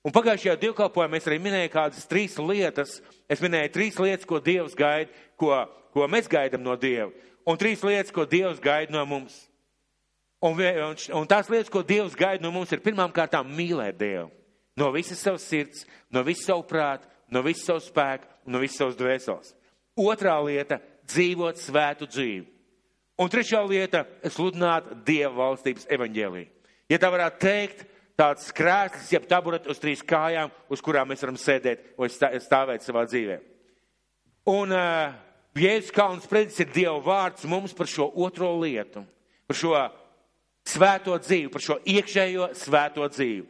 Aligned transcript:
Un 0.00 0.14
pagājušajā 0.16 0.56
dievkalpojumā 0.62 1.18
es 1.18 1.26
arī 1.28 1.36
minēju 1.44 1.72
kādas 1.74 2.06
trīs 2.08 2.38
lietas. 2.40 3.00
Es 3.28 3.42
minēju 3.44 3.72
trīs 3.74 3.98
lietas, 4.00 4.24
ko 4.28 4.40
Dievs 4.40 4.76
gaida, 4.76 5.12
ko, 5.36 5.52
ko 5.92 6.08
mēs 6.08 6.30
gaidām 6.30 6.64
no 6.64 6.76
Dieva, 6.80 7.10
un 7.44 7.60
trīs 7.60 7.84
lietas, 7.84 8.12
ko 8.14 8.24
Dievs 8.24 8.62
gaida 8.64 8.94
no 8.94 9.04
mums. 9.08 9.36
Un, 10.40 10.56
un, 10.56 10.96
un 11.20 11.28
tās 11.28 11.50
lietas, 11.52 11.68
ko 11.72 11.84
Dievs 11.84 12.16
gaida 12.16 12.40
no 12.46 12.52
mums, 12.54 12.72
ir 12.72 12.80
pirmām 12.80 13.12
kārtām 13.12 13.50
mīlēt 13.52 13.98
Dievu. 14.00 14.30
No 14.80 14.88
visas 14.94 15.20
savas 15.20 15.44
sirds, 15.44 15.84
no 16.08 16.22
visas 16.24 16.46
savu 16.48 16.64
prātu, 16.64 17.04
no 17.28 17.42
visas 17.44 17.66
savu 17.68 17.82
spēku 17.84 18.30
un 18.46 18.56
no 18.56 18.62
visas 18.62 18.80
savas 18.80 18.96
dvēseles. 18.96 19.52
Otrā 20.00 20.38
lieta- 20.46 20.80
dzīvot 21.12 21.60
svētu 21.60 22.08
dzīvi. 22.08 22.46
Un 23.20 23.28
trešā 23.28 23.60
lieta- 23.68 24.06
sludināt 24.32 25.04
Dieva 25.04 25.34
valstības 25.36 25.86
evaņģēlī. 25.86 26.48
Ja 26.88 26.98
tā 26.98 27.10
varētu 27.12 27.38
teikt, 27.38 27.84
tāds 28.20 28.50
krēsls, 28.56 29.08
jeb 29.14 29.26
taburet 29.28 29.68
uz 29.70 29.80
trīs 29.80 30.02
kājām, 30.04 30.52
uz 30.72 30.82
kurām 30.84 31.08
mēs 31.10 31.24
varam 31.24 31.38
sēdēt 31.40 31.94
vai 32.00 32.10
stāvēt 32.12 32.84
savā 32.84 33.06
dzīvē. 33.08 33.38
Un 34.50 34.74
uh, 34.74 35.14
Jēzus 35.56 35.94
Kalns 35.94 36.28
predis 36.28 36.60
ir 36.60 36.68
Dieva 36.74 36.98
vārds 37.04 37.46
mums 37.48 37.72
par 37.76 37.88
šo 37.88 38.10
otro 38.24 38.52
lietu, 38.60 39.04
par 39.48 39.56
šo 39.56 39.72
svēto 40.68 41.16
dzīvi, 41.20 41.48
par 41.52 41.64
šo 41.64 41.80
iekšējo 41.88 42.52
svēto 42.58 43.08
dzīvi. 43.08 43.46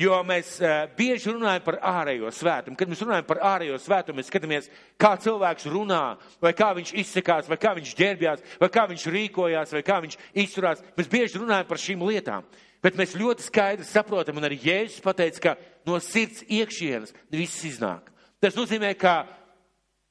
Jo 0.00 0.22
mēs 0.24 0.54
uh, 0.64 0.86
bieži 0.96 1.34
runājam 1.34 1.64
par 1.64 1.76
ārējo 1.84 2.30
svētumu. 2.32 2.76
Kad 2.80 2.88
mēs 2.88 3.02
runājam 3.04 3.26
par 3.28 3.42
ārējo 3.50 3.76
svētumu, 3.80 4.20
mēs 4.20 4.30
skatāmies, 4.32 4.70
kā 5.00 5.12
cilvēks 5.20 5.68
runā, 5.68 6.04
vai 6.40 6.54
kā 6.56 6.70
viņš 6.78 6.94
izsakās, 7.02 7.50
vai 7.52 7.60
kā 7.60 7.74
viņš 7.76 7.92
ģērbjās, 7.98 8.46
vai 8.62 8.70
kā 8.72 8.86
viņš 8.88 9.04
rīkojās, 9.12 9.76
vai 9.76 9.84
kā 9.84 10.00
viņš 10.04 10.16
izturās. 10.40 10.80
Mēs 10.96 11.12
bieži 11.12 11.42
runājam 11.42 11.68
par 11.68 11.84
šīm 11.84 12.08
lietām. 12.08 12.48
Bet 12.80 12.96
mēs 12.96 13.12
ļoti 13.18 13.44
skaidri 13.44 13.84
saprotam, 13.84 14.38
un 14.40 14.46
arī 14.48 14.56
Jēzus 14.64 15.02
pateica, 15.04 15.40
ka 15.40 15.52
no 15.88 15.98
sirds 16.00 16.44
iekšienes 16.48 17.12
viss 17.32 17.66
iznāk. 17.68 18.08
Tas 18.40 18.56
nozīmē, 18.56 18.94
ka 18.96 19.26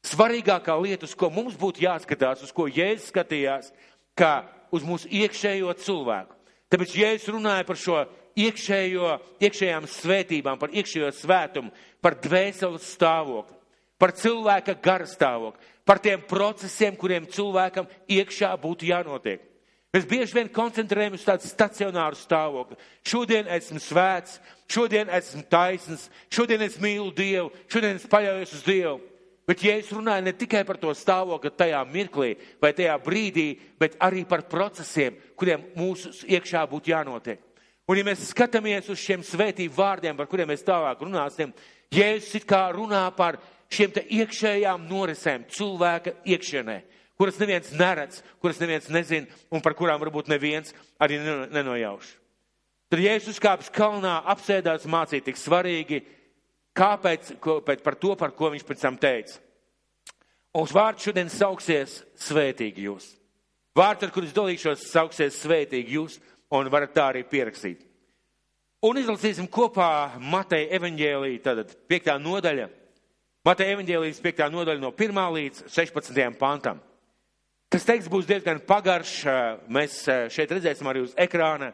svarīgākā 0.05 0.75
lieta, 0.77 1.09
uz 1.09 1.16
ko 1.17 1.31
mums 1.33 1.57
būtu 1.57 1.81
jāskatās, 1.88 2.44
uz 2.45 2.53
ko 2.53 2.67
Jēzus 2.69 3.09
skatījās, 3.09 3.71
kā 4.13 4.44
uz 4.75 4.85
mūsu 4.85 5.09
iekšējo 5.09 5.73
cilvēku. 5.81 6.38
Tāpēc 6.69 6.94
Jēzus 6.94 7.33
runāja 7.33 7.66
par 7.66 7.79
šo 7.81 8.03
iekšējo, 8.38 9.16
iekšējām 9.41 9.89
svētībām, 9.89 10.61
par 10.61 10.69
iekšējo 10.69 11.09
svētumu, 11.17 11.73
par 12.05 12.19
dvēseles 12.22 12.85
stāvokli, 12.94 13.57
par 13.97 14.13
cilvēka 14.13 14.77
gara 14.83 15.09
stāvokli, 15.09 15.73
par 15.89 16.01
tiem 16.05 16.22
procesiem, 16.29 16.94
kuriem 16.94 17.25
cilvēkam 17.33 17.89
iekšā 18.05 18.53
būtu 18.61 18.91
jānotiek. 18.91 19.48
Mēs 19.89 20.05
bieži 20.05 20.35
vien 20.37 20.49
koncentrējamies 20.53 21.23
uz 21.23 21.25
tādu 21.25 21.49
stacionāru 21.49 22.17
stāvokli. 22.19 22.77
Šodien 23.09 23.47
esmu 23.49 23.81
svēts, 23.81 24.37
šodien 24.69 25.09
esmu 25.17 25.41
taisns, 25.49 26.03
šodien 26.29 26.61
es 26.61 26.77
mīlu 26.81 27.09
Dievu, 27.17 27.49
šodien 27.71 27.97
es 27.97 28.05
paļaujos 28.09 28.53
uz 28.59 28.65
Dievu. 28.67 28.99
Bet, 29.49 29.63
ja 29.65 29.73
es 29.81 29.89
runāju 29.89 30.27
ne 30.27 30.35
tikai 30.37 30.61
par 30.61 30.77
to 30.77 30.93
stāvokli 30.93 31.49
tajā 31.57 31.79
mirklī 31.89 32.35
vai 32.61 32.69
tajā 32.77 32.99
brīdī, 33.01 33.47
bet 33.81 33.95
arī 34.05 34.21
par 34.29 34.43
procesiem, 34.45 35.17
kuriem 35.33 35.63
mūsu 35.73 36.13
iekšā 36.29 36.61
būtu 36.69 36.93
jānotiek. 36.93 37.41
Un, 37.89 37.97
ja 37.97 38.05
mēs 38.05 38.27
skatāmies 38.29 38.91
uz 38.93 39.01
šiem 39.01 39.23
svētību 39.25 39.73
vārdiem, 39.73 40.13
par 40.13 40.29
kuriem 40.29 40.51
mēs 40.51 40.61
tālāk 40.67 41.01
runāsim, 41.01 41.49
Jēzus 41.89 42.35
it 42.37 42.45
kā 42.45 42.67
runā 42.69 43.07
par 43.17 43.39
šiem 43.73 43.95
iekšējām 44.05 44.85
norisēm 44.85 45.47
cilvēka 45.49 46.13
iekšienē, 46.29 46.75
kuras 47.20 47.39
neviens 47.42 47.73
neredz, 47.75 48.22
kuras 48.39 48.62
neviens 48.62 48.88
nezina 48.88 49.28
un 49.52 49.59
par 49.62 49.75
kurām 49.75 50.00
varbūt 50.00 50.31
neviens 50.31 50.72
arī 51.02 51.20
nenojauš. 51.52 52.14
Tad 52.89 53.03
Jēzus 53.03 53.36
uzkāpis 53.36 53.70
kalnā, 53.70 54.16
apsēdās 54.31 54.88
mācīt 54.89 55.28
tik 55.28 55.38
svarīgi, 55.38 56.00
kāpēc, 56.73 57.36
ko, 57.44 57.59
pēc, 57.66 57.84
par 57.86 58.00
to, 58.00 58.16
par 58.17 58.34
ko 58.34 58.50
viņš 58.56 58.66
pēc 58.66 58.86
tam 58.88 58.97
teica. 58.97 59.38
Un 60.56 60.66
uz 60.66 60.73
vārdu 60.73 61.06
šodien 61.06 61.30
sauksies 61.30 62.00
svētīgi 62.17 62.88
jūs. 62.88 63.12
Vārds, 63.78 64.08
ar 64.08 64.16
kurus 64.16 64.34
dalīšos, 64.34 64.88
sauksies 64.90 65.38
svētīgi 65.44 66.00
jūs 66.00 66.18
un 66.56 66.72
varat 66.74 66.96
tā 66.96 67.12
arī 67.12 67.22
pierakstīt. 67.29 67.85
Un 68.81 68.97
izlasīsim 68.97 69.46
kopā 69.52 70.18
Mateja 70.24 70.72
evaņģēlī, 70.79 71.35
tātad 71.44 71.75
piektā 71.91 72.16
nodaļa. 72.18 72.69
Mateja 73.46 73.75
evaņģēlijas 73.75 74.22
piektā 74.24 74.47
nodaļa 74.50 74.81
no 74.81 74.96
1 74.96 75.25
līdz 75.35 75.66
16 75.68 76.40
pantam. 76.40 76.79
Tas 77.69 77.85
teksts 77.85 78.09
būs 78.09 78.25
diezgan 78.25 78.57
pagarš, 78.66 79.12
mēs 79.69 80.02
šeit 80.34 80.50
redzēsim 80.56 80.88
arī 80.90 81.03
uz 81.06 81.12
ekrāna, 81.22 81.68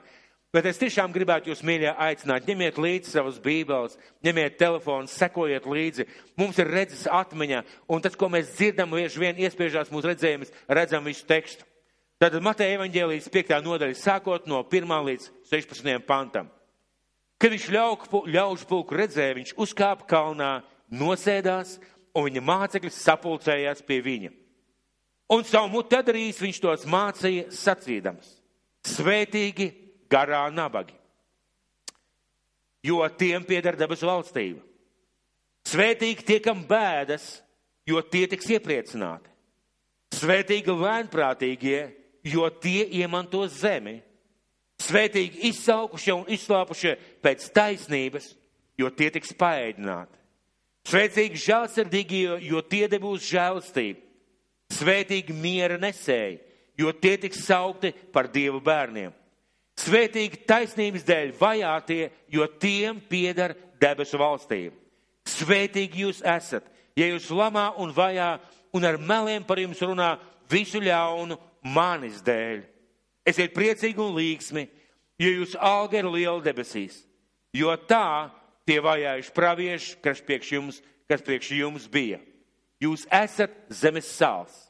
bet 0.52 0.68
es 0.68 0.80
tiešām 0.82 1.14
gribētu 1.16 1.54
jūs 1.54 1.62
mīļā 1.64 1.94
aicināt, 2.04 2.50
ņemiet 2.50 2.76
līdzi 2.84 3.14
savas 3.14 3.38
bībeles, 3.40 3.96
ņemiet 4.28 4.58
telefonu, 4.60 5.08
sekojiet 5.08 5.64
līdzi. 5.64 6.08
Mums 6.36 6.60
ir 6.60 6.74
redzes 6.76 7.08
atmiņa, 7.08 7.64
un 7.88 8.04
tas, 8.04 8.20
ko 8.20 8.28
mēs 8.32 8.52
dzirdam, 8.58 8.92
bieži 8.92 9.24
vien 9.24 9.40
iespiežās 9.40 9.92
mūsu 9.94 10.12
redzējumus, 10.12 10.52
redzam 10.68 11.08
visu 11.08 11.24
tekstu. 11.32 11.64
Tātad 12.20 12.44
Mateja 12.44 12.76
evaņģēlijas 12.76 13.32
5. 13.32 13.58
nodaļa 13.64 14.00
sākot 14.00 14.52
no 14.52 14.66
1. 14.68 14.96
līdz 15.10 15.32
16. 15.48 15.96
pantam. 16.08 16.52
Kad 17.40 17.56
viņš 17.56 17.72
ļaužu 18.36 18.68
pulku 18.68 18.96
redzēja, 19.00 19.36
viņš 19.40 19.56
uzkāpa 19.60 20.08
kalnā, 20.12 20.56
nosēdās, 20.92 21.78
un 22.16 22.28
viņa 22.28 22.44
mācekļi 22.52 22.92
sapulcējās 22.96 23.84
pie 23.88 24.04
viņa. 24.04 24.40
Un 25.32 25.42
savu 25.48 25.72
mutu 25.74 25.98
darījis 26.06 26.42
viņš 26.44 26.62
tos 26.62 26.86
mācīja 26.90 27.50
sacīdams: 27.54 28.28
Svētīgi 28.86 29.72
garā 30.12 30.44
nabagi, 30.54 30.94
jo 32.86 33.02
tiem 33.18 33.46
pieder 33.48 33.78
debesu 33.80 34.06
valstība. 34.06 34.62
Svētīgi 35.66 36.26
tie, 36.26 36.38
kam 36.46 36.62
bēdas, 36.68 37.40
jo 37.90 38.02
tie 38.06 38.28
tiks 38.30 38.52
iepriecināti. 38.54 39.32
Svētīgi 40.14 40.76
lēnprātīgie, 40.78 41.80
jo 42.30 42.46
tie 42.62 42.86
iemantos 43.02 43.58
zemi. 43.64 43.98
Svētīgi 44.86 45.48
izsaukušie 45.50 46.14
un 46.14 46.30
izslāpušie 46.36 46.94
pēc 47.24 47.48
taisnības, 47.56 48.30
jo 48.78 48.92
tie 48.94 49.10
tiks 49.16 49.34
paēdināti. 49.40 50.20
Svētīgi 50.86 51.42
žēlsirdīgi, 51.42 52.22
jo 52.46 52.62
tie 52.62 52.86
debūs 52.92 53.26
žēlstību. 53.26 54.05
Svētīgi 54.76 55.34
miera 55.36 55.78
nesēji, 55.80 56.40
jo 56.80 56.92
tie 56.92 57.16
tiks 57.22 57.46
saukti 57.48 57.94
par 58.14 58.28
Dievu 58.32 58.60
bērniem. 58.64 59.14
Svētīgi 59.80 60.46
taisnības 60.48 61.04
dēļ 61.08 61.34
vajātie, 61.40 62.10
jo 62.32 62.48
tiem 62.60 63.02
pieder 63.10 63.56
debesu 63.82 64.20
valstība. 64.20 64.76
Svētīgi 65.28 66.06
jūs 66.06 66.22
esat, 66.24 66.68
ja 66.96 67.08
jūs 67.10 67.28
lamā 67.34 67.72
un 67.82 67.92
vajā 67.96 68.36
un 68.76 68.88
ar 68.88 68.98
meliem 69.00 69.44
par 69.44 69.60
jums 69.60 69.82
runā 69.84 70.16
visu 70.52 70.80
ļaunu 70.84 71.38
manis 71.76 72.22
dēļ. 72.24 72.64
Esiet 73.26 73.56
priecīgi 73.56 74.02
un 74.02 74.14
līgsmi, 74.16 74.68
jo 75.20 75.32
jūs 75.42 75.56
alga 75.58 76.00
ir 76.00 76.10
liela 76.12 76.42
debesīs, 76.46 77.02
jo 77.56 77.74
tā 77.90 78.30
tie 78.68 78.78
vajājuši 78.84 79.34
pravieši, 79.36 79.98
kas 80.04 80.22
priekš 80.26 80.52
jums, 80.56 80.80
kas 81.10 81.24
priekš 81.26 81.52
jums 81.58 81.90
bija. 81.92 82.20
Jūs 82.84 83.06
esat 83.14 83.54
zemes 83.72 84.08
sāls. 84.12 84.65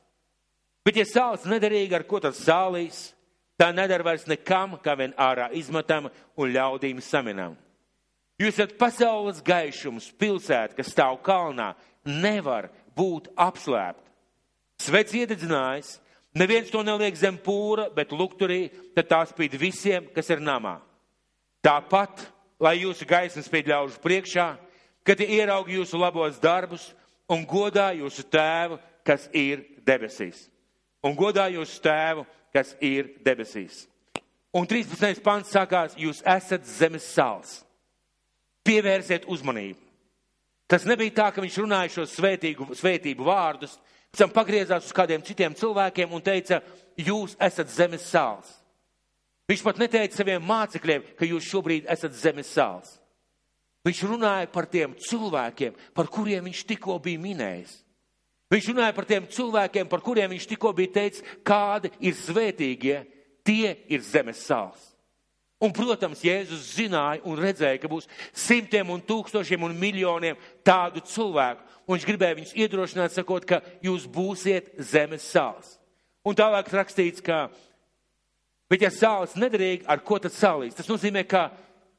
Bet, 0.85 0.99
ja 0.99 1.05
sāls 1.09 1.47
nederīga, 1.49 1.97
ar 1.99 2.05
ko 2.05 2.21
tas 2.21 2.37
sālīs, 2.45 3.09
tā 3.57 3.71
nedara 3.73 4.05
vairs 4.05 4.27
nekam, 4.29 4.77
kā 4.83 4.93
vien 4.99 5.15
ārā 5.17 5.49
izmetam 5.57 6.11
un 6.37 6.53
ļaudīm 6.53 7.01
saminam. 7.01 7.55
Jūs 8.37 8.59
esat 8.59 8.75
pasaules 8.77 9.41
gaišums, 9.45 10.11
pilsēta, 10.19 10.75
kas 10.77 10.91
stāv 10.91 11.21
kalnā, 11.25 11.71
nevar 12.05 12.67
būt 12.95 13.31
apslēpta. 13.39 14.03
Svets 14.83 15.15
iededzinājis, 15.15 15.95
Neviens 16.35 16.67
to 16.67 16.81
neliek 16.83 17.15
zem 17.15 17.37
pūra, 17.39 17.87
bet 17.95 18.11
lukturī, 18.11 18.67
tad 18.91 19.07
tā 19.07 19.21
spīd 19.29 19.53
visiem, 19.55 20.09
kas 20.11 20.27
ir 20.33 20.41
namā. 20.43 20.81
Tāpat, 21.63 22.25
lai 22.59 22.81
jūsu 22.81 23.07
gaisma 23.07 23.43
spīd 23.45 23.71
ļaužu 23.71 24.01
priekšā, 24.03 24.49
kad 25.07 25.23
ieraug 25.23 25.71
jūsu 25.71 25.95
labos 25.95 26.35
darbus 26.43 26.89
un 27.31 27.47
godā 27.47 27.93
jūsu 27.95 28.27
tēvu, 28.27 28.81
kas 29.07 29.29
ir 29.31 29.63
debesīs. 29.87 30.49
Un 31.05 31.13
godā 31.17 31.45
jūsu 31.53 31.81
tēvu, 31.85 32.25
kas 32.55 32.73
ir 32.81 33.13
debesīs. 33.25 33.85
Un 34.55 34.65
13. 34.65 35.21
pants 35.21 35.51
sākās, 35.53 35.97
jūs 35.99 36.23
esat 36.25 36.65
zemes 36.65 37.05
sāls. 37.05 37.59
Pievērsiet 38.65 39.27
uzmanību. 39.29 39.81
Tas 40.65 40.87
nebija 40.89 41.13
tā, 41.13 41.27
ka 41.29 41.43
viņš 41.43 41.59
runāja 41.61 41.91
šos 41.99 42.15
svētīgu, 42.17 42.71
svētību 42.73 43.27
vārdus, 43.27 43.75
Pēc 44.15 44.21
tam 44.21 44.31
pagriezās 44.31 44.85
uz 44.87 44.93
kādiem 44.95 45.19
citiem 45.27 45.51
cilvēkiem 45.59 46.13
un 46.15 46.21
teica, 46.23 46.61
jūs 46.95 47.33
esat 47.35 47.67
zemes 47.67 48.05
sāls. 48.07 48.47
Viņš 49.51 49.63
pat 49.65 49.81
neteica 49.81 50.15
saviem 50.15 50.45
mācekļiem, 50.47 51.03
ka 51.19 51.27
jūs 51.27 51.49
šobrīd 51.51 51.89
esat 51.91 52.15
zemes 52.15 52.47
sāls. 52.47 52.93
Viņš 53.83 53.99
runāja 54.07 54.47
par 54.53 54.69
tiem 54.71 54.93
cilvēkiem, 55.03 55.75
par 55.91 56.07
kuriem 56.07 56.47
viņš 56.47 56.61
tikko 56.63 56.95
bija 57.03 57.19
minējis. 57.25 57.73
Viņš 58.53 58.67
runāja 58.69 58.93
par 58.93 59.07
tiem 59.09 59.25
cilvēkiem, 59.25 59.87
par 59.89 60.03
kuriem 60.05 60.29
viņš 60.35 60.49
tikko 60.51 60.73
bija 60.77 60.93
teicis, 60.99 61.23
kādi 61.45 61.89
ir 61.99 62.13
svētīgie, 62.17 62.99
tie 63.45 63.77
ir 63.89 64.03
zemes 64.05 64.43
sāls. 64.45 64.91
Un, 65.63 65.71
protams, 65.73 66.21
Jēzus 66.25 66.75
zināja 66.75 67.23
un 67.25 67.39
redzēja, 67.39 67.79
ka 67.81 67.89
būs 67.89 68.09
simtiem 68.35 68.89
un 68.91 69.01
tūkstošiem 69.01 69.63
un 69.65 69.77
miljoniem 69.79 70.37
tādu 70.67 71.01
cilvēku. 71.07 71.63
Un 71.85 71.95
viņš 71.95 72.07
gribēja 72.09 72.37
viņus 72.37 72.55
iedrošināt, 72.59 73.13
sakot, 73.15 73.45
ka 73.47 73.61
jūs 73.85 74.05
būsiet 74.09 74.73
zemes 74.91 75.25
sāls. 75.25 75.77
Un 76.25 76.37
tālāk 76.37 76.69
rakstīts, 76.73 77.23
ka, 77.23 77.47
bet 78.69 78.83
ja 78.83 78.91
sāls 78.93 79.37
nederīgi, 79.39 79.85
ar 79.87 80.01
ko 80.05 80.19
tad 80.21 80.33
salīs? 80.35 80.75
Tas 80.77 80.89
nozīmē, 80.89 81.23
ka, 81.29 81.47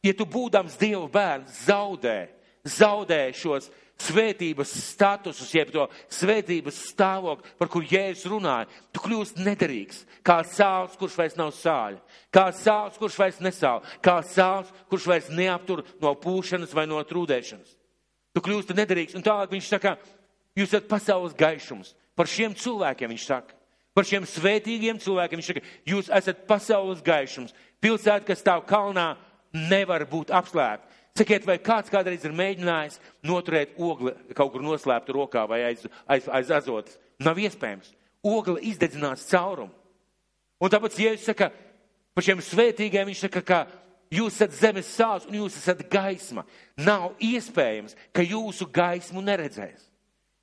ja 0.04 0.14
tu 0.14 0.26
būdams 0.28 0.76
Dieva 0.78 1.06
bērns, 1.10 1.62
zaudē, 1.66 2.18
zaudē 2.66 3.22
šos 3.34 3.70
svētības 4.00 4.72
statusus, 4.92 5.52
jeb 5.54 5.70
to 5.72 5.86
svētības 6.12 6.78
stāvokli, 6.90 7.52
par 7.58 7.70
kur 7.72 7.84
Jēzus 7.86 8.28
runāja, 8.30 8.68
tu 8.92 9.00
kļūsi 9.04 9.40
nederīgs, 9.46 10.02
kā 10.26 10.42
sāls, 10.44 10.96
kurš 11.00 11.16
vairs 11.18 11.38
nav 11.38 11.52
sāļa, 11.56 12.00
kā 12.34 12.46
sāls, 12.56 12.98
kurš 13.00 13.18
vairs 13.20 13.40
nesāl, 13.44 13.82
kā 14.04 14.18
sāls, 14.26 14.72
kurš 14.90 15.08
vairs 15.10 15.30
neaptur 15.32 15.84
no 16.02 16.12
pūšanas 16.20 16.74
vai 16.76 16.86
no 16.90 17.00
trūdēšanas. 17.00 17.76
Tu 18.36 18.42
kļūsti 18.44 18.76
nederīgs, 18.76 19.16
un 19.16 19.24
tālāk 19.24 19.54
viņš 19.54 19.70
saka, 19.72 19.94
jūs 20.56 20.74
esat 20.74 20.90
pasaules 20.90 21.36
gaišums. 21.36 21.94
Par 22.16 22.28
šiem 22.28 22.56
cilvēkiem 22.56 23.12
viņš 23.12 23.24
saka, 23.28 23.56
par 23.96 24.04
šiem 24.08 24.26
svētīgiem 24.28 25.00
cilvēkiem 25.00 25.40
viņš 25.40 25.48
saka, 25.52 25.64
jūs 25.88 26.10
esat 26.12 26.44
pasaules 26.48 27.00
gaišums. 27.04 27.56
Pilsēta, 27.80 28.26
kas 28.28 28.44
stāv 28.44 28.66
kalnā, 28.68 29.14
nevar 29.56 30.04
būt 30.08 30.32
apslēpta. 30.36 30.95
Sakiet, 31.16 31.46
vai 31.48 31.56
kāds 31.62 31.88
kādreiz 31.92 32.24
ir 32.26 32.34
mēģinājis 32.36 32.98
noturēt 33.24 33.78
ogli 33.80 34.12
kaut 34.36 34.52
kur 34.52 34.64
noslēptu 34.64 35.14
rokā 35.16 35.46
vai 35.48 35.62
aiz, 35.70 35.86
aiz, 36.04 36.28
aiz 36.28 36.52
azotas? 36.52 36.98
Nav 37.24 37.38
iespējams. 37.40 37.94
Ogli 38.26 38.66
izdedzinās 38.68 39.24
caurumu. 39.30 39.72
Un 40.60 40.72
tāpēc, 40.72 40.98
ja 41.00 41.14
jūs 41.14 41.24
saka, 41.28 41.50
par 42.16 42.24
šiem 42.24 42.42
svētīgiem, 42.44 43.08
viņš 43.08 43.24
saka, 43.26 43.42
ka 43.44 43.58
jūs 44.12 44.36
esat 44.36 44.54
zemes 44.56 44.92
sāls 44.92 45.26
un 45.28 45.38
jūs 45.40 45.56
esat 45.60 45.82
gaisma. 45.92 46.44
Nav 46.80 47.14
iespējams, 47.22 47.96
ka 48.12 48.24
jūsu 48.24 48.68
gaismu 48.72 49.24
neredzēs. 49.24 49.88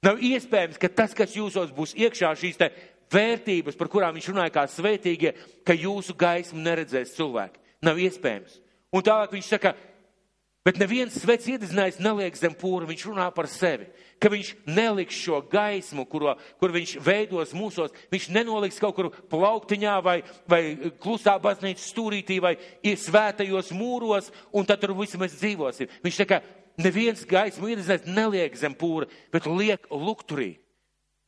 Nav 0.03 0.19
iespējams, 0.19 0.77
ka 0.81 0.89
tas, 0.91 1.13
kas 1.15 1.37
jūsos 1.37 1.71
būs 1.75 1.95
iekšā, 1.95 2.33
šīs 2.35 2.59
te 2.59 2.69
vērtības, 3.13 3.77
par 3.79 3.89
kurām 3.93 4.17
viņš 4.17 4.29
runāja 4.33 4.53
kā 4.57 4.65
svētīgie, 4.67 5.33
ka 5.65 5.75
jūsu 5.77 6.15
gaismu 6.17 6.61
neredzēs 6.65 7.13
cilvēki. 7.17 7.61
Nav 7.85 8.01
iespējams. 8.01 8.59
Un 8.93 9.05
tālāk 9.05 9.33
viņš 9.33 9.49
saka, 9.55 9.73
Bet 10.63 10.77
neviens 10.79 11.17
svets 11.19 11.49
iedzinājis 11.51 11.97
neliek 11.99 12.37
zem 12.39 12.53
pūra, 12.55 12.87
viņš 12.87 13.01
runā 13.09 13.25
par 13.35 13.49
sevi, 13.51 13.89
ka 14.15 14.29
viņš 14.31 14.53
neliks 14.63 15.17
šo 15.19 15.41
gaismu, 15.51 16.05
kuro, 16.07 16.37
kur 16.61 16.71
viņš 16.71 16.93
veidos 17.03 17.51
mūsos, 17.51 17.91
viņš 18.13 18.29
nenoliks 18.31 18.79
kaut 18.79 18.95
kur 18.95 19.09
plauktiņā 19.31 19.97
vai, 20.05 20.21
vai 20.47 20.61
klusā 21.03 21.35
baznīcas 21.43 21.89
stūrītī 21.91 22.39
vai 22.39 22.55
svētajos 22.79 23.73
mūros, 23.75 24.31
un 24.55 24.63
tad 24.69 24.79
tur 24.79 24.95
visi 24.95 25.19
mēs 25.19 25.35
dzīvosim. 25.41 25.91
Viņš 26.05 26.19
saka, 26.21 26.39
neviens 26.79 27.25
gaismu 27.27 27.67
iedzinājis 27.73 28.07
neliek 28.07 28.55
zem 28.55 28.77
pūra, 28.79 29.09
bet 29.35 29.49
liek 29.51 29.91
lukturī. 29.91 30.53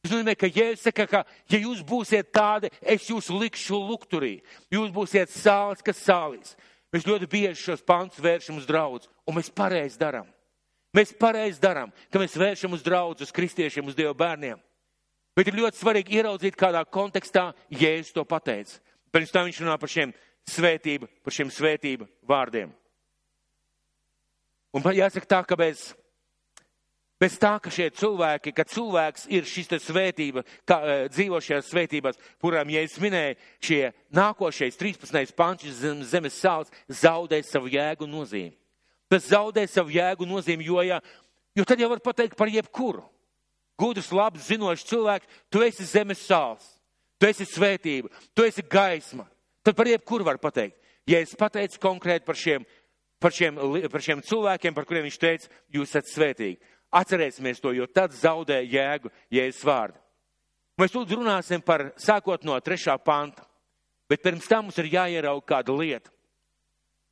Tas 0.05 0.13
nozīmē, 0.13 0.35
ka 0.37 0.47
Jēzus 0.47 0.85
saka, 0.85 1.07
ka, 1.09 1.23
ja 1.49 1.59
jūs 1.59 1.79
būsiet 1.83 2.31
tādi, 2.31 2.69
es 2.79 3.07
jūs 3.09 3.27
likšu 3.33 3.79
lukturī. 3.89 4.35
Jūs 4.71 4.95
būsiet 4.95 5.31
sāls, 5.33 5.83
kas 5.83 5.99
sālīs. 6.07 6.53
Mēs 6.95 7.03
ļoti 7.03 7.27
bieži 7.27 7.59
šos 7.59 7.81
pantus 7.83 8.23
vēršam 8.23 8.55
uz 8.61 8.67
draudz, 8.69 9.09
un 9.27 9.35
mēs 9.35 9.49
pareizi 9.51 9.99
darām. 9.99 10.29
Mēs 10.95 11.11
pareizi 11.19 11.59
darām, 11.59 11.91
ka 12.07 12.21
mēs 12.21 12.37
vēršam 12.39 12.71
uz 12.77 12.85
draudz, 12.85 13.25
uz 13.25 13.33
kristiešiem, 13.35 13.89
uz 13.91 13.97
Dieva 13.97 14.13
bērniem. 14.15 14.61
Bet 15.35 15.49
ir 15.51 15.57
ļoti 15.59 15.81
svarīgi 15.81 16.15
ieraudzīt, 16.15 16.55
kādā 16.55 16.85
kontekstā 16.87 17.49
Jēzus 17.67 18.15
to 18.15 18.23
pateica. 18.23 18.79
Pirms 19.11 19.33
tam 19.35 19.49
viņš 19.49 19.59
runā 19.65 19.75
par 19.81 19.91
šiem 19.91 20.13
svētību, 20.47 21.09
par 21.19 21.35
šiem 21.35 21.51
svētību 21.51 22.07
vārdiem. 22.23 22.71
Un 24.75 24.87
jāsaka 24.95 25.27
tā, 25.27 25.41
ka 25.43 25.59
bez 25.59 25.89
Bez 27.25 27.39
tā, 27.41 27.55
ka 27.57 27.71
šie 27.73 27.87
cilvēki, 27.89 28.51
ka 28.53 28.61
cilvēks 28.69 29.23
ir 29.33 29.47
šis 29.49 29.71
svētība, 29.81 30.43
kā, 30.61 30.75
eh, 30.85 31.07
dzīvo 31.09 31.39
šajās 31.41 31.71
svētībās, 31.71 32.19
kurām, 32.37 32.69
ja 32.69 32.83
es 32.85 32.99
minēju, 33.01 33.35
šie 33.59 33.93
nākošais 34.13 34.77
13. 34.77 35.33
pants 35.33 35.63
zem, 35.63 36.03
zemes 36.03 36.37
sāls 36.37 36.69
zaudē 36.87 37.41
savu 37.43 37.65
jēgu 37.65 38.05
nozīmi. 38.05 38.53
Tas 39.09 39.25
zaudē 39.25 39.65
savu 39.67 39.89
jēgu 39.89 40.21
nozīmi, 40.21 40.65
jo, 40.65 40.77
ja, 40.85 41.01
jo 41.55 41.65
tad 41.65 41.79
jau 41.79 41.89
var 41.89 41.99
pateikt 41.99 42.37
par 42.37 42.47
jebkuru. 42.47 43.01
Gudrs, 43.75 44.11
labs, 44.11 44.45
zinošs 44.45 44.85
cilvēks, 44.85 45.25
tu 45.49 45.63
esi 45.65 45.83
zemes 45.83 46.21
sāls, 46.21 46.77
tu 47.17 47.25
esi 47.25 47.43
svētība, 47.45 48.11
tu 48.35 48.43
esi 48.43 48.61
gaisma. 48.61 49.25
Tad 49.63 49.75
par 49.75 49.87
jebkuru 49.87 50.23
var 50.23 50.37
pateikt. 50.37 50.77
Ja 51.07 51.17
es 51.17 51.33
pateicu 51.33 51.79
konkrēti 51.79 52.25
par 52.25 52.35
šiem, 52.35 52.65
par 53.19 53.31
šiem, 53.31 53.57
par 53.89 54.01
šiem 54.01 54.21
cilvēkiem, 54.21 54.75
par 54.75 54.85
kuriem 54.85 55.09
viņš 55.09 55.17
teica, 55.17 55.49
jūs 55.73 55.89
esat 55.89 56.05
svētīgi 56.05 56.74
Atcerēsimies 56.93 57.61
to, 57.61 57.73
jo 57.75 57.87
tad 57.87 58.13
zaudē 58.15 58.61
jēgu 58.63 59.11
jēzus 59.33 59.63
vārdu. 59.67 59.99
Mēs 60.79 60.91
lūdzu 60.95 61.21
runāsim 61.21 61.61
par 61.63 61.89
sākot 61.99 62.43
no 62.43 62.57
trešā 62.59 62.97
panta, 62.99 63.45
bet 64.11 64.23
pirms 64.23 64.47
tam 64.47 64.67
mums 64.67 64.77
ir 64.81 64.91
jāierauga 64.91 65.47
kāda 65.53 65.75
lieta. 65.75 66.11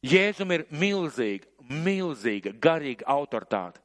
Jēzum 0.04 0.52
ir 0.52 0.66
milzīga, 0.68 1.48
milzīga 1.64 2.52
garīga 2.60 3.08
autoritāte. 3.08 3.80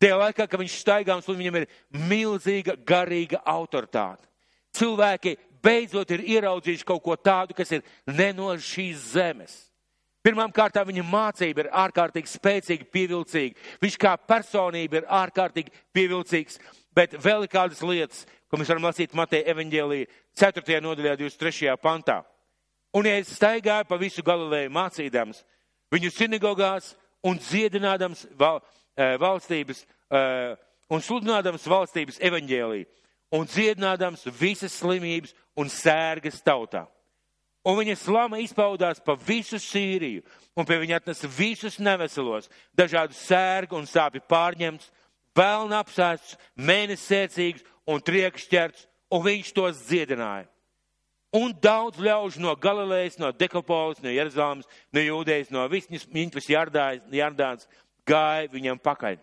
Tajā 0.00 0.16
laikā, 0.20 0.46
kad 0.48 0.60
viņš 0.60 0.78
staigā 0.80 1.16
un 1.16 1.36
viņam 1.36 1.58
ir 1.60 1.66
milzīga 2.08 2.78
garīga 2.86 3.42
autoritāte. 3.44 4.24
Cilvēki 4.74 5.36
beidzot 5.64 6.10
ir 6.16 6.24
ieraudzījuši 6.34 6.88
kaut 6.88 7.04
ko 7.04 7.16
tādu, 7.16 7.54
kas 7.56 7.70
ir 7.76 7.84
ne 8.06 8.32
no 8.36 8.50
šīs 8.56 9.12
zemes. 9.14 9.54
Pirmām 10.24 10.52
kārtām 10.56 10.86
viņa 10.88 11.02
mācība 11.04 11.66
ir 11.66 11.72
ārkārtīgi 11.76 12.30
spēcīga, 12.32 12.86
pievilcīga. 12.88 13.58
Viņš 13.82 13.96
kā 14.00 14.14
personība 14.16 15.02
ir 15.02 15.08
ārkārtīgi 15.12 15.74
pievilcīgs, 15.92 16.56
bet 16.96 17.18
vēl 17.20 17.44
ir 17.44 17.52
kādas 17.52 17.82
lietas, 17.84 18.22
ko 18.48 18.56
mēs 18.56 18.70
varam 18.72 18.86
lasīt 18.88 19.12
Mateja 19.18 19.52
evaņģēlī 19.52 20.06
4. 20.40 20.78
nodaļā 20.80 21.18
23. 21.20 21.74
pantā. 21.82 22.22
Un 22.96 23.10
ja 23.10 23.18
es 23.20 23.34
staigāju 23.36 23.84
pa 23.90 23.98
visu 24.00 24.24
Galileju 24.24 24.72
mācīdams, 24.72 25.42
viņu 25.92 26.12
sinagogās 26.14 26.94
un 27.26 27.36
dziedinādams 27.42 28.24
val, 28.40 28.62
eh, 28.96 29.18
valstības 29.20 29.84
eh, 29.84 30.56
un 30.88 31.04
sludinādams 31.04 31.68
valstības 31.68 32.20
evaņģēlī 32.24 32.84
un 33.36 33.44
dziedinādams 33.44 34.24
visas 34.40 34.72
slimības 34.80 35.34
un 35.58 35.68
sērgas 35.68 36.40
tautā 36.40 36.86
un 37.64 37.78
viņa 37.80 37.96
slama 37.98 38.40
izpaudās 38.42 39.00
pa 39.04 39.16
visu 39.16 39.58
Sīriju, 39.60 40.24
un 40.56 40.66
pie 40.68 40.78
viņa 40.82 41.00
atnesa 41.00 41.30
visus 41.30 41.80
neveselos, 41.82 42.50
dažādus 42.76 43.22
sērgu 43.26 43.78
un 43.78 43.88
sāpju 43.88 44.22
pārņemts, 44.28 44.90
vēlna 45.36 45.80
apsēsts, 45.82 46.36
mēnesis 46.56 47.06
sēcīgs 47.10 47.64
un 47.90 48.02
triekšķerts, 48.04 48.86
un 49.14 49.24
viņš 49.24 49.54
tos 49.56 49.86
dziedināja. 49.88 50.48
Un 51.34 51.50
daudz 51.58 51.98
ļaužu 51.98 52.38
no 52.44 52.52
Galilejas, 52.54 53.16
no 53.18 53.32
Dekopolis, 53.34 53.98
no 54.04 54.12
Jeruzalemes, 54.12 54.68
no 54.94 55.02
Jūdejas, 55.02 55.50
no 55.50 55.64
Visņas, 55.66 56.06
Miņķis, 56.14 56.46
Jardāns, 57.10 57.66
gāja 58.06 58.52
viņam 58.52 58.78
pakaļ. 58.78 59.18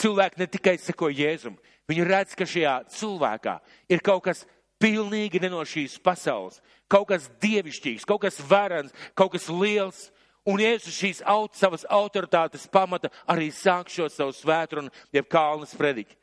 Cilvēki 0.00 0.40
ne 0.40 0.48
tikai 0.48 0.78
seko 0.80 1.10
Jēzum, 1.12 1.58
viņi 1.90 2.06
redz, 2.08 2.32
ka 2.38 2.48
šajā 2.48 2.78
cilvēkā 2.94 3.58
ir 3.92 4.00
kaut 4.00 4.24
kas 4.30 4.46
pilnīgi 4.82 5.40
ne 5.42 5.50
no 5.52 5.62
šīs 5.66 5.98
pasaules, 6.02 6.58
kaut 6.90 7.08
kas 7.12 7.28
dievišķīgs, 7.42 8.06
kaut 8.08 8.24
kas 8.24 8.40
varans, 8.48 8.94
kaut 9.18 9.34
kas 9.36 9.48
liels. 9.52 10.08
Un 10.42 10.58
Jēzus 10.58 10.96
šīs 10.98 11.20
aut, 11.30 11.54
savas 11.54 11.84
autoritātes 11.86 12.64
pamata 12.66 13.12
arī 13.30 13.52
sāk 13.54 13.92
šo 13.94 14.08
savu 14.10 14.32
svētrunu, 14.34 14.90
jeb 15.14 15.28
kalnas 15.30 15.76
prediķi. 15.78 16.16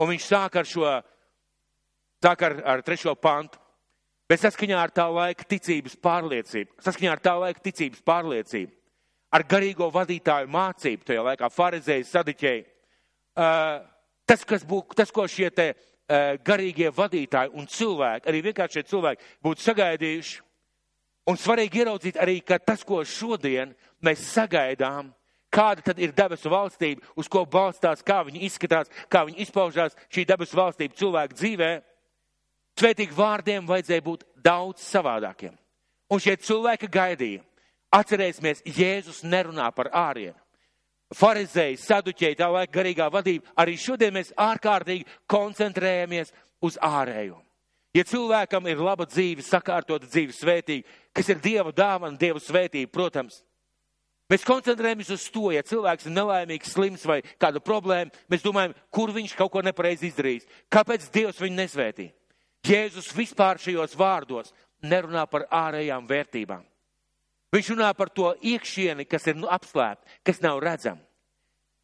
Un 0.00 0.08
viņš 0.14 0.28
sāk 0.30 0.56
ar 0.56 0.68
šo, 0.68 0.92
sāk 2.24 2.44
ar, 2.48 2.56
ar 2.64 2.82
trešo 2.86 3.12
pantu. 3.20 3.60
Bet 4.26 4.40
saskaņā 4.40 4.78
ar 4.80 4.90
tā 4.96 5.04
laika 5.12 5.44
ticības 5.44 5.98
pārliecību, 6.02 6.72
saskaņā 6.82 7.10
ar 7.12 7.20
tā 7.22 7.34
laika 7.38 7.60
ticības 7.62 8.00
pārliecību, 8.08 8.72
ar 9.36 9.44
garīgo 9.46 9.90
vadītāju 9.92 10.48
mācību 10.50 11.06
tajā 11.06 11.26
laikā, 11.28 11.52
farizēji, 11.52 12.08
sadiķēji, 12.08 12.64
uh, 12.64 13.84
tas, 14.26 14.42
kas 14.48 14.64
būtu, 14.66 14.96
tas, 14.98 15.12
ko 15.14 15.28
šie 15.30 15.52
te 15.54 15.68
Eh, 15.68 15.95
garīgie 16.08 16.90
vadītāji 16.94 17.52
un 17.58 17.66
cilvēki, 17.66 18.28
arī 18.28 18.42
vienkārši 18.46 18.78
šie 18.78 18.88
cilvēki 18.92 19.30
būtu 19.42 19.64
sagaidījuši. 19.64 20.42
Un 21.26 21.38
svarīgi 21.42 21.82
ieraudzīt 21.82 22.20
arī, 22.22 22.38
ka 22.46 22.60
tas, 22.62 22.84
ko 22.86 23.00
šodien 23.02 23.72
mēs 24.04 24.22
sagaidām, 24.30 25.10
kāda 25.50 25.82
tad 25.88 25.98
ir 25.98 26.14
debesu 26.14 26.50
valstība, 26.52 27.02
uz 27.18 27.26
ko 27.26 27.42
balstās, 27.50 28.04
kā 28.06 28.20
viņi 28.28 28.44
izskatās, 28.46 28.90
kā 29.10 29.24
viņi 29.26 29.42
izpaužās 29.42 29.98
šī 30.06 30.26
debesu 30.28 30.58
valstība 30.58 30.94
cilvēku 30.94 31.34
dzīvē, 31.34 31.70
svētīgi 32.78 33.16
vārdiem 33.16 33.66
vajadzēja 33.66 34.06
būt 34.06 34.24
daudz 34.38 34.86
savādākiem. 34.86 35.56
Un 36.12 36.22
šie 36.22 36.36
cilvēki 36.38 36.90
gaidīja. 36.92 37.42
Atcerēsimies, 37.96 38.62
Jēzus 38.66 39.22
nerunā 39.26 39.66
par 39.74 39.88
ārienu 39.94 40.36
farizēji, 41.14 41.80
saduķēji, 41.82 42.38
tā 42.38 42.48
laika 42.50 42.72
garīgā 42.78 43.08
vadība, 43.12 43.46
arī 43.58 43.76
šodien 43.78 44.14
mēs 44.16 44.32
ārkārtīgi 44.36 45.06
koncentrējamies 45.30 46.32
uz 46.66 46.78
ārējo. 46.82 47.40
Ja 47.96 48.04
cilvēkam 48.04 48.66
ir 48.68 48.82
laba 48.82 49.06
dzīve, 49.08 49.44
sakārtota 49.44 50.08
dzīve, 50.08 50.34
svētīga, 50.36 50.96
kas 51.16 51.30
ir 51.32 51.40
Dieva 51.40 51.72
dāvana, 51.72 52.18
Dieva 52.20 52.42
svētība, 52.42 52.92
protams, 52.92 53.42
Mēs 54.26 54.42
koncentrējamies 54.42 55.12
uz 55.14 55.24
to, 55.30 55.52
ja 55.54 55.62
cilvēks 55.62 56.08
ir 56.08 56.14
nelaimīgs, 56.16 56.72
slims 56.74 57.04
vai 57.06 57.20
kāda 57.38 57.60
problēma, 57.62 58.10
mēs 58.26 58.42
domājam, 58.42 58.72
kur 58.90 59.12
viņš 59.14 59.36
kaut 59.38 59.52
ko 59.54 59.60
nepareizi 59.62 60.08
izdarījis. 60.10 60.48
Kāpēc 60.66 61.04
Dievs 61.14 61.38
viņu 61.38 61.54
nesvētī? 61.60 62.08
Jēzus 62.66 63.12
vispār 63.14 63.60
šajos 63.62 63.94
vārdos 63.94 64.50
nerunā 64.82 65.22
par 65.30 65.46
ārējām 65.54 66.08
vērtībām. 66.10 66.64
Viņš 67.56 67.72
runā 67.72 67.88
par 67.96 68.10
to 68.12 68.34
iekšieni, 68.44 69.06
kas 69.08 69.24
ir 69.30 69.38
nu, 69.38 69.48
apslēpta, 69.48 70.18
kas 70.26 70.42
nav 70.44 70.60
redzama. 70.60 71.00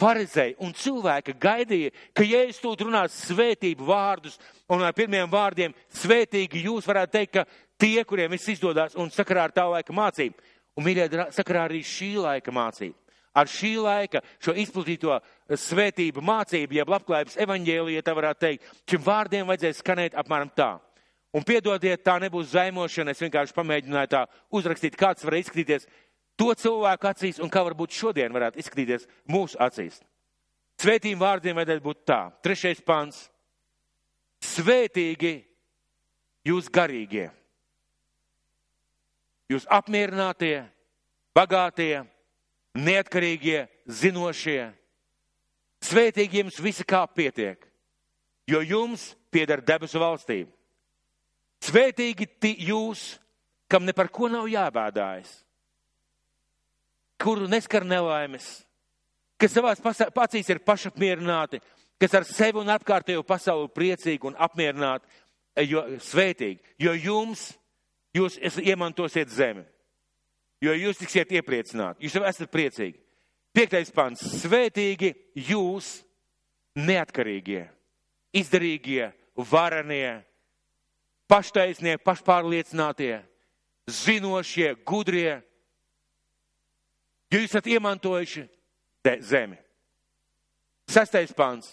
Parizēji 0.02 0.56
un 0.60 0.72
cilvēki 0.74 1.32
gaidīja, 1.40 1.92
ka 2.12 2.24
Jēzus 2.26 2.58
tūlīt 2.60 2.82
runās 2.84 3.16
svētību 3.28 3.86
vārdus, 3.86 4.34
un 4.68 4.82
ar 4.82 4.92
pirmiem 4.96 5.30
vārdiem 5.30 5.72
svētīgi 5.94 6.64
jūs 6.66 6.88
varētu 6.90 7.14
teikt, 7.14 7.36
ka 7.36 7.44
tie, 7.80 8.02
kuriem 8.04 8.34
viss 8.34 8.50
izdodas, 8.50 8.96
un 8.98 9.12
sakarā 9.14 9.46
ar 9.46 9.54
tā 9.54 9.64
laika 9.70 9.94
mācību, 9.94 10.42
un 10.76 10.86
mīļie, 10.88 11.06
sakarā 11.32 11.68
arī 11.68 11.80
šī 11.86 12.10
laika 12.18 12.52
mācību. 12.52 12.98
Ar 13.32 13.48
šī 13.48 13.76
laika 13.80 14.20
šo 14.42 14.52
izplatīto 14.60 15.16
svētību 15.48 16.20
mācību, 16.20 16.76
jeb 16.76 16.90
labklājības 16.92 17.38
evaņģēlija, 17.46 18.04
tā 18.04 18.16
varētu 18.18 18.44
teikt, 18.44 18.72
šim 18.90 19.06
vārdiem 19.06 19.48
vajadzēja 19.48 19.78
skanēt 19.78 20.18
apmēram 20.20 20.52
tā. 20.52 20.74
Un 21.32 21.44
piedodiet, 21.48 22.02
tā 22.04 22.18
nebūs 22.20 22.50
zaimošana, 22.52 23.14
es 23.14 23.22
vienkārši 23.24 23.54
pamēģināju 23.56 24.10
tā 24.12 24.26
uzrakstīt, 24.52 24.98
kāds 25.00 25.24
var 25.24 25.38
izskatīties 25.38 25.86
to 26.36 26.52
cilvēku 26.58 27.08
acīs 27.08 27.40
un 27.40 27.50
kā 27.52 27.62
varbūt 27.64 27.96
šodien 27.96 28.32
varētu 28.34 28.60
izskatīties 28.60 29.08
mūsu 29.32 29.56
acīs. 29.62 30.02
Svētījuma 30.82 31.24
vārdiem 31.24 31.56
vajadzētu 31.56 31.84
būt 31.84 32.04
tā. 32.08 32.20
Trešais 32.44 32.82
pants. 32.84 33.24
Svētīgi 34.42 35.38
jūs 36.48 36.68
garīgie. 36.72 37.30
Jūs 39.52 39.64
apmierinātie, 39.70 40.64
bagātie, 41.36 42.02
neatkarīgie, 42.76 43.66
zinošie. 43.86 44.72
Svētīgi 45.82 46.42
jums 46.42 46.60
visi 46.62 46.84
kā 46.88 47.04
pietiek, 47.08 47.62
jo 48.48 48.60
jums 48.64 49.12
pieder 49.32 49.62
debesu 49.64 50.00
valstība. 50.02 50.50
Svētīgi 51.62 52.26
jūs, 52.66 53.16
kam 53.70 53.86
ne 53.86 53.94
par 53.94 54.10
ko 54.10 54.28
nav 54.28 54.48
jābēdājas, 54.50 55.30
kuru 57.22 57.46
neskar 57.50 57.86
nelaimes, 57.86 58.64
kas 59.38 59.54
savās 59.54 59.82
pacīs 60.14 60.48
ir 60.50 60.62
pašapmierināti, 60.66 61.60
kas 62.02 62.16
ar 62.18 62.26
sevi 62.26 62.58
un 62.58 62.72
apkārtējo 62.74 63.22
pasauli 63.26 63.70
priecīgi 63.70 64.26
un 64.26 64.38
apmierināti, 64.42 65.06
jo 65.68 65.84
svētīgi, 66.02 66.58
jo 66.82 66.96
jums, 66.98 67.52
jūs 68.16 68.40
iemantosiet 68.58 69.30
zemi, 69.30 69.62
jo 70.62 70.74
jūs 70.74 70.98
tiksiet 70.98 71.30
iepriecināti, 71.38 72.02
jūs 72.02 72.18
jau 72.18 72.26
esat 72.26 72.50
priecīgi. 72.50 72.98
Piektais 73.52 73.90
pants- 73.92 74.24
svētīgi 74.42 75.12
jūs, 75.36 76.02
neatkarīgie, 76.74 77.68
izdarīgie, 78.32 79.12
varanie, 79.36 80.24
paštaisnie, 81.32 81.96
pašpārliecinātie, 82.04 83.22
zinošie, 83.88 84.74
gudrie, 84.84 85.40
jo 87.32 87.40
jūs 87.40 87.48
esat 87.54 87.70
iemantojuši 87.72 88.44
zemi. 89.24 89.56
Sestais 90.92 91.32
pants. 91.32 91.70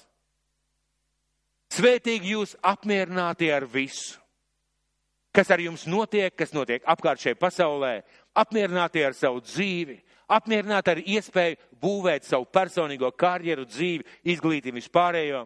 Svētīgi 1.70 2.32
jūs 2.34 2.56
apmierināti 2.66 3.52
ar 3.54 3.68
visu, 3.70 4.18
kas 5.36 5.52
ar 5.54 5.62
jums 5.62 5.84
notiek, 5.86 6.34
kas 6.34 6.56
notiek 6.56 6.86
apkārt 6.90 7.22
šai 7.22 7.36
pasaulē, 7.38 8.00
apmierināti 8.34 9.04
ar 9.06 9.14
savu 9.14 9.44
dzīvi, 9.44 10.00
apmierināti 10.32 10.96
ar 10.96 11.04
iespēju 11.04 11.60
būvēt 11.84 12.26
savu 12.26 12.48
personīgo 12.50 13.12
karjeru, 13.12 13.68
dzīvi, 13.70 14.08
izglītību, 14.34 14.80
vispārējo. 14.80 15.46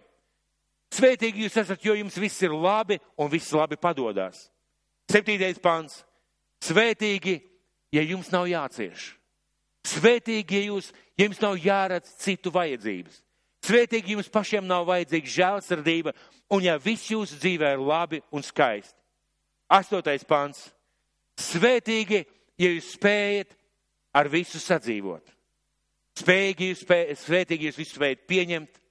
Svētīgi 0.94 1.46
jūs 1.46 1.58
esat, 1.58 1.82
jo 1.82 1.96
jums 1.98 2.18
viss 2.22 2.44
ir 2.46 2.54
labi 2.54 3.00
un 3.18 3.32
viss 3.32 3.54
labi 3.56 3.80
padodas. 3.82 4.48
Septītais 5.10 5.60
pants. 5.62 6.04
Svētīgi, 6.64 7.40
ja 7.94 8.04
jums 8.06 8.30
nav 8.32 8.46
jācieš. 8.48 9.14
Svētīgi, 9.84 10.60
ja, 10.62 10.68
jūs, 10.70 10.92
ja 11.18 11.28
jums 11.28 11.42
nav 11.44 11.58
jāredz 11.60 12.14
citu 12.22 12.54
vajadzības. 12.54 13.18
Svētīgi 13.64 14.16
jums 14.16 14.30
pašiem 14.32 14.68
nav 14.68 14.86
vajadzīga 14.88 15.34
žēlsirdība, 15.34 16.14
un 16.54 16.64
ja 16.64 16.78
viss 16.80 17.12
jūsu 17.12 17.40
dzīvē 17.40 17.74
ir 17.76 17.84
labi 17.84 18.22
un 18.32 18.46
skaisti. 18.46 18.96
Astotais 19.74 20.24
pants. 20.28 20.70
Svētīgi, 21.40 22.22
ja 22.62 22.70
jūs 22.70 22.94
spējat 22.96 23.56
ar 24.14 24.30
visu 24.30 24.62
sadzīvot. 24.62 25.26
Spējīgi 26.20 26.70
jūs, 26.70 26.84
spēj, 26.86 27.14
svētīgi 27.24 27.70
jūs 27.70 27.80
visu 27.82 27.98
spējat 27.98 28.26
pieņemt 28.30 28.82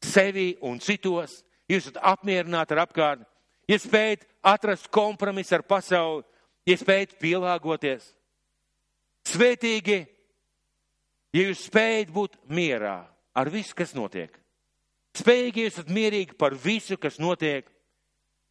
sevi 0.00 0.54
un 0.64 0.80
citos 0.80 1.42
jūs 1.70 1.86
esat 1.86 2.00
apmierināti 2.12 2.74
ar 2.74 2.84
apkārtni, 2.84 3.26
ja 3.70 3.78
spējat 3.78 4.26
atrast 4.42 4.90
kompromisu 4.92 5.58
ar 5.58 5.64
pasauli, 5.66 6.24
ja 6.66 6.76
spējat 6.78 7.16
pielāgoties. 7.20 8.10
Svētīgi, 9.30 10.00
ja 11.36 11.48
jūs 11.50 11.66
spējat 11.68 12.12
būt 12.14 12.38
mierā 12.50 12.98
ar 13.36 13.50
visu, 13.52 13.76
kas 13.76 13.94
notiek. 13.94 14.32
Spējīgi 15.16 15.66
jūs 15.66 15.76
esat 15.76 15.92
mierīgi 15.92 16.36
par 16.38 16.54
visu, 16.54 16.98
kas 17.00 17.18
notiek. 17.22 17.66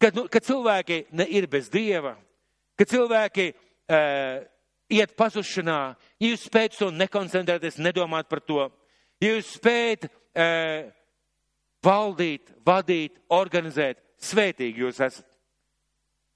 Kad, 0.00 0.16
nu, 0.16 0.26
kad 0.32 0.44
cilvēki 0.44 1.02
ir 1.28 1.46
bez 1.52 1.68
dieva, 1.72 2.14
kad 2.78 2.88
cilvēki 2.88 3.50
uh, 3.52 4.40
iet 4.90 5.12
pazušanā, 5.16 5.80
ja 6.20 6.30
jūs 6.32 6.46
spējat 6.48 6.78
to 6.78 6.88
nekoncentrēties, 6.94 7.76
nedomāt 7.82 8.30
par 8.30 8.40
to, 8.44 8.62
ja 9.20 9.34
jūs 9.34 9.52
spējat 9.58 10.06
uh, 10.08 10.88
valdīt, 11.84 12.52
vadīt, 12.66 13.18
organizēt. 13.32 14.00
Svētīgi 14.20 14.84
jūs 14.84 15.00
esat. 15.00 15.26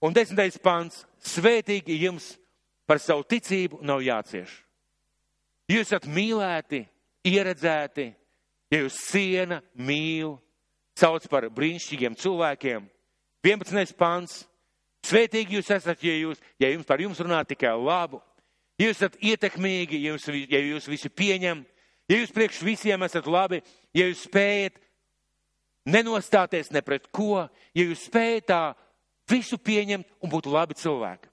Un 0.05 0.13
desmitais 0.13 0.57
pants- 0.61 1.05
svētīgi 1.35 2.01
jums 2.01 2.39
par 2.87 2.99
savu 2.99 3.25
ticību 3.25 3.81
nav 3.83 4.01
jācieš. 4.01 4.51
Jūs 5.69 5.89
esat 5.89 6.05
mīlēti, 6.05 6.87
ieredzēti, 7.25 8.15
ja 8.71 8.79
jūs 8.79 8.99
ciena, 9.09 9.63
mīl, 9.77 10.39
sauc 10.95 11.27
par 11.29 11.49
brīnišķīgiem 11.49 12.17
cilvēkiem. 12.17 12.91
11. 13.43 13.97
pants- 13.97 14.47
svētīgi 15.09 15.57
jūs 15.57 15.71
esat, 15.71 16.03
ja, 16.03 16.13
jūs, 16.13 16.39
ja 16.59 16.69
jums 16.69 16.85
par 16.85 16.99
jums 16.99 17.19
runā 17.19 17.45
tikai 17.47 17.73
labu. 17.73 18.23
Ja 18.79 18.89
jūs 18.89 19.01
esat 19.01 19.17
ietekmīgi, 19.17 20.03
ja 20.03 20.13
jūs, 20.13 20.29
ja 20.51 20.59
jūs 20.59 20.89
visi 20.89 21.09
pieņem, 21.09 21.65
ja 22.09 22.17
jūs 22.17 22.33
priekš 22.33 22.63
visiem 22.63 23.03
esat 23.03 23.27
labi, 23.27 23.63
ja 23.95 24.05
jūs 24.05 24.27
spējat 24.27 24.81
nenostāties 25.88 26.73
ne 26.73 26.83
pret 26.83 27.07
ko, 27.12 27.47
ja 27.75 27.85
jūs 27.85 28.07
spējat 28.09 28.49
tā 28.50 28.62
visu 29.31 29.59
pieņemt 29.59 30.21
un 30.23 30.33
būt 30.33 30.49
labi 30.50 30.76
cilvēki. 30.79 31.31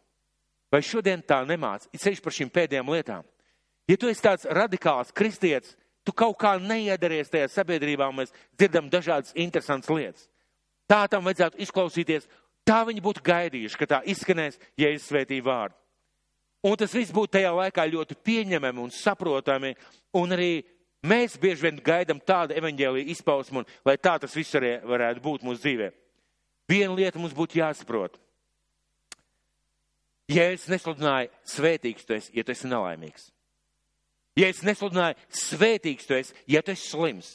Vai 0.72 0.80
šodien 0.86 1.24
tā 1.28 1.42
nemāc? 1.48 1.88
Ir 1.92 2.00
ceļš 2.00 2.22
par 2.24 2.36
šīm 2.36 2.52
pēdējām 2.54 2.92
lietām. 2.94 3.26
Ja 3.90 3.98
tu 4.00 4.08
esi 4.08 4.24
tāds 4.24 4.48
radikāls 4.48 5.12
kristietis, 5.12 5.76
tu 6.08 6.14
kaut 6.16 6.38
kā 6.40 6.56
neiedaries 6.62 7.30
tajā 7.32 7.50
sabiedrībā, 7.52 8.08
un 8.08 8.22
mēs 8.22 8.32
dzirdam 8.56 8.88
dažādas 8.92 9.36
interesantas 9.36 9.92
lietas. 9.92 10.30
Tā 10.88 11.04
tam 11.12 11.28
vajadzētu 11.28 11.60
izklausīties, 11.66 12.28
tā 12.68 12.82
viņi 12.88 13.04
būtu 13.04 13.24
gaidījuši, 13.26 13.80
ka 13.80 13.90
tā 13.90 14.00
izskanēs, 14.14 14.60
ja 14.80 14.92
ir 14.92 15.04
svētī 15.04 15.42
vārdi. 15.44 15.76
Un 16.64 16.78
tas 16.78 16.94
viss 16.94 17.14
būtu 17.14 17.40
tajā 17.40 17.52
laikā 17.58 17.88
ļoti 17.90 18.20
pieņemami 18.22 18.84
un 18.84 18.92
saprotami, 18.94 19.74
un 20.14 20.36
arī 20.36 20.62
Mēs 21.02 21.34
bieži 21.42 21.66
vien 21.66 21.80
gaidām 21.82 22.20
tādu 22.22 22.54
evaņģēlīju 22.60 23.10
izpausmu, 23.16 23.64
un 23.64 23.70
lai 23.88 23.98
tā 23.98 24.20
tas 24.22 24.36
viss 24.38 24.58
arī 24.58 24.76
varētu 24.86 25.24
būt 25.24 25.46
mūsu 25.48 25.64
dzīvē. 25.64 25.90
Viena 26.70 26.94
lieta 26.94 27.20
mums 27.20 27.34
būtu 27.34 27.58
jāsaprot. 27.58 28.20
Ja 30.32 30.46
es 30.54 30.68
nesludināju 30.72 31.32
svētīgs 31.50 32.06
tu 32.08 32.16
esi, 32.16 32.32
ja 32.38 32.46
tu 32.46 32.54
esi 32.54 32.70
nelaimīgs. 32.70 33.32
Ja 34.38 34.48
es 34.48 34.62
nesludināju 34.64 35.18
svētīgs 35.36 36.08
tu 36.08 36.16
esi, 36.16 36.36
ja 36.48 36.62
tu 36.64 36.72
esi 36.72 36.88
slims. 36.94 37.34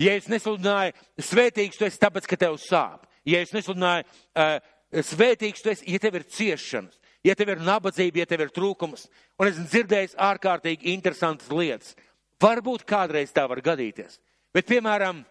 Ja 0.00 0.14
es 0.16 0.30
nesludināju 0.30 0.94
svētīgs 1.20 1.78
tu 1.78 1.88
esi 1.88 2.00
tāpēc, 2.00 2.28
ka 2.30 2.38
tev 2.40 2.56
sāp. 2.62 3.04
Ja 3.28 3.42
es 3.44 3.52
nesludināju 3.54 4.06
uh, 4.06 4.56
svētīgs 5.04 5.64
tu 5.64 5.74
esi, 5.74 5.90
ja 5.90 6.00
tev 6.00 6.20
ir 6.20 6.28
ciešanas. 6.30 6.96
Ja 7.24 7.34
tev 7.36 7.54
ir 7.54 7.62
nabadzība, 7.64 8.22
ja 8.22 8.28
tev 8.28 8.44
ir 8.44 8.50
trūkums. 8.52 9.06
Un 9.40 9.48
es 9.48 9.60
dzirdēju 9.60 10.14
ārkārtīgi 10.20 10.92
interesantas 10.92 11.48
lietas. 11.52 11.94
Varbūt 12.42 12.84
kādreiz 12.88 13.32
tā 13.34 13.46
var 13.48 13.60
gadīties. 13.64 14.18
Bet, 14.54 14.66
piemēram, 14.68 15.22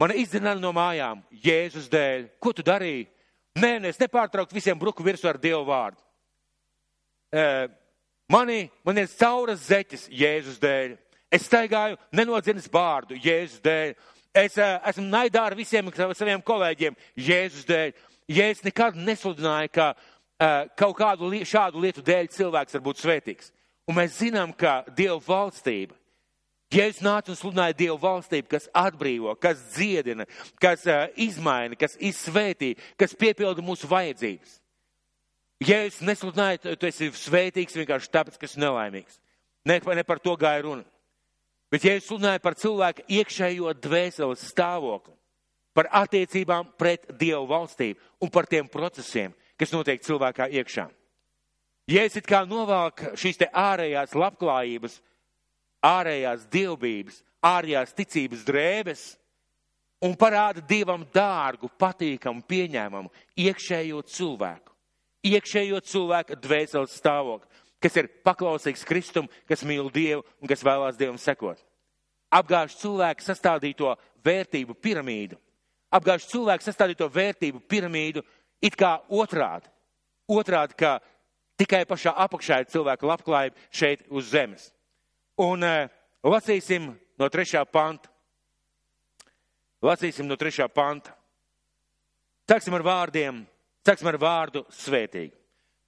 mana 0.00 0.14
izdzināja 0.18 0.60
no 0.60 0.72
mājām 0.74 1.22
Jēzus 1.44 1.88
dēļ. 1.92 2.28
Ko 2.42 2.52
tu 2.56 2.64
darīji? 2.66 3.06
Nē, 3.60 3.76
es 3.90 4.00
nepārtrauktu 4.00 4.56
visiem 4.56 4.78
bruku 4.78 5.04
virsū 5.04 5.28
ar 5.28 5.38
Dievu 5.40 5.66
vārdu. 5.68 6.00
E, 7.32 7.68
mani, 8.32 8.64
man 8.84 8.98
ir 9.02 9.10
cauras 9.12 9.66
zeķes 9.68 10.08
Jēzus 10.08 10.58
dēļ. 10.62 10.96
Es 11.32 11.46
staigāju 11.48 11.98
nenodzinis 12.16 12.68
bārdu 12.72 13.18
Jēzus 13.20 13.60
dēļ. 13.64 13.94
Es 14.42 14.56
e, 14.56 14.68
esmu 14.90 15.04
naidā 15.12 15.44
ar 15.50 15.56
visiem 15.56 15.90
saviem 15.92 16.42
kolēģiem 16.42 16.96
Jēzus 17.16 17.68
dēļ. 17.68 17.92
Es 18.32 18.62
nekad 18.64 18.96
nesludināju, 18.96 19.72
ka 19.74 19.92
e, 19.92 20.52
kaut 20.80 20.96
kādu 20.96 21.28
li 21.28 21.42
šādu 21.44 21.82
lietu 21.82 22.04
dēļ 22.04 22.30
cilvēks 22.32 22.78
var 22.78 22.86
būt 22.88 23.04
svētīgs. 23.04 23.52
Un 23.88 23.98
mēs 23.98 24.16
zinām, 24.16 24.54
ka 24.56 24.80
Dieva 24.96 25.18
valstība, 25.20 25.96
Jēzus 26.72 27.02
nāca 27.04 27.32
un 27.32 27.36
sludināja 27.36 27.76
Dievu 27.76 27.98
valstību, 28.00 28.48
kas 28.48 28.68
atbrīvo, 28.76 29.34
kas 29.40 29.60
dziedina, 29.74 30.24
kas 30.60 30.86
uh, 30.88 31.04
izmaina, 31.20 31.76
kas 31.76 31.98
izsvētī, 32.00 32.72
kas 33.00 33.16
piepilda 33.18 33.64
mūsu 33.64 33.90
vajadzības. 33.90 34.54
Jēzus 35.62 36.00
nesludināja, 36.06 36.76
tu 36.80 36.88
esi 36.88 37.10
svētīgs 37.14 37.76
vienkārši 37.76 38.10
tāpēc, 38.14 38.38
ka 38.38 38.48
esi 38.48 38.62
nelaimīgs. 38.62 39.20
Ne, 39.68 39.78
ne 39.78 40.04
par 40.06 40.22
to 40.22 40.34
gāja 40.40 40.64
runa. 40.64 40.86
Bet 41.72 41.84
Jēzus 41.86 42.08
sludināja 42.08 42.40
par 42.42 42.56
cilvēku 42.58 43.04
iekšējo 43.20 43.76
dvēseles 43.84 44.48
stāvokli, 44.52 45.14
par 45.76 45.88
attiecībām 46.02 46.72
pret 46.80 47.06
Dievu 47.20 47.46
valstību 47.52 48.00
un 48.24 48.32
par 48.32 48.48
tiem 48.48 48.68
procesiem, 48.68 49.36
kas 49.60 49.72
notiek 49.76 50.02
cilvēkā 50.04 50.48
iekšā. 50.56 50.88
Jēzus 51.92 52.22
it 52.22 52.28
kā 52.28 52.42
novelk 52.48 53.12
šīs 53.18 53.40
te 53.40 53.48
ārējās 53.52 54.16
labklājības, 54.16 55.00
ārējās 55.82 56.46
dievbības, 56.52 57.18
ārējās 57.42 57.94
ticības 57.98 58.44
drēbes 58.46 59.02
un 60.02 60.14
parāda 60.18 60.62
Dievam 60.66 61.04
dārgu, 61.14 61.70
patīkamu, 61.78 62.44
pieņēmumu 62.46 63.10
iekšējo 63.38 64.02
cilvēku, 64.10 64.74
iekšējo 65.26 65.82
cilvēku 65.86 66.38
dvēseles 66.42 66.96
stāvokli, 66.98 67.50
kas 67.82 67.98
ir 67.98 68.10
paklausīgs 68.26 68.86
Kristum, 68.86 69.28
kas 69.50 69.64
mīl 69.66 69.90
Dievu 69.94 70.24
un 70.40 70.50
kas 70.50 70.62
vēlās 70.66 70.98
Dievam 70.98 71.18
sekot. 71.18 71.58
Apgāž 72.32 72.78
cilvēku 72.80 73.24
sastādīto 73.26 73.92
vērtību 74.24 74.78
piramīdu, 74.80 75.36
apgāž 75.92 76.26
cilvēku 76.30 76.64
sastādīto 76.64 77.10
vērtību 77.12 77.60
piramīdu 77.68 78.22
it 78.62 78.78
kā 78.78 78.96
otrādi. 79.10 79.68
Otrādi, 80.30 80.78
ka 80.78 81.00
tikai 81.60 81.82
pašā 81.84 82.14
apakšā 82.24 82.62
ir 82.62 82.70
cilvēka 82.72 83.08
labklājība 83.10 83.68
šeit 83.74 84.06
uz 84.08 84.30
zemes. 84.30 84.70
Un 85.42 85.66
uh, 85.66 85.90
lasīsim 86.22 86.92
no 87.18 87.28
trešā 87.32 87.64
panta. 87.66 88.10
Lasīsim 89.82 90.28
no 90.28 90.38
trešā 90.38 90.68
panta. 90.70 91.16
Sāksim 92.46 92.74
ar 92.76 92.84
vārdiem, 92.84 93.40
sāksim 93.86 94.10
ar 94.10 94.18
vārdu 94.20 94.62
svētīgi. 94.76 95.32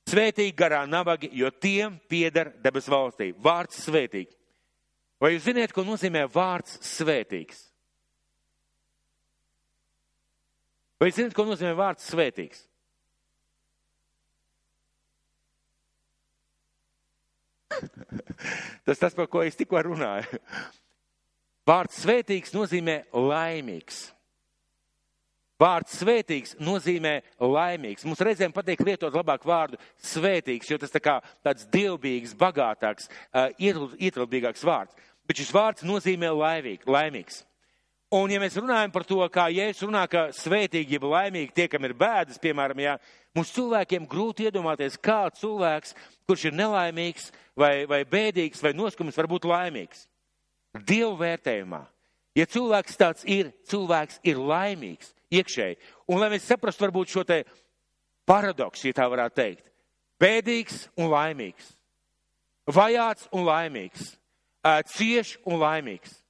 Svētīgi 0.08 0.54
garā 0.56 0.82
nabagi, 0.88 1.30
jo 1.32 1.48
tiem 1.50 1.96
pieder 2.08 2.50
debes 2.64 2.88
valstī. 2.90 3.30
Vārds 3.40 3.78
svētīgi. 3.86 4.32
Vai 5.20 5.34
jūs 5.34 5.46
zināt, 5.46 5.72
ko 5.72 5.84
nozīmē 5.86 6.26
vārds 6.32 6.76
svētīgs? 6.84 7.62
Vai 11.00 11.10
zināt, 11.14 11.34
ko 11.36 11.46
nozīmē 11.48 11.72
vārds 11.78 12.10
svētīgs? 12.10 12.64
tas 18.86 19.00
tas, 19.00 19.14
par 19.14 19.28
ko 19.30 19.44
es 19.44 19.56
tikko 19.58 19.80
runāju. 19.86 20.40
Vārds 21.64 22.02
svētīgs 22.04 22.52
nozīmē 22.52 22.98
laimīgs. 23.12 24.04
Vārds 25.60 25.94
svētīgs 26.00 26.56
nozīmē 26.58 27.14
laimīgs. 27.38 28.04
Mums 28.04 28.20
reizēm 28.26 28.52
patīk 28.52 28.82
lietot 28.84 29.14
labāk 29.14 29.46
vārdu 29.46 29.78
svētīgs, 30.02 30.68
jo 30.68 30.78
tas 30.82 30.92
tā 30.92 31.00
kā 31.00 31.20
tāds 31.46 31.68
dievbīgs, 31.72 32.34
bagātāks, 32.36 33.06
ietilpīgāks 33.62 34.66
vārds. 34.66 34.98
Bet 35.24 35.40
šis 35.40 35.54
vārds 35.54 35.86
nozīmē 35.86 36.32
laimīg, 36.34 36.84
laimīgs. 36.90 37.44
Un 38.14 38.30
ja 38.30 38.38
mēs 38.38 38.54
runājam 38.60 38.92
par 38.94 39.02
to, 39.08 39.16
kā 39.32 39.48
Jēzus 39.50 39.88
runā, 39.88 40.04
ka 40.06 40.28
svētīgi, 40.36 40.94
jeb 40.94 41.06
laimīgi 41.10 41.50
tie, 41.56 41.64
kam 41.70 41.82
ir 41.88 41.96
bēdas, 41.98 42.38
piemēram, 42.38 42.78
jā, 42.84 42.92
mums 43.34 43.50
cilvēkiem 43.56 44.06
grūti 44.06 44.46
iedomāties, 44.46 45.00
kā 45.02 45.24
cilvēks, 45.34 45.96
kurš 46.28 46.44
ir 46.46 46.54
nelaimīgs 46.54 47.32
vai, 47.58 47.72
vai 47.90 48.04
bēdīgs 48.06 48.62
vai 48.62 48.70
noskums, 48.76 49.18
var 49.18 49.30
būt 49.32 49.48
laimīgs. 49.50 50.06
Dievu 50.86 51.16
vērtējumā. 51.24 51.82
Ja 52.38 52.46
cilvēks 52.50 53.02
tāds 53.02 53.26
ir, 53.26 53.50
cilvēks 53.70 54.22
ir 54.26 54.38
laimīgs 54.38 55.10
iekšēji. 55.34 55.78
Un 56.10 56.22
lai 56.22 56.30
mēs 56.36 56.46
saprastu 56.46 56.86
varbūt 56.86 57.10
šo 57.10 57.26
te 57.26 57.42
paradoksu, 58.30 58.92
ja 58.92 59.02
tā 59.02 59.10
varētu 59.10 59.40
teikt. 59.42 59.70
Bēdīgs 60.22 60.84
un 60.94 61.10
laimīgs. 61.10 61.74
Vajāts 62.70 63.26
un 63.34 63.46
laimīgs. 63.50 64.12
Cieš 64.94 65.40
un 65.44 65.58
laimīgs. 65.66 66.20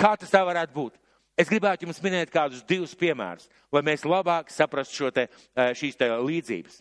Kā 0.00 0.16
tas 0.16 0.32
tā 0.32 0.40
varētu 0.44 0.72
būt? 0.76 1.02
Es 1.36 1.50
gribētu 1.52 1.84
jums 1.84 2.00
minēt 2.00 2.30
kādus 2.32 2.62
divus 2.64 2.94
piemērus, 2.96 3.48
lai 3.72 3.82
mēs 3.84 4.06
labāk 4.08 4.48
saprastu 4.52 5.02
šo 5.02 5.10
te, 5.12 5.26
šīs 5.76 5.98
te 6.00 6.08
līdzības. 6.08 6.78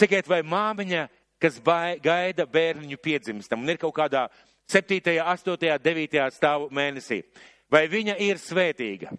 Sakiet, 0.00 0.28
vai 0.30 0.40
māmiņa, 0.40 1.02
kas 1.40 1.58
gaida 2.00 2.46
bērniņu 2.48 2.96
piedzimstam 2.96 3.60
un 3.60 3.72
ir 3.72 3.80
kaut 3.80 3.92
kādā 3.98 4.28
7., 4.70 5.02
8., 5.20 5.76
9. 5.84 6.22
stāvu 6.32 6.70
mēnesī, 6.72 7.20
vai 7.68 7.84
viņa 7.92 8.16
ir 8.24 8.40
svētīga? 8.40 9.12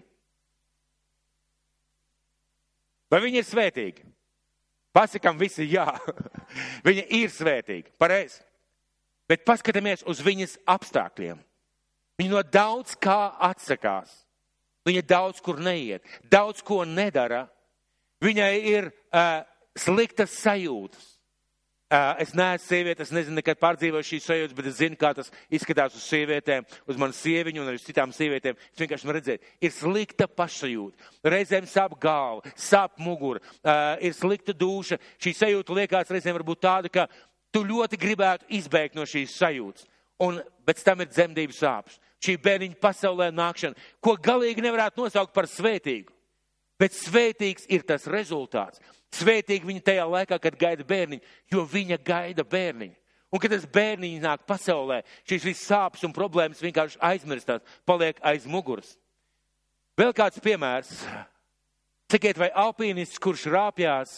Vai 3.11 3.19
viņa 3.25 3.41
ir 3.41 3.45
svētīga? 3.45 4.07
Pasakam 4.95 5.37
visi 5.39 5.67
jā. 5.71 5.85
viņa 6.87 7.05
ir 7.19 7.31
svētīga, 7.31 7.93
pareizi. 8.01 8.41
Bet 9.29 9.45
paskatāmies 9.47 10.03
uz 10.09 10.19
viņas 10.23 10.57
apstākļiem. 10.67 11.37
Viņa 12.19 12.33
no 12.33 12.41
daudz 12.43 12.97
kā 12.99 13.31
atsakās. 13.47 14.11
Viņa 14.87 15.01
daudz 15.05 15.41
kur 15.45 15.59
neiet, 15.61 16.05
daudz 16.31 16.63
ko 16.65 16.81
nedara. 16.87 17.45
Viņai 18.21 18.53
ir 18.69 18.89
uh, 18.89 19.41
sliktas 19.77 20.33
sajūtas. 20.41 21.07
Uh, 21.91 22.15
es 22.23 22.29
neesmu 22.31 22.63
sieviete, 22.63 23.03
es 23.03 23.09
nezinu, 23.11 23.35
nekad 23.35 23.59
pārdzīvoju 23.59 24.07
šīs 24.07 24.27
sajūtas, 24.29 24.55
bet 24.55 24.67
es 24.69 24.77
zinu, 24.77 24.95
kā 24.95 25.09
tas 25.17 25.27
izskatās 25.51 25.97
uz 25.97 26.05
sievietēm, 26.07 26.63
uz 26.87 26.99
manu 27.01 27.11
sieviņu 27.17 27.59
un 27.59 27.67
arī 27.67 27.81
uz 27.81 27.83
citām 27.83 28.13
sievietēm. 28.15 28.55
Es 28.71 28.79
vienkārši 28.79 29.09
varu 29.09 29.19
redzēt, 29.19 29.49
ir 29.59 29.73
slikta 29.75 30.29
pašsajūta. 30.31 31.09
Reizēm 31.33 31.67
sāp 31.67 31.97
galva, 32.01 32.53
sāp 32.55 32.95
mugura, 33.03 33.43
uh, 33.43 33.97
ir 33.99 34.15
slikta 34.15 34.55
dūša. 34.55 35.01
Šī 35.19 35.35
sajūta 35.41 35.75
liekas 35.81 36.13
reizēm 36.15 36.39
varbūt 36.39 36.63
tāda, 36.63 36.93
ka 36.93 37.09
tu 37.51 37.65
ļoti 37.67 37.99
gribētu 37.99 38.47
izbēgt 38.61 38.95
no 38.95 39.03
šīs 39.03 39.35
sajūtas. 39.41 39.89
Un 40.23 40.39
pēc 40.63 40.85
tam 40.87 41.03
ir 41.03 41.11
dzemdības 41.11 41.59
sāpes 41.59 41.99
šī 42.21 42.37
bērniņa 42.41 42.79
pasaulē 42.81 43.29
nākšana, 43.33 43.77
ko 44.03 44.15
galīgi 44.21 44.63
nevarētu 44.63 45.03
nosaukt 45.03 45.33
par 45.33 45.49
svētīgu. 45.49 46.13
Bet 46.81 46.95
svētīgs 46.97 47.67
ir 47.69 47.85
tas 47.85 48.07
rezultāts. 48.09 48.81
Svētīgi 49.11 49.67
viņa 49.67 49.83
tajā 49.85 50.07
laikā, 50.07 50.37
kad 50.39 50.57
gaida 50.57 50.85
bērniņu, 50.87 51.21
jo 51.51 51.65
viņa 51.67 51.99
gaida 52.05 52.45
bērniņu. 52.47 52.95
Un, 53.31 53.39
kad 53.39 53.53
tas 53.53 53.67
bērniņš 53.67 54.23
nāk 54.23 54.47
pasaulē, 54.47 55.01
šīs 55.27 55.45
visas 55.47 55.67
sāpes 55.69 56.03
un 56.07 56.15
problēmas 56.15 56.63
vienkārši 56.63 56.99
aizmirstās, 57.11 57.63
paliek 57.87 58.19
aiz 58.27 58.47
muguras. 58.49 58.95
Vēl 59.99 60.11
kāds 60.15 60.41
piemērs. 60.43 60.91
Sakiet, 62.11 62.39
vai 62.39 62.49
alpīnists, 62.51 63.19
kurš 63.23 63.45
rāpjās 63.51 64.17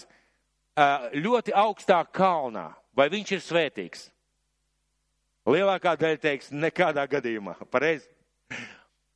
ļoti 1.14 1.54
augstā 1.54 2.00
kalnā, 2.10 2.72
vai 2.98 3.10
viņš 3.14 3.36
ir 3.36 3.44
svētīgs? 3.46 4.08
Lielākā 5.44 5.98
daļa 6.00 6.20
teiks, 6.24 6.52
nekādā 6.56 7.04
gadījumā. 7.10 7.58
Pareizi? 7.72 8.08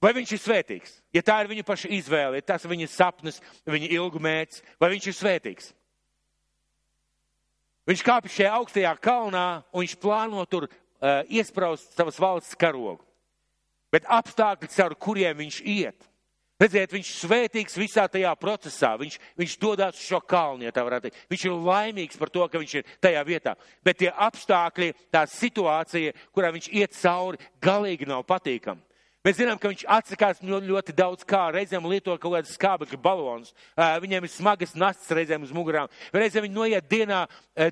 Vai 0.04 0.12
viņš 0.14 0.34
ir 0.36 0.42
svētīgs? 0.44 0.98
Ja 1.16 1.24
tā 1.26 1.40
ir 1.42 1.50
viņa 1.50 1.64
paša 1.66 1.90
izvēle, 1.96 2.38
ja 2.38 2.46
tas 2.46 2.66
ir 2.66 2.72
viņa 2.74 2.90
sapnis, 2.92 3.40
viņa 3.66 3.90
ilgu 3.96 4.22
mērķis, 4.22 4.62
vai 4.82 4.92
viņš 4.94 5.08
ir 5.10 5.16
svētīgs? 5.18 5.72
Viņš 7.88 8.04
kāpj 8.04 8.34
šajā 8.36 8.52
augstajā 8.60 8.92
kalnā 9.00 9.46
un 9.72 9.86
viņš 9.86 9.96
plāno 10.04 10.44
tur 10.52 10.68
uh, 10.68 11.24
iespraust 11.32 11.96
savas 11.96 12.20
valsts 12.20 12.60
karogu. 12.60 13.00
Bet 13.94 14.06
apstākļi, 14.12 14.70
caur 14.76 14.96
kuriem 15.00 15.40
viņš 15.40 15.62
iet, 15.64 16.10
Redziet, 16.58 16.90
viņš 16.90 17.10
ir 17.12 17.18
svētīgs 17.22 17.78
visā 17.78 18.08
tajā 18.10 18.32
procesā. 18.42 18.96
Viņš, 18.98 19.20
viņš 19.38 19.58
dodas 19.62 20.00
uz 20.00 20.08
šo 20.08 20.22
kalnu, 20.26 20.66
ja 20.66 20.74
tā 20.74 20.82
varētu 20.88 21.06
teikt. 21.06 21.20
Viņš 21.30 21.46
ir 21.46 21.58
laimīgs 21.68 22.18
par 22.18 22.32
to, 22.34 22.48
ka 22.50 22.62
viņš 22.64 22.74
ir 22.80 22.88
tajā 23.04 23.22
vietā. 23.28 23.54
Bet 23.86 24.00
tie 24.02 24.10
apstākļi, 24.10 24.90
tā 25.14 25.28
situācija, 25.30 26.16
kurā 26.34 26.50
viņš 26.56 26.72
iet 26.74 26.98
cauri, 26.98 27.38
galīgi 27.62 28.10
nav 28.10 28.26
patīkami. 28.26 28.87
Mēs 29.28 29.42
zinām, 29.42 29.58
ka 29.60 29.68
viņš 29.68 29.82
atsakās 29.92 30.38
no 30.40 30.56
ļoti 30.64 30.94
daudz 30.96 31.26
kā. 31.28 31.50
Reizēm 31.52 31.84
lieto 31.92 32.14
kaut 32.16 32.32
kādas 32.32 32.54
skābekļa 32.56 32.98
balonus. 33.04 33.50
Viņiem 33.76 34.24
ir 34.24 34.32
smagas 34.32 34.72
nastas 34.80 35.10
reizēm 35.18 35.44
uz 35.44 35.50
mugurām. 35.52 35.90
Reizēm 36.16 36.46
viņi 36.46 36.56
noiet 36.56 36.86
dienā 36.88 37.26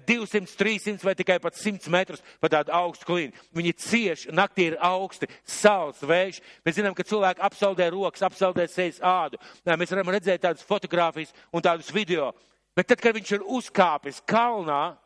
200, 0.04 0.50
300 0.60 1.08
vai 1.08 1.14
tikai 1.16 1.38
pat 1.40 1.56
100 1.56 1.94
metrus 1.94 2.26
pa 2.44 2.50
tādu 2.52 2.74
augstu 2.76 3.08
klīnu. 3.08 3.40
Viņi 3.56 3.72
cieš, 3.86 4.26
naktī 4.36 4.66
ir 4.74 4.76
augsti, 4.84 5.30
saules, 5.48 6.02
vējš. 6.04 6.42
Mēs 6.68 6.76
zinām, 6.76 6.98
ka 6.98 7.06
cilvēki 7.08 7.46
apsaldē 7.48 7.88
rokas, 7.94 8.26
apsaldē 8.28 8.66
sejas 8.68 9.00
ādu. 9.00 9.40
Mēs 9.64 9.94
varam 9.96 10.12
redzēt 10.12 10.44
tādas 10.44 10.66
fotogrāfijas 10.68 11.32
un 11.56 11.64
tādus 11.64 11.94
video. 11.96 12.34
Bet 12.76 12.90
tad, 12.92 13.00
kad 13.00 13.16
viņš 13.16 13.32
ir 13.38 13.46
uzkāpis 13.48 14.20
kalnā, 14.28 14.98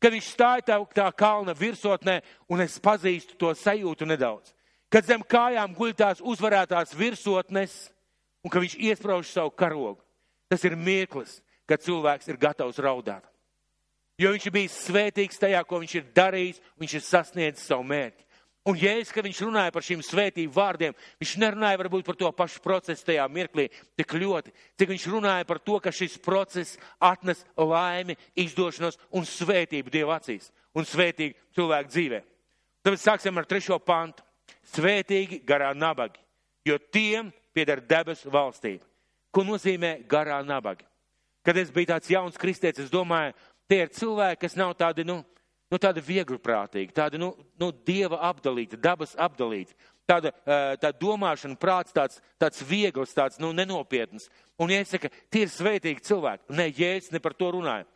kad 0.00 0.16
viņš 0.16 0.32
stāja 0.32 0.64
tā, 0.70 0.80
tā 0.96 1.10
kalna 1.12 1.52
virsotnē, 1.52 2.22
un 2.48 2.64
es 2.64 2.78
pazīstu 2.80 3.36
to 3.36 3.52
sajūtu 3.52 4.08
nedaudz 4.08 4.54
kad 4.92 5.06
zem 5.06 5.22
kājām 5.22 5.74
guļ 5.76 5.94
tās 5.98 6.22
uzvarētās 6.22 6.94
virsotnes 6.98 7.88
un 8.44 8.52
ka 8.52 8.62
viņš 8.62 8.78
iesprauž 8.78 9.30
savu 9.30 9.52
karogu. 9.54 10.00
Tas 10.50 10.64
ir 10.66 10.74
mirklis, 10.76 11.38
kad 11.68 11.82
cilvēks 11.82 12.28
ir 12.28 12.40
gatavs 12.40 12.80
raudāt. 12.82 13.22
Jo 14.20 14.34
viņš 14.34 14.46
ir 14.48 14.52
bijis 14.52 14.80
svētīgs 14.84 15.38
tajā, 15.40 15.62
ko 15.64 15.78
viņš 15.80 15.94
ir 15.96 16.08
darījis, 16.16 16.58
viņš 16.82 16.96
ir 16.98 17.04
sasniedzis 17.06 17.70
savu 17.70 17.86
mērķi. 17.88 18.26
Un 18.68 18.76
jēzus, 18.76 19.12
kad 19.14 19.24
viņš 19.24 19.38
runāja 19.46 19.72
par 19.72 19.84
šīm 19.86 20.02
svētību 20.04 20.52
vārdiem, 20.52 20.96
viņš 21.22 21.30
nerunāja 21.40 21.78
varbūt 21.80 22.04
par 22.04 22.18
to 22.20 22.28
pašu 22.36 22.60
procesu 22.60 23.06
tajā 23.08 23.24
mirklī 23.32 23.70
tik 23.96 24.12
ļoti, 24.20 24.52
cik 24.76 24.90
viņš 24.92 25.06
runāja 25.08 25.46
par 25.48 25.62
to, 25.64 25.78
ka 25.80 25.92
šis 25.94 26.18
process 26.20 26.76
atnes 27.00 27.40
laimi, 27.56 28.18
izdošanos 28.36 29.00
un 29.16 29.24
svētību 29.24 29.94
Dieva 29.94 30.18
acīs 30.20 30.50
un 30.76 30.84
svētīgu 30.84 31.38
cilvēku 31.56 31.92
dzīvē. 31.94 32.20
Tāpēc 32.84 33.06
sāksim 33.06 33.40
ar 33.40 33.48
trešo 33.48 33.80
pantu. 33.80 34.26
Svētīgi 34.74 35.40
garā 35.46 35.72
nabagi, 35.74 36.20
jo 36.66 36.78
tiem 36.92 37.32
pieder 37.54 37.82
debesu 37.82 38.30
valstība. 38.32 38.84
Ko 39.30 39.44
nozīmē 39.46 40.00
garā 40.10 40.40
nabagi? 40.46 40.86
Kad 41.46 41.56
es 41.56 41.70
biju 41.72 41.92
tāds 41.92 42.10
jauns 42.10 42.38
kristietis, 42.38 42.88
es 42.88 42.92
domāju, 42.92 43.32
tie 43.70 43.84
ir 43.84 43.92
cilvēki, 43.94 44.40
kas 44.42 44.56
nav 44.58 44.74
tādi, 44.78 45.06
nu, 45.08 45.20
nu, 45.70 45.78
tādi 45.80 46.02
viegliprātīgi, 46.04 46.92
tādi, 46.96 47.20
nu, 47.22 47.30
nu, 47.60 47.70
dieva 47.86 48.18
apdalīti, 48.30 48.78
dabas 48.80 49.14
apdalīti. 49.18 49.76
Tāda, 50.10 50.32
tā 50.82 50.90
domāšana, 50.98 51.54
prāts 51.60 51.94
tāds, 51.94 52.18
tāds 52.40 52.64
viegls, 52.66 53.14
tāds, 53.14 53.38
nu, 53.38 53.52
nenopietns. 53.54 54.26
Un, 54.58 54.72
saku, 54.84 55.08
tie 55.30 55.44
ir 55.46 55.52
svētīgi 55.54 56.02
cilvēki, 56.08 56.50
ne, 56.58 56.66
Jēzus 56.74 57.14
ne 57.14 57.22
par 57.22 57.36
to 57.38 57.52
runāja. 57.54 57.86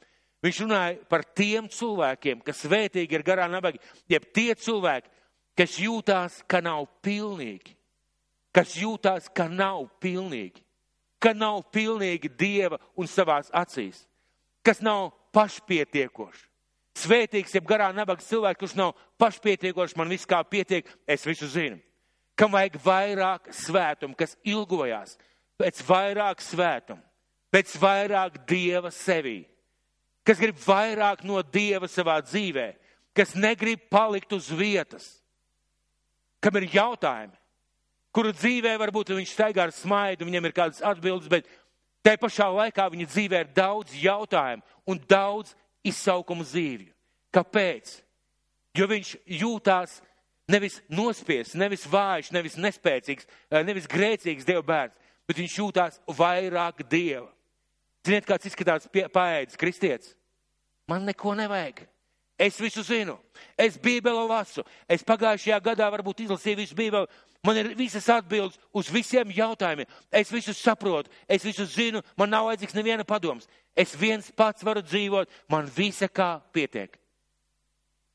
Viņš 0.44 0.60
runāja 0.60 0.96
par 1.08 1.24
tiem 1.24 1.66
cilvēkiem, 1.72 2.42
kas 2.44 2.62
svētīgi 2.62 3.16
ir 3.16 3.24
garā 3.26 3.48
nabagi, 3.50 3.80
jeb 4.12 4.26
tie 4.36 4.52
cilvēki, 4.54 5.10
kas 5.58 5.78
jūtās, 5.80 6.40
ka 6.50 6.60
nav 6.64 6.86
pilnīgi, 7.04 7.74
kas 8.54 8.76
jūtās, 8.78 9.28
ka 9.34 9.48
nav 9.50 9.86
pilnīgi, 10.02 10.62
ka 11.22 11.34
nav 11.34 11.62
pilnīgi 11.74 12.30
Dieva 12.38 12.78
un 12.96 13.08
savās 13.10 13.50
acīs, 13.54 14.04
kas 14.66 14.82
nav 14.84 15.12
pašpietiekoši. 15.34 16.50
Svētīgs, 16.94 17.54
jeb 17.56 17.66
garā 17.66 17.88
nabaga 17.90 18.22
cilvēks, 18.22 18.60
kurš 18.60 18.76
nav 18.78 18.92
pašpietiekošs, 19.18 19.96
man 19.98 20.12
viss 20.12 20.28
kā 20.30 20.38
pietiek, 20.46 20.86
es 21.10 21.24
visu 21.26 21.48
zinu. 21.50 21.80
Kam 22.38 22.54
vajag 22.54 22.78
vairāk 22.82 23.50
svētumu, 23.54 24.14
kas 24.18 24.36
ilgojās 24.46 25.16
pēc 25.58 25.80
vairāk 25.86 26.42
svētumu, 26.42 27.02
pēc 27.54 27.74
vairāk 27.82 28.40
Dieva 28.46 28.90
sevī, 28.94 29.44
kas 30.26 30.38
grib 30.38 30.58
vairāk 30.62 31.22
no 31.26 31.42
Dieva 31.42 31.90
savā 31.90 32.20
dzīvē, 32.22 32.68
kas 33.14 33.34
negrib 33.38 33.86
palikt 33.90 34.34
uz 34.34 34.48
vietas, 34.54 35.06
kam 36.44 36.60
ir 36.60 36.68
jautājumi, 36.74 37.32
kuru 38.14 38.32
dzīvē 38.36 38.76
varbūt 38.80 39.14
viņš 39.16 39.32
staigā 39.32 39.64
ar 39.64 39.72
smaidu, 39.74 40.28
viņam 40.28 40.48
ir 40.48 40.56
kādas 40.56 40.82
atbildes, 40.84 41.30
bet 41.32 41.48
te 42.04 42.14
pašā 42.20 42.50
laikā 42.52 42.86
viņa 42.92 43.06
dzīvē 43.10 43.44
ir 43.44 43.52
daudz 43.56 43.94
jautājumu 43.96 44.62
un 44.86 45.00
daudz 45.08 45.54
izsaukumu 45.86 46.44
zīvju. 46.46 46.92
Kāpēc? 47.34 48.00
Jo 48.76 48.88
viņš 48.90 49.14
jūtās 49.40 50.00
nevis 50.50 50.80
nospiests, 50.90 51.56
nevis 51.58 51.86
vājš, 51.88 52.32
nevis 52.34 52.58
nespēcīgs, 52.60 53.26
eh, 53.50 53.62
nevis 53.64 53.88
grēcīgs 53.88 54.44
Dieva 54.44 54.62
bērns, 54.62 54.98
bet 55.26 55.40
viņš 55.40 55.56
jūtās 55.58 56.00
vairāk 56.06 56.84
Dieva. 56.88 57.30
Ziniet, 58.04 58.26
kāds 58.28 58.44
izskatās 58.44 58.86
paēdis 58.92 59.56
kristietis? 59.56 60.14
Man 60.86 61.06
neko 61.06 61.32
nevajag. 61.34 61.86
Es 62.38 62.58
visu 62.58 62.82
zinu. 62.82 63.18
Es 63.56 63.78
Bībeli 63.78 64.26
lasu. 64.28 64.64
Es 64.90 65.04
pagājušajā 65.06 65.60
gadā 65.62 65.86
varbūt 65.94 66.24
izlasīju 66.24 66.62
visu 66.62 66.78
Bībeli. 66.78 67.06
Man 67.44 67.58
ir 67.60 67.74
visas 67.76 68.08
atbildes 68.08 68.56
uz 68.72 68.88
visiem 68.88 69.28
jautājumiem. 69.36 69.88
Es 70.10 70.32
visu 70.32 70.54
saprotu, 70.56 71.12
es 71.28 71.44
visu 71.44 71.66
zinu, 71.68 72.00
man 72.16 72.32
nav 72.32 72.48
vajadzīgs 72.48 72.74
neviena 72.74 73.04
padoms. 73.04 73.46
Es 73.76 73.92
viens 73.98 74.30
pats 74.32 74.64
varu 74.64 74.80
dzīvot, 74.82 75.28
man 75.52 75.68
visa 75.76 76.08
kā 76.08 76.38
pietiek. 76.54 76.96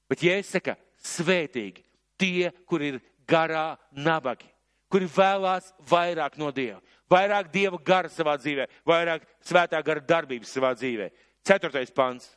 Bet, 0.10 0.24
ja 0.26 0.40
es 0.42 0.50
saku, 0.50 0.74
svētīgi 1.06 1.84
tie, 2.20 2.50
kur 2.66 2.82
ir 2.82 2.98
garā 3.30 3.78
nabagi, 3.94 4.50
kuri 4.90 5.06
vēlās 5.14 5.70
vairāk 5.92 6.40
no 6.42 6.50
Dieva, 6.52 6.82
vairāk 7.12 7.52
Dieva 7.54 7.78
gara 7.86 8.10
savā 8.10 8.34
dzīvē, 8.42 8.66
vairāk 8.90 9.28
svētā 9.46 9.84
gara 9.86 10.02
darbības 10.02 10.56
savā 10.58 10.74
dzīvē. 10.74 11.12
Ceturtais 11.46 11.94
pants. 11.94 12.34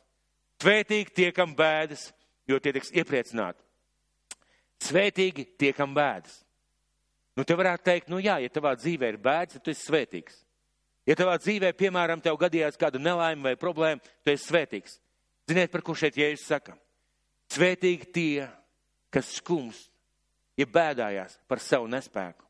Svētīgi 0.63 1.11
tie, 1.11 1.29
kam 1.35 1.51
bēdas, 1.57 2.11
jo 2.47 2.55
tie 2.63 2.71
tiks 2.75 2.93
iepriecināti. 2.95 3.59
Svētīgi 4.83 5.43
tie, 5.59 5.73
kam 5.75 5.91
bēdas. 5.95 6.37
Nu, 7.35 7.43
te 7.43 7.55
varētu 7.57 7.83
teikt, 7.89 8.11
nu 8.13 8.21
jā, 8.23 8.37
ja 8.39 8.51
tavā 8.53 8.71
dzīvē 8.77 9.09
ir 9.11 9.17
bēdas, 9.19 9.57
tad 9.57 9.65
tu 9.65 9.73
esi 9.73 9.87
svētīgs. 9.89 10.37
Ja 11.09 11.17
tavā 11.19 11.33
dzīvē, 11.41 11.73
piemēram, 11.75 12.21
tev 12.23 12.37
gadījās 12.39 12.79
kāda 12.79 13.01
nelaime 13.01 13.49
vai 13.49 13.59
problēma, 13.59 13.99
tu 14.23 14.31
esi 14.31 14.45
svētīgs. 14.47 14.99
Ziniet, 15.49 15.71
par 15.73 15.83
ko 15.83 15.95
šeit 15.99 16.19
Jēzus 16.19 16.45
saka? 16.47 16.77
Svētīgi 17.51 18.07
tie, 18.15 18.45
kas 19.11 19.33
skums, 19.41 19.81
ja 20.55 20.67
bēdājās 20.69 21.35
par 21.49 21.59
savu 21.59 21.89
nespēku, 21.91 22.45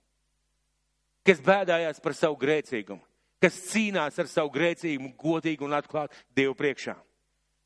kas 1.26 1.42
bēdājās 1.42 2.04
par 2.04 2.14
savu 2.20 2.38
grēcīgumu, 2.44 3.02
kas 3.42 3.58
cīnās 3.72 4.22
ar 4.22 4.30
savu 4.30 4.54
grēcīgumu 4.54 5.16
godīgi 5.18 5.66
un 5.66 5.74
atklāti 5.80 6.22
Dievu 6.36 6.54
priekšā 6.60 7.00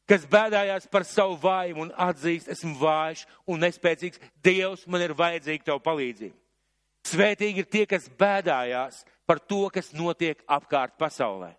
kas 0.07 0.25
bēdājās 0.29 0.87
par 0.91 1.05
savu 1.07 1.37
vājumu 1.41 1.87
un 1.87 1.93
atzīst, 2.07 2.49
esmu 2.53 2.75
vājš 2.79 3.25
un 3.47 3.61
nespēcīgs. 3.65 4.21
Dievs, 4.43 4.87
man 4.87 5.03
ir 5.03 5.15
vajadzīga 5.17 5.69
tev 5.69 5.81
palīdzība. 5.85 6.35
Svētīgi 7.07 7.63
ir 7.63 7.69
tie, 7.71 7.85
kas 7.87 8.09
bēdājās 8.19 9.03
par 9.27 9.39
to, 9.39 9.67
kas 9.71 9.93
notiek 9.95 10.41
apkārt 10.47 10.97
pasaulē. 10.99 11.53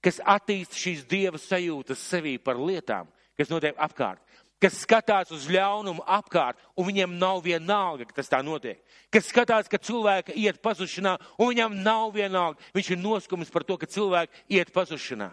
Kas 0.00 0.20
attīst 0.24 0.76
šīs 0.80 1.04
dieva 1.08 1.40
sajūtas 1.40 2.00
sevī 2.00 2.38
par 2.40 2.60
lietām, 2.60 3.08
kas 3.36 3.52
notiek 3.52 3.76
apkārt. 3.76 4.22
Kas 4.60 4.76
skatās 4.82 5.30
uz 5.32 5.46
ļaunumu 5.48 6.04
apkārt, 6.04 6.58
un 6.76 6.84
viņiem 6.84 7.14
nav 7.16 7.38
vienalga, 7.46 8.04
ka 8.04 8.18
tas 8.18 8.28
tā 8.28 8.42
notiek. 8.44 8.76
Kas 9.12 9.30
skatās, 9.32 9.70
ka 9.72 9.80
cilvēki 9.80 10.36
iet 10.36 10.60
pazušanā, 10.60 11.14
un 11.40 11.48
viņam 11.48 11.78
nav 11.80 12.12
vienalga. 12.16 12.60
Viņš 12.76 12.90
ir 12.92 13.00
noskums 13.00 13.52
par 13.52 13.64
to, 13.64 13.78
ka 13.80 13.88
cilvēki 13.88 14.44
iet 14.58 14.72
pazušanā. 14.74 15.30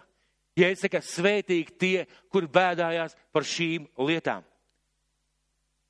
Ja 0.57 0.71
es 0.73 0.81
saku, 0.81 0.99
svētīgi 1.05 1.75
tie, 1.77 1.97
kuri 2.33 2.49
bēdājās 2.49 3.13
par 3.33 3.45
šīm 3.45 3.85
lietām. 4.01 4.45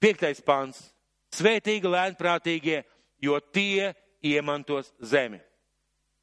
Piektais 0.03 0.41
pants. 0.43 0.81
Svētīgi 1.33 1.87
lēnprātīgie, 1.87 2.81
jo 3.23 3.39
tie 3.53 3.93
iemantos 4.25 4.91
zemi. 4.99 5.39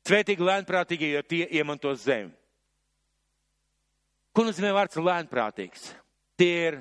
Svētīgi 0.05 0.45
lēnprātīgie, 0.45 1.11
jo 1.15 1.23
tie 1.25 1.45
iemantos 1.57 2.05
zemi. 2.05 2.33
Ko 4.35 4.45
nozīmē 4.45 4.75
vārds 4.75 4.99
lēnprātīgs? 4.99 5.93
Tie 6.37 6.53
ir 6.69 6.81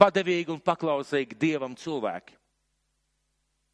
padevīgi 0.00 0.52
un 0.54 0.60
paklausīgi 0.62 1.36
dievam 1.38 1.74
cilvēki. 1.76 2.36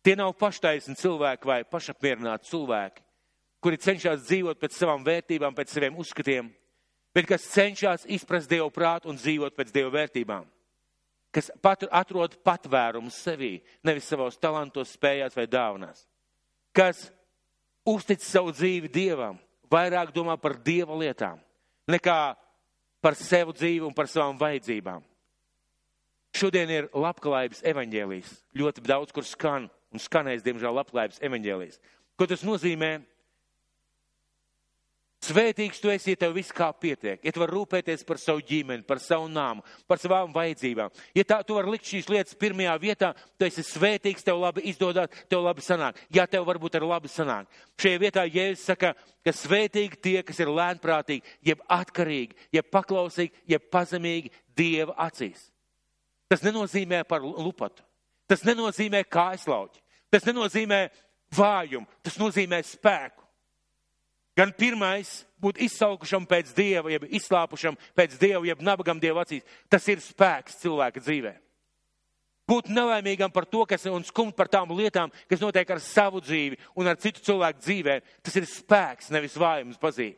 Tie 0.03 0.15
nav 0.17 0.33
paštaisni 0.41 0.97
cilvēki 0.99 1.47
vai 1.47 1.63
pašapmierināti 1.69 2.49
cilvēki, 2.49 3.03
kuri 3.61 3.81
cenšas 3.83 4.25
dzīvot 4.25 4.59
pēc 4.59 4.79
savām 4.79 5.05
vērtībām, 5.07 5.55
pēc 5.55 5.75
saviem 5.75 5.99
uzskatiem 6.01 6.49
bet 7.15 7.29
kas 7.29 7.47
cenšas 7.53 8.07
izprast 8.09 8.51
Dievu 8.51 8.71
prātu 8.75 9.11
un 9.11 9.19
dzīvot 9.19 9.57
pēc 9.57 9.73
Dieva 9.75 9.93
vērtībām. 9.97 10.47
Kas 11.35 11.51
pat, 11.61 11.85
atrod 11.93 12.39
patvērumu 12.45 13.13
sevī, 13.13 13.59
nevis 13.85 14.09
savos 14.09 14.39
talantos, 14.41 14.95
spējās 14.97 15.37
vai 15.37 15.45
dāvanās. 15.51 16.07
Kas 16.73 17.09
uztic 17.89 18.25
savu 18.25 18.53
dzīvi 18.55 18.89
Dievam, 18.93 19.37
vairāk 19.71 20.13
domā 20.15 20.39
par 20.41 20.57
Dieva 20.57 20.97
lietām, 20.97 21.41
nekā 21.89 22.37
par 23.05 23.17
sevu 23.19 23.53
dzīvi 23.57 23.85
un 23.87 23.95
par 23.95 24.09
savām 24.11 24.41
vajadzībām. 24.41 25.05
Šodien 26.39 26.71
ir 26.71 26.89
labklājības 26.93 27.63
evaņģēlijs. 27.67 28.33
Ļoti 28.59 28.85
daudz, 28.87 29.13
kur 29.15 29.25
skan 29.27 29.69
un 29.93 30.03
skanēs, 30.03 30.45
diemžēl, 30.45 30.75
labklājības 30.77 31.23
evaņģēlijs. 31.25 31.81
Ko 32.19 32.29
tas 32.29 32.45
nozīmē? 32.47 32.99
Svētīgs 35.19 35.81
tu 35.83 35.91
esi, 35.91 36.13
ja 36.13 36.19
tev 36.21 36.37
viss 36.37 36.55
kā 36.55 36.69
pietiek, 36.79 37.19
ja 37.27 37.33
tu 37.35 37.41
vari 37.43 37.51
rūpēties 37.57 38.05
par 38.07 38.21
savu 38.23 38.39
ģimeni, 38.47 38.85
par 38.87 39.01
savu 39.03 39.27
nāmu, 39.27 39.65
par 39.91 39.99
savām 39.99 40.31
vajadzībām. 40.31 40.95
Ja 41.19 41.25
tā, 41.27 41.41
tu 41.43 41.57
vari 41.57 41.75
likt 41.75 41.91
šīs 41.91 42.07
lietas 42.13 42.39
pirmajā 42.39 42.77
vietā, 42.79 43.11
tu 43.35 43.49
esi 43.49 43.65
svētīgs, 43.67 44.23
tev 44.23 44.39
labi 44.39 44.63
izdodas, 44.71 45.11
tev 45.27 45.43
labi 45.43 45.65
sanāk. 45.67 45.99
Jā, 46.15 46.29
tev 46.31 46.47
varbūt 46.47 46.79
arī 46.79 46.93
labi 46.93 47.11
sanāk. 47.11 47.51
Šajā 47.83 48.03
vietā 48.05 48.25
Jēzus 48.31 48.65
saka, 48.71 48.95
ka 49.27 49.35
svētīgi 49.35 49.99
tie, 50.07 50.17
kas 50.23 50.39
ir 50.39 50.55
lēnprātīgi, 50.55 51.37
jeb 51.51 51.67
atkarīgi, 51.67 52.39
jeb 52.55 52.71
paklausīgi, 52.71 53.35
jeb 53.51 53.69
pazemīgi 53.75 54.31
Dieva 54.55 54.95
acīs. 55.03 55.49
Tas 56.31 56.47
nenozīmē 56.47 57.03
par 57.11 57.27
lupatu. 57.27 57.83
Tas 58.29 58.47
nenozīmē 58.47 59.03
kājaslauķi. 59.09 59.81
Tas 60.13 60.27
nenozīmē 60.29 60.83
vājumu. 61.35 61.89
Tas 62.05 62.19
nozīmē 62.21 62.63
spēku. 62.63 63.25
Gan 64.39 64.53
pirmais 64.55 65.25
būt 65.43 65.59
izsaukušam 65.67 66.27
pēc 66.31 66.53
dieva, 66.55 66.93
jeb 66.93 67.09
izslāpušam 67.11 67.75
pēc 67.99 68.15
dieva, 68.21 68.45
jeb 68.47 68.63
nabagam 68.63 69.01
dieva 69.03 69.25
acīs. 69.25 69.47
Tas 69.67 69.87
ir 69.91 70.03
spēks 70.05 70.61
cilvēka 70.63 71.03
dzīvē. 71.03 71.35
Būt 72.49 72.71
nelaimīgam 72.73 73.33
par 73.35 73.45
to, 73.45 73.67
kas 73.69 73.83
un 73.91 74.07
skumt 74.07 74.37
par 74.37 74.49
tām 74.49 74.71
lietām, 74.73 75.11
kas 75.29 75.43
notiek 75.43 75.69
ar 75.69 75.83
savu 75.85 76.23
dzīvi 76.25 76.57
un 76.81 76.89
ar 76.89 76.97
citu 76.97 77.21
cilvēku 77.27 77.61
dzīvē, 77.61 77.99
tas 78.25 78.39
ir 78.41 78.47
spēks, 78.49 79.11
nevis 79.13 79.37
vājums 79.37 79.81
pazīme. 79.81 80.17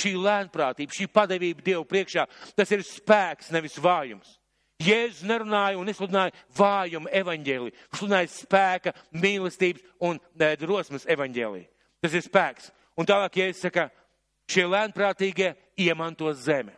šī 0.00 0.12
lēnprātība, 0.16 0.94
šī 0.94 1.08
padevība 1.12 1.64
Dievu 1.64 1.84
priekšā, 1.84 2.26
tas 2.56 2.70
ir 2.72 2.84
spēks, 2.86 3.50
nevis 3.52 3.74
vājums. 3.82 4.38
Jēzus 4.80 5.26
nerunāja 5.28 5.76
un 5.76 5.88
nesludināja 5.90 6.32
vājumu 6.56 7.10
evaņģēlī. 7.12 7.72
Sludināja 7.92 8.30
spēka, 8.32 8.94
mīlestības 9.12 9.82
un 10.00 10.20
drosmes 10.60 11.04
evaņģēlī. 11.10 11.66
Tas 12.00 12.16
ir 12.16 12.24
spēks. 12.24 12.70
Un 13.00 13.08
tālāk, 13.08 13.38
ja 13.40 13.48
es 13.48 13.62
saku, 13.62 13.86
šie 14.50 14.66
lēnprātīgie 14.68 15.54
iemanto 15.80 16.28
zemi. 16.36 16.74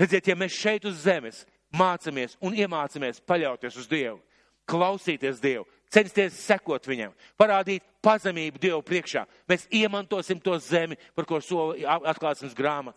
Redziet, 0.00 0.30
ja 0.30 0.36
mēs 0.38 0.54
šeit 0.56 0.86
uz 0.88 1.02
zemes 1.02 1.42
mācāmies 1.74 2.38
un 2.40 2.54
iemācāmies 2.56 3.20
paļauties 3.28 3.76
uz 3.82 3.88
Dievu, 3.90 4.20
klausīties 4.68 5.42
Dievu, 5.42 5.66
censties 5.92 6.38
sekot 6.40 6.86
viņam, 6.88 7.12
parādīt 7.40 7.84
pazemību 8.04 8.62
Dievu 8.62 8.80
priekšā, 8.86 9.26
mēs 9.50 9.66
iemantosim 9.74 10.40
to 10.40 10.54
zemi, 10.62 10.96
par 11.16 11.26
ko 11.28 11.42
sola 11.44 11.98
atklāsmes 12.12 12.56
grāmata. 12.56 12.96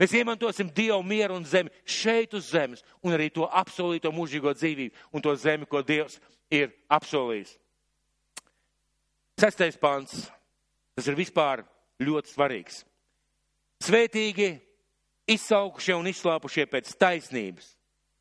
Mēs 0.00 0.14
iemantosim 0.16 0.70
Dievu 0.72 1.02
mieru 1.04 1.36
un 1.36 1.44
zemi 1.44 1.72
šeit 1.84 2.32
uz 2.38 2.46
zemes, 2.54 2.80
un 3.04 3.12
arī 3.12 3.28
to 3.34 3.44
apsolīto 3.44 4.08
mūžīgo 4.14 4.54
dzīvību 4.56 5.10
un 5.12 5.24
to 5.26 5.34
zemi, 5.36 5.68
ko 5.68 5.82
Dievs 5.84 6.16
ir 6.48 6.70
apsolījis. 6.88 7.58
Sestais 9.40 9.76
pants. 9.80 10.30
Tas 10.96 11.06
ir 11.08 11.16
vispār 11.16 11.62
ļoti 12.00 12.32
svarīgs. 12.32 12.82
Svētīgi 13.80 14.50
izsaukušie 15.30 15.96
un 15.96 16.08
izslāpušie 16.10 16.66
pēc 16.70 16.92
taisnības, 17.00 17.74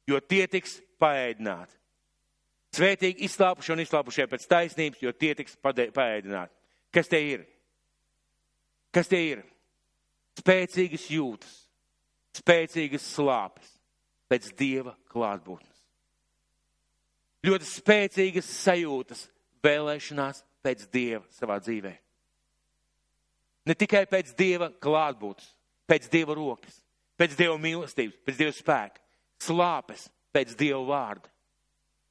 jo 0.07 0.19
tie 0.19 0.45
tiks 0.51 0.77
paēdināti. 1.01 1.75
Svētīgi 2.75 3.25
izslāpušie 3.25 3.73
un 3.73 3.83
izslāpušie 3.83 4.27
pēc 4.29 4.45
taisnības, 4.49 5.01
jo 5.01 5.13
tie 5.15 5.33
tiks 5.37 5.57
paēdināti. 5.63 6.53
Kas 6.93 7.09
te 7.09 7.21
ir? 7.21 7.47
Kas 8.93 9.09
te 9.09 9.19
ir? 9.21 9.41
Spēcīgas 10.39 11.09
jūtas, 11.11 11.55
spēcīgas 12.39 13.09
slāpes 13.15 13.73
pēc 14.29 14.51
dieva 14.57 14.93
klātbūtnes. 15.11 15.75
Ļoti 17.45 17.67
spēcīgas 17.67 18.47
sajūtas, 18.63 19.25
vēlēšanās 19.63 20.43
pēc 20.63 20.85
dieva 20.93 21.25
savā 21.35 21.59
dzīvē. 21.63 21.93
Ne 23.69 23.75
tikai 23.77 24.07
pēc 24.09 24.31
dieva 24.33 24.71
klātbūtnes, 24.81 25.51
pēc 25.85 26.07
dieva 26.09 26.33
rokas, 26.33 26.79
pēc 27.21 27.35
dieva 27.37 27.57
mīlestības, 27.61 28.21
pēc 28.25 28.37
dieva 28.39 28.53
spēka, 28.55 29.01
slāpes 29.45 30.07
pēc 30.33 30.55
dieva 30.57 30.81
vārda. 30.87 31.29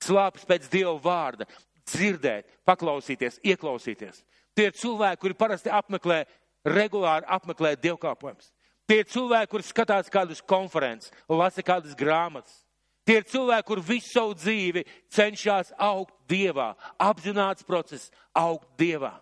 Slāpes 0.06 0.44
pēc 0.46 0.68
dieva 0.70 0.94
vārda, 1.02 1.48
dzirdēt, 1.88 2.46
paklausīties, 2.68 3.40
ieklausīties. 3.42 4.20
Tie 4.54 4.68
ir 4.68 4.76
cilvēki, 4.78 5.20
kuri 5.24 5.34
parasti 5.38 5.72
apmeklē, 5.74 6.20
regulāri 6.66 7.26
apmeklē 7.26 7.74
dievkalpojumus. 7.82 8.52
Tie 8.88 9.00
ir 9.02 9.08
cilvēki, 9.10 9.50
kuri 9.52 9.66
skatās 9.66 10.10
kādas 10.12 10.42
konferences, 10.42 11.10
lasa 11.28 11.64
kādas 11.66 11.96
grāmatas. 11.98 12.62
Tie 13.08 13.18
ir 13.18 13.26
cilvēki, 13.26 13.66
kur 13.66 13.82
visu 13.82 14.12
savu 14.12 14.36
dzīvi 14.36 14.84
cenšas 15.10 15.72
augt 15.74 16.14
dievā, 16.30 16.70
apzināts 17.00 17.66
process, 17.66 18.12
augt 18.36 18.68
dievā. 18.80 19.16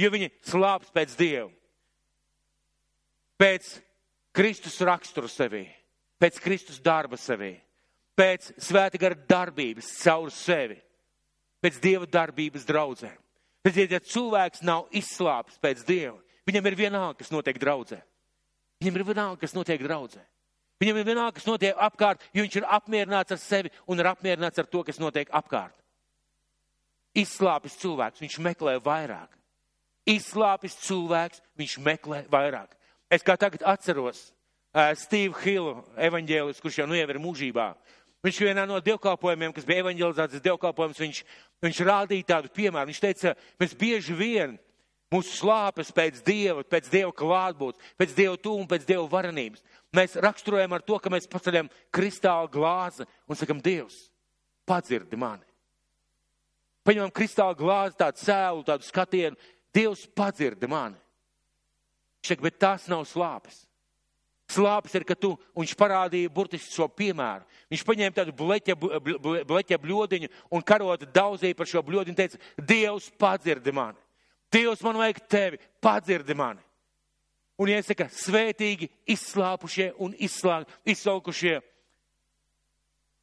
Jo 0.00 0.10
viņi 0.12 0.30
slāpst 0.46 0.92
pēc 0.96 1.16
dieva, 1.18 1.48
pēc 3.40 3.78
Kristus 4.36 4.76
raksturu 4.84 5.30
sevī, 5.30 5.64
pēc 6.20 6.38
Kristus 6.44 6.80
darba 6.84 7.18
sevī, 7.18 7.54
pēc 8.18 8.52
svēta 8.60 9.00
gara 9.00 9.16
darbības 9.16 9.88
caur 10.02 10.30
sevi, 10.34 10.76
pēc 11.64 11.80
dieva 11.80 12.06
darbības 12.06 12.66
draudzē. 12.68 13.10
Redziet, 13.64 13.92
ja 13.92 14.00
cilvēks 14.00 14.62
nav 14.64 14.86
izslāpis 14.96 15.58
pēc 15.60 15.82
dieva, 15.88 16.16
viņam 16.48 16.68
ir 16.68 16.76
vienalga, 16.78 17.18
kas 17.20 17.32
notiek 17.32 17.58
draudzē. 17.60 18.00
Viņam 18.80 18.96
ir 18.96 19.04
vienalga, 19.10 19.40
kas 19.42 19.52
notiek 19.56 19.82
draudzē. 19.84 20.22
Viņam 20.80 20.96
ir 20.96 21.08
vienalga, 21.10 21.34
kas 21.36 21.44
notiek 21.44 21.76
apkārt, 21.76 22.22
jo 22.32 22.40
viņš 22.46 22.56
ir 22.56 22.66
apmierināts 22.76 23.34
ar 23.36 23.40
sevi 23.40 23.72
un 23.84 24.00
ir 24.00 24.08
apmierināts 24.08 24.62
ar 24.62 24.68
to, 24.72 24.80
kas 24.86 25.00
notiek 25.00 25.28
apkārt. 25.28 25.76
Izslāpis 27.20 27.76
cilvēks, 27.82 28.22
viņš 28.22 28.38
meklē 28.40 28.78
vairāk. 28.80 29.34
Izslāpis 30.08 30.78
cilvēks, 30.86 31.42
viņš 31.60 31.76
meklē 31.84 32.22
vairāk. 32.32 32.72
Es 33.10 33.24
kā 33.26 33.34
tagad 33.40 33.64
atceros 33.66 34.28
uh, 34.30 34.92
Steve 34.98 35.34
Hillu, 35.42 35.80
evaņģēlis, 35.98 36.62
kurš 36.62 36.82
jau 36.82 36.88
nu 36.88 36.98
jau 36.98 37.08
ir 37.10 37.20
mūžībā. 37.22 37.72
Viņš 38.24 38.40
vienā 38.44 38.66
no 38.68 38.78
dievkalpojumiem, 38.84 39.52
kas 39.56 39.66
bija 39.66 39.82
evaņģelizācijas 39.84 40.44
dievkalpojums, 40.44 40.98
viņš, 41.00 41.22
viņš 41.64 41.84
rādīja 41.88 42.28
tādu 42.34 42.52
piemēru. 42.52 42.90
Viņš 42.92 43.00
teica, 43.02 43.32
mēs 43.60 43.76
bieži 43.80 44.16
vien 44.16 44.58
Mūsu 45.10 45.40
slāpes 45.40 45.88
pēc 45.90 46.20
Dieva, 46.22 46.62
pēc 46.62 46.86
Dieva 46.86 47.10
klātbūtnes, 47.10 47.94
pēc 47.98 48.12
Dieva 48.14 48.36
tūma, 48.38 48.68
pēc 48.70 48.84
Dieva 48.86 49.08
varenības. 49.10 49.64
Mēs 49.98 50.14
raksturojam 50.22 50.76
ar 50.76 50.84
to, 50.86 51.00
ka 51.02 51.10
mēs 51.10 51.26
paceļam 51.30 51.70
kristāla 51.90 52.46
glāzi 52.50 53.06
un 53.26 53.38
sakam, 53.38 53.58
Dievs, 53.58 54.04
padzirdi 54.70 55.18
mani. 55.18 55.42
Paņemam 56.86 57.10
kristāla 57.10 57.58
glāzi, 57.58 57.98
tādu 57.98 58.22
cēlu, 58.22 58.62
tādu 58.68 58.86
skatienu, 58.86 59.50
Dievs 59.74 60.06
padzirdi 60.14 60.70
mani. 60.70 60.94
Šeit, 62.24 62.42
bet 62.44 62.58
tās 62.60 62.86
nav 62.90 63.06
slāpes. 63.08 63.64
Slāpes 64.50 64.94
ir, 64.98 65.04
ka 65.06 65.14
tu, 65.14 65.36
un 65.54 65.62
viņš 65.62 65.76
parādīja 65.78 66.30
burtiski 66.34 66.74
šo 66.74 66.88
piemēru. 66.90 67.46
Viņš 67.70 67.84
paņēma 67.86 68.16
tādu 68.16 68.34
bleķa, 68.34 68.74
bleķa 69.46 69.78
bļodiņu 69.78 70.30
un 70.50 70.64
karota 70.66 71.06
daudzīja 71.06 71.56
par 71.58 71.70
šo 71.70 71.84
bļodiņu 71.86 72.16
un 72.16 72.18
teica, 72.18 72.40
Dievs 72.58 73.06
padzirdi 73.20 73.74
mani. 73.74 74.00
Dievs, 74.50 74.82
man 74.82 74.98
vajag 74.98 75.22
tevi, 75.30 75.60
padzirdi 75.82 76.34
mani. 76.34 76.62
Un 77.60 77.70
iesaka, 77.70 78.08
svētīgi 78.10 78.88
izslāpušie 79.12 79.92
un 80.02 80.14
izslā, 80.18 80.62
izsalkušie 80.88 81.58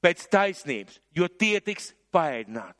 pēc 0.05 0.27
taisnības, 0.31 0.99
jo 1.17 1.27
tie 1.27 1.57
tiks 1.59 1.89
paēdināti. 2.13 2.77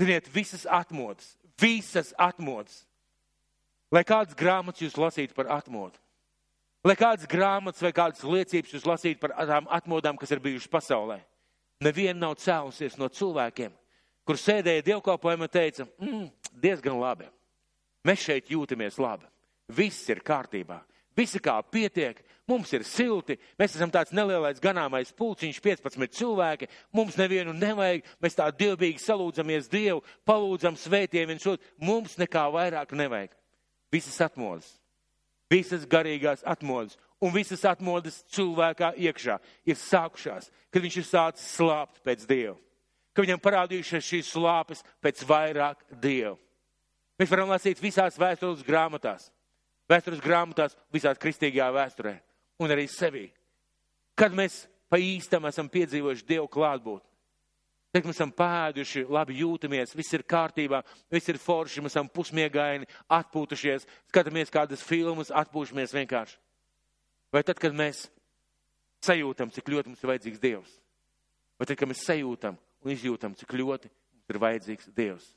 Ziniet, 0.00 0.30
visas 0.32 0.64
atmodas, 0.64 1.34
visas 1.60 2.14
atmodas. 2.16 2.86
Lai 3.90 4.04
kādas 4.06 4.36
grāmatas 4.38 4.84
jūs 4.84 4.98
lasītu 5.00 5.34
par 5.34 5.48
atmodu, 5.50 5.98
lai 6.86 6.94
kādas 6.98 7.26
grāmatas 7.30 7.82
vai 7.82 7.90
kādas 7.92 8.22
liecības 8.22 8.76
jūs 8.76 8.86
lasītu 8.86 9.18
par 9.22 9.34
tām 9.48 9.66
atmodām, 9.66 10.18
kas 10.20 10.30
ir 10.30 10.42
bijušas 10.44 10.70
pasaulē, 10.70 11.18
neviena 11.82 12.28
nav 12.28 12.36
cēlusies 12.38 12.94
no 13.00 13.10
cilvēkiem, 13.10 13.72
kur 14.24 14.38
sēdēja 14.38 14.86
dievkalpojumā 14.92 15.48
un 15.48 15.52
teica, 15.52 15.88
mm, 15.98 16.28
diezgan 16.62 17.00
labi. 17.00 17.26
Mēs 18.06 18.22
šeit 18.28 18.52
jūtamies 18.54 19.00
labi. 19.02 19.26
Viss 19.74 20.08
ir 20.08 20.22
kārtībā. 20.24 20.78
Visi 21.16 21.40
kā 21.42 21.56
pietiek, 21.66 22.22
mums 22.48 22.70
ir 22.72 22.84
silti, 22.86 23.34
mēs 23.58 23.74
esam 23.74 23.90
tāds 23.92 24.14
nelielais 24.14 24.62
ganāmais 24.62 25.10
pulciņš, 25.18 25.58
15 25.60 26.14
cilvēki, 26.16 26.68
mums 26.94 27.18
nevienu 27.18 27.52
nevajag, 27.52 28.06
mēs 28.22 28.38
tā 28.38 28.46
dievbīgi 28.54 29.02
salūdzamies 29.02 29.68
Dievu, 29.68 30.04
palūdzam 30.24 30.78
svētiem 30.78 31.28
viens 31.32 31.46
otru, 31.50 31.66
mums 31.82 32.14
nekā 32.20 32.46
vairāk 32.54 32.94
nevajag. 32.96 33.34
Visas 33.90 34.20
atmodas, 34.22 34.68
visas 35.50 35.86
garīgās 35.86 36.44
atmodas. 36.46 36.98
Un 37.20 37.34
visas 37.34 37.66
atmodas 37.68 38.22
cilvēkā 38.32 38.94
iekšā 38.96 39.34
ir 39.68 39.76
sākušās, 39.76 40.46
kad 40.72 40.84
viņš 40.84 40.94
ir 41.02 41.04
sācis 41.04 41.50
slāpt 41.58 42.00
pēc 42.06 42.24
Dieva, 42.24 42.54
ka 43.12 43.26
viņam 43.26 43.42
parādījušās 43.44 44.06
šīs 44.06 44.30
slāpes 44.32 44.80
pēc 45.04 45.20
vairāk 45.28 45.82
Dievu. 46.00 46.38
Mēs 47.20 47.28
varam 47.28 47.52
lasīt 47.52 47.82
visās 47.82 48.16
vēstures 48.16 48.64
grāmatās, 48.64 49.26
vēstures 49.90 50.22
grāmatās, 50.24 50.78
visās 50.88 51.20
kristīgajā 51.20 51.68
vēsturē. 51.76 52.14
Un 52.64 52.72
arī 52.72 52.86
sevī. 52.88 53.26
Kad 54.16 54.32
mēs 54.36 54.62
pa 54.88 54.96
īstam 54.96 55.44
esam 55.50 55.68
piedzīvojuši 55.68 56.26
Dievu 56.28 56.48
klātbūtni, 56.48 57.04
tad 57.94 58.06
mēs 58.06 58.18
esam 58.18 58.32
pēduši, 58.34 59.04
labi 59.10 59.40
jūtamies, 59.40 59.96
viss 59.98 60.14
ir 60.16 60.24
kārtībā, 60.28 60.82
viss 61.12 61.32
ir 61.32 61.40
forši, 61.42 61.82
mēs 61.84 61.96
esam 61.96 62.08
pusmiegaini, 62.12 62.88
atpūtušies, 63.10 63.86
skatāmies 64.12 64.52
kādas 64.54 64.84
filmas, 64.86 65.32
atpūšamies 65.34 65.96
vienkārši. 65.96 66.38
Vai 67.34 67.44
tad, 67.46 67.60
kad 67.62 67.74
mēs 67.76 68.06
sajūtam, 69.06 69.52
cik 69.54 69.70
ļoti 69.70 69.92
mums 69.92 70.02
ir 70.02 70.12
vajadzīgs 70.14 70.42
Dievs? 70.42 70.72
Vai 71.60 71.68
tad, 71.68 71.78
kad 71.78 71.90
mēs 71.90 72.06
sajūtam 72.06 72.58
un 72.58 72.94
izjūtam, 72.94 73.36
cik 73.38 73.54
ļoti 73.58 73.92
mums 73.92 74.34
ir 74.34 74.42
vajadzīgs 74.46 74.90
Dievs? 74.96 75.30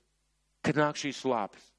Kad 0.63 0.79
nāk 0.79 0.97
šīs 0.97 1.19
slāpes, 1.25 1.73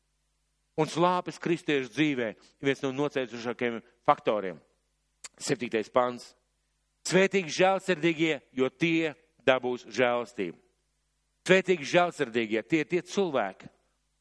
Un 0.74 0.90
slāpes 0.90 1.38
kristiešu 1.38 1.92
dzīvē 1.94 2.28
ir 2.34 2.66
viens 2.66 2.80
no 2.82 2.90
nocēsušākajiem 2.96 3.78
faktoriem. 4.06 4.58
Septītais 5.38 5.90
pants. 5.90 6.32
Svētīgi 7.06 7.52
žēlsirdīgie, 7.54 8.40
jo 8.56 8.70
tie 8.70 9.12
dabūs 9.46 9.84
žēlastību. 9.92 10.58
Svētīgi 11.44 11.84
žēlsirdīgie, 11.84 12.62
tie 12.64 12.80
ir 12.82 12.88
tie 12.88 13.02
cilvēki, 13.04 13.68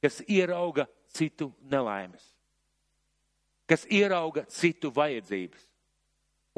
kas 0.03 0.19
ierauga 0.27 0.87
citu 1.15 1.53
nelaimes, 1.71 2.23
kas 3.69 3.85
ierauga 3.87 4.43
citu 4.51 4.91
vajadzības. 4.91 5.69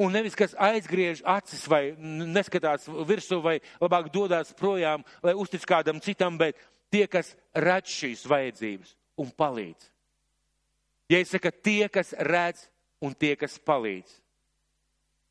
Un 0.02 0.12
nevis, 0.12 0.34
kas 0.36 0.52
aizgriež 0.60 1.22
acis 1.24 1.62
vai 1.70 1.94
neskatās 1.96 2.84
virsū 3.08 3.38
vai 3.40 3.60
labāk 3.80 4.10
dodas 4.12 4.50
projām, 4.58 5.06
lai 5.24 5.32
uztic 5.32 5.62
kādam 5.64 6.02
citam, 6.04 6.36
bet 6.36 6.58
tie, 6.92 7.06
kas 7.08 7.32
redz 7.54 7.94
šīs 7.94 8.26
vajadzības 8.28 8.92
un 9.22 9.30
palīdz. 9.32 9.88
Ja 11.08 11.22
es 11.22 11.30
saku, 11.30 11.52
tie, 11.62 11.86
kas 11.88 12.12
redz 12.18 12.66
un 13.00 13.14
tie, 13.14 13.36
kas 13.38 13.56
palīdz. 13.62 14.18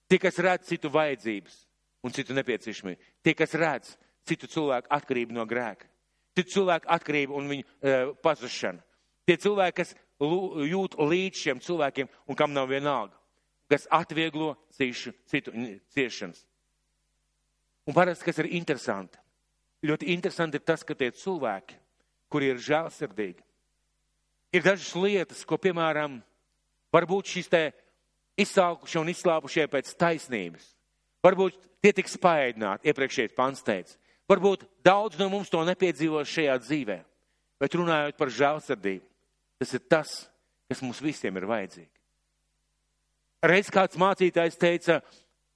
Tie, 0.10 0.20
kas 0.22 0.40
redz 0.40 0.72
citu 0.72 0.90
vajadzības 0.94 1.60
un 2.06 2.14
citu 2.16 2.34
nepieciešamību. 2.38 3.14
Tie, 3.26 3.34
kas 3.38 3.54
redz 3.60 3.94
citu 4.28 4.50
cilvēku 4.52 4.92
atkarību 4.94 5.36
no 5.36 5.46
grēka. 5.50 5.88
Citu 6.36 6.58
cilvēku 6.58 6.90
atkarību 6.92 7.38
un 7.38 7.52
viņu 7.52 7.66
uh, 7.66 8.12
pazušanu. 8.26 8.82
Tie 9.26 9.38
cilvēki, 9.42 9.78
kas 9.80 9.96
jūt 10.20 10.98
līdz 11.00 11.40
šiem 11.42 11.62
cilvēkiem 11.64 12.10
un 12.28 12.38
kam 12.38 12.54
nav 12.54 12.70
vienalga. 12.70 13.16
Kas 13.72 13.88
atvieglo 13.90 14.54
cišu, 14.78 15.16
citu 15.26 15.52
ciešanas. 15.96 16.44
Un 17.86 17.94
parasti, 17.94 18.26
kas 18.26 18.38
ir 18.42 18.52
interesanti, 18.58 19.18
ļoti 19.86 20.10
interesanti 20.14 20.58
ir 20.58 20.66
tas, 20.66 20.84
ka 20.86 20.96
tie 20.98 21.12
cilvēki, 21.14 21.76
kuri 22.34 22.50
ir 22.54 22.62
žēlsirdīgi, 22.62 23.42
ir 24.58 24.66
dažas 24.66 24.94
lietas, 24.98 25.44
ko, 25.46 25.58
piemēram, 25.62 26.18
varbūt 26.94 27.34
šīs 27.34 27.52
te 27.52 27.62
izsaukušie 28.42 29.02
un 29.02 29.12
izslāpušie 29.14 29.68
pēc 29.72 29.94
taisnības. 30.00 30.72
Varbūt 31.26 31.58
tie 31.82 31.94
tiks 31.94 32.18
paēdināti, 32.22 32.90
iepriekšējais 32.90 33.38
pants 33.38 33.66
teica. 33.66 33.98
Varbūt 34.30 34.64
daudz 34.86 35.20
no 35.20 35.28
mums 35.30 35.52
to 35.54 35.62
nepiedzīvos 35.68 36.32
šajā 36.32 36.56
dzīvē, 36.64 36.98
bet 37.62 37.76
runājot 37.78 38.18
par 38.18 38.32
žēlsirdību, 38.34 39.06
tas 39.62 39.76
ir 39.78 39.84
tas, 39.86 40.16
kas 40.72 40.82
mums 40.82 41.02
visiem 41.04 41.38
ir 41.38 41.46
vajadzīgi. 41.50 41.92
Reiz 43.46 43.70
kāds 43.70 44.00
mācītājs 44.02 44.58
teica, 44.58 45.02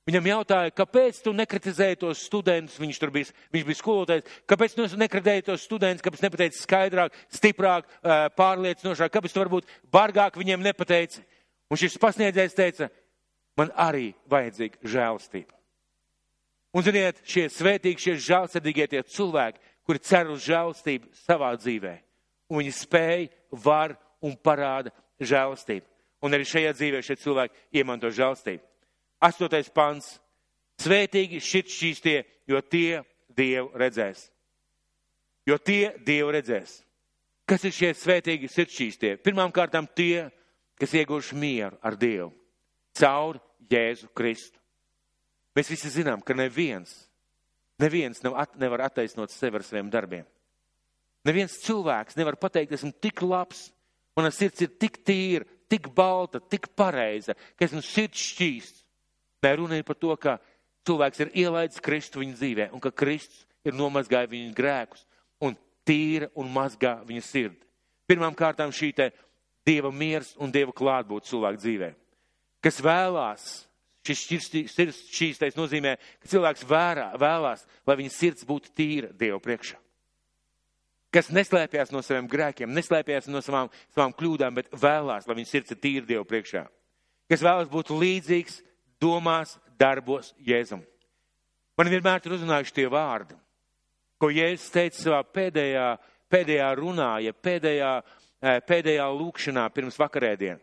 Viņam 0.10 0.25
jautāja, 0.25 0.71
kāpēc 0.73 1.19
tu 1.21 1.29
nekritizēji 1.38 1.99
tos 2.01 2.23
studentus, 2.25 2.79
viņš 2.82 2.97
tur 2.97 3.12
bija, 3.13 3.29
viņš 3.53 3.65
bija 3.67 3.77
skolotājs, 3.77 4.32
kāpēc 4.49 4.73
tu 4.73 4.88
nekritizēji 4.97 5.45
tos 5.45 5.65
studentus, 5.67 6.01
kāpēc 6.01 6.23
nepateici 6.23 6.63
skaidrāk, 6.63 7.19
stiprāk, 7.29 7.86
pārliecinošāk, 8.39 9.12
kāpēc 9.13 9.36
tu 9.36 9.43
varbūt 9.43 9.69
bargāk 9.93 10.39
viņiem 10.41 10.65
nepateici. 10.65 11.21
Un 11.69 11.77
šis 11.77 11.99
pasniedzējs 12.01 12.58
teica, 12.58 12.89
man 13.60 13.69
arī 13.77 14.08
vajadzīga 14.34 14.82
žēlastība. 14.95 15.58
Un 16.75 16.86
ziniet, 16.86 17.21
šie 17.25 17.47
svētīgi, 17.49 18.03
šie 18.03 18.15
žēlsirdīgie 18.21 18.86
tie 18.91 19.01
cilvēki, 19.01 19.62
kuri 19.88 20.01
cer 20.05 20.29
uz 20.29 20.43
žēlastību 20.45 21.10
savā 21.25 21.51
dzīvē. 21.58 21.95
Un 22.49 22.62
viņi 22.62 22.73
spēj, 22.77 23.29
var 23.65 23.95
un 24.21 24.36
parāda 24.38 24.93
žēlastību. 25.21 25.88
Un 26.25 26.36
arī 26.36 26.45
šajā 26.45 26.73
dzīvē 26.75 27.01
šie 27.05 27.17
cilvēki 27.21 27.79
iemanto 27.79 28.12
žēlastību. 28.13 28.62
Astotais 29.23 29.69
pants. 29.73 30.17
Svētīgi 30.79 31.41
šķīstie, 31.43 32.19
jo 32.47 32.62
tie 32.62 33.01
Dievu 33.36 33.71
redzēs. 33.77 34.29
Jo 35.47 35.58
tie 35.58 35.95
Dievu 36.05 36.32
redzēs. 36.36 36.79
Kas 37.49 37.65
ir 37.65 37.73
šie 37.73 37.89
svētīgi 37.97 38.47
sirdsšķīstie? 38.51 39.15
Pirmām 39.25 39.51
kārtām 39.51 39.88
tie, 39.95 40.29
kas 40.79 40.93
ieguvuši 40.93 41.36
mieru 41.39 41.79
ar 41.82 41.97
Dievu 41.99 42.29
caur 42.99 43.39
Jēzu 43.69 44.10
Kristu. 44.15 44.58
Mēs 45.59 45.67
visi 45.67 45.89
zinām, 45.91 46.21
ka 46.23 46.31
neviens, 46.31 46.93
neviens 47.83 48.21
nav 48.23 48.37
at, 48.39 48.53
nevar 48.61 48.85
attaisnot 48.85 49.33
sevi 49.33 49.59
ar 49.59 49.65
saviem 49.67 49.89
darbiem. 49.91 50.27
Neviens 51.27 51.57
cilvēks 51.65 52.15
nevar 52.15 52.37
pateikt, 52.39 52.77
esmu 52.77 52.93
tik 53.03 53.19
labs, 53.27 53.65
mana 54.15 54.31
sirds 54.31 54.63
ir 54.63 54.71
tik 54.79 55.01
tīra, 55.03 55.43
tik 55.67 55.89
balta, 55.91 56.39
tik 56.39 56.71
pareiza, 56.79 57.35
ka 57.59 57.67
esmu 57.67 57.83
sirds 57.83 58.23
šķīsts. 58.31 58.85
Nē, 59.43 59.51
runa 59.59 59.79
ir 59.79 59.85
par 59.87 59.99
to, 59.99 60.15
ka 60.15 60.37
cilvēks 60.87 61.25
ir 61.25 61.35
ielaidis 61.43 61.83
Kristu 61.83 62.23
viņa 62.23 62.39
dzīvē 62.39 62.69
un 62.75 62.83
ka 62.83 62.95
Kristus 62.95 63.43
ir 63.67 63.75
nomazgājis 63.75 64.31
viņa 64.31 64.55
grēkus 64.55 65.05
un 65.43 65.59
tīra 65.87 66.31
un 66.39 66.51
mazgā 66.55 67.01
viņa 67.07 67.23
sirdi. 67.23 67.59
Pirmām 68.07 68.35
kārtām 68.35 68.71
šī 68.73 68.93
te 68.95 69.11
Dieva 69.67 69.91
miers 69.91 70.31
un 70.41 70.51
Dieva 70.55 70.73
klātbūt 70.73 71.27
cilvēku 71.29 71.61
dzīvē. 71.61 71.89
Kas 72.63 72.79
vēlās, 72.81 73.43
šis 74.07 74.25
šķīstais 75.12 75.57
nozīmē, 75.57 75.95
ka 76.21 76.31
cilvēks 76.31 76.65
vērā, 76.69 77.12
vēlās, 77.19 77.65
lai 77.88 77.97
viņa 77.99 78.13
sirds 78.15 78.47
būtu 78.47 78.71
tīra 78.75 79.12
Dieva 79.13 79.39
priekšā. 79.43 79.77
Kas 81.09 81.31
neslēpjas 81.33 81.89
no 81.89 82.03
saviem 82.05 82.27
grēkiem, 82.29 82.69
neslēpjas 82.69 83.27
no 83.33 83.41
savām, 83.41 83.71
savām 83.95 84.13
kļūdām, 84.13 84.59
bet 84.59 84.69
vēlās, 84.77 85.25
lai 85.25 85.39
viņa 85.39 85.49
sirds 85.49 85.73
ir 85.73 85.81
tīra 85.81 86.05
Dieva 86.05 86.25
priekšā. 86.29 86.67
Kas 87.29 87.41
vēlas 87.45 87.69
būt 87.71 87.89
līdzīgs 87.93 88.62
domās, 89.01 89.57
darbos 89.79 90.33
Jēzum. 90.45 90.83
Man 91.79 91.89
vienmēr 91.89 92.21
ir 92.25 92.35
uzrunājuši 92.35 92.75
tie 92.75 92.88
vārdi, 92.91 93.38
ko 94.19 94.29
Jēzus 94.29 94.69
teica 94.73 94.99
savā 94.99 95.23
pēdējā, 95.23 95.89
pēdējā 96.29 96.69
runā, 96.77 97.12
ja 97.23 97.33
pēdējā, 97.33 97.91
eh, 98.43 98.59
pēdējā 98.67 99.05
lūkšanā 99.15 99.65
pirms 99.73 99.97
vakarēdien. 99.97 100.59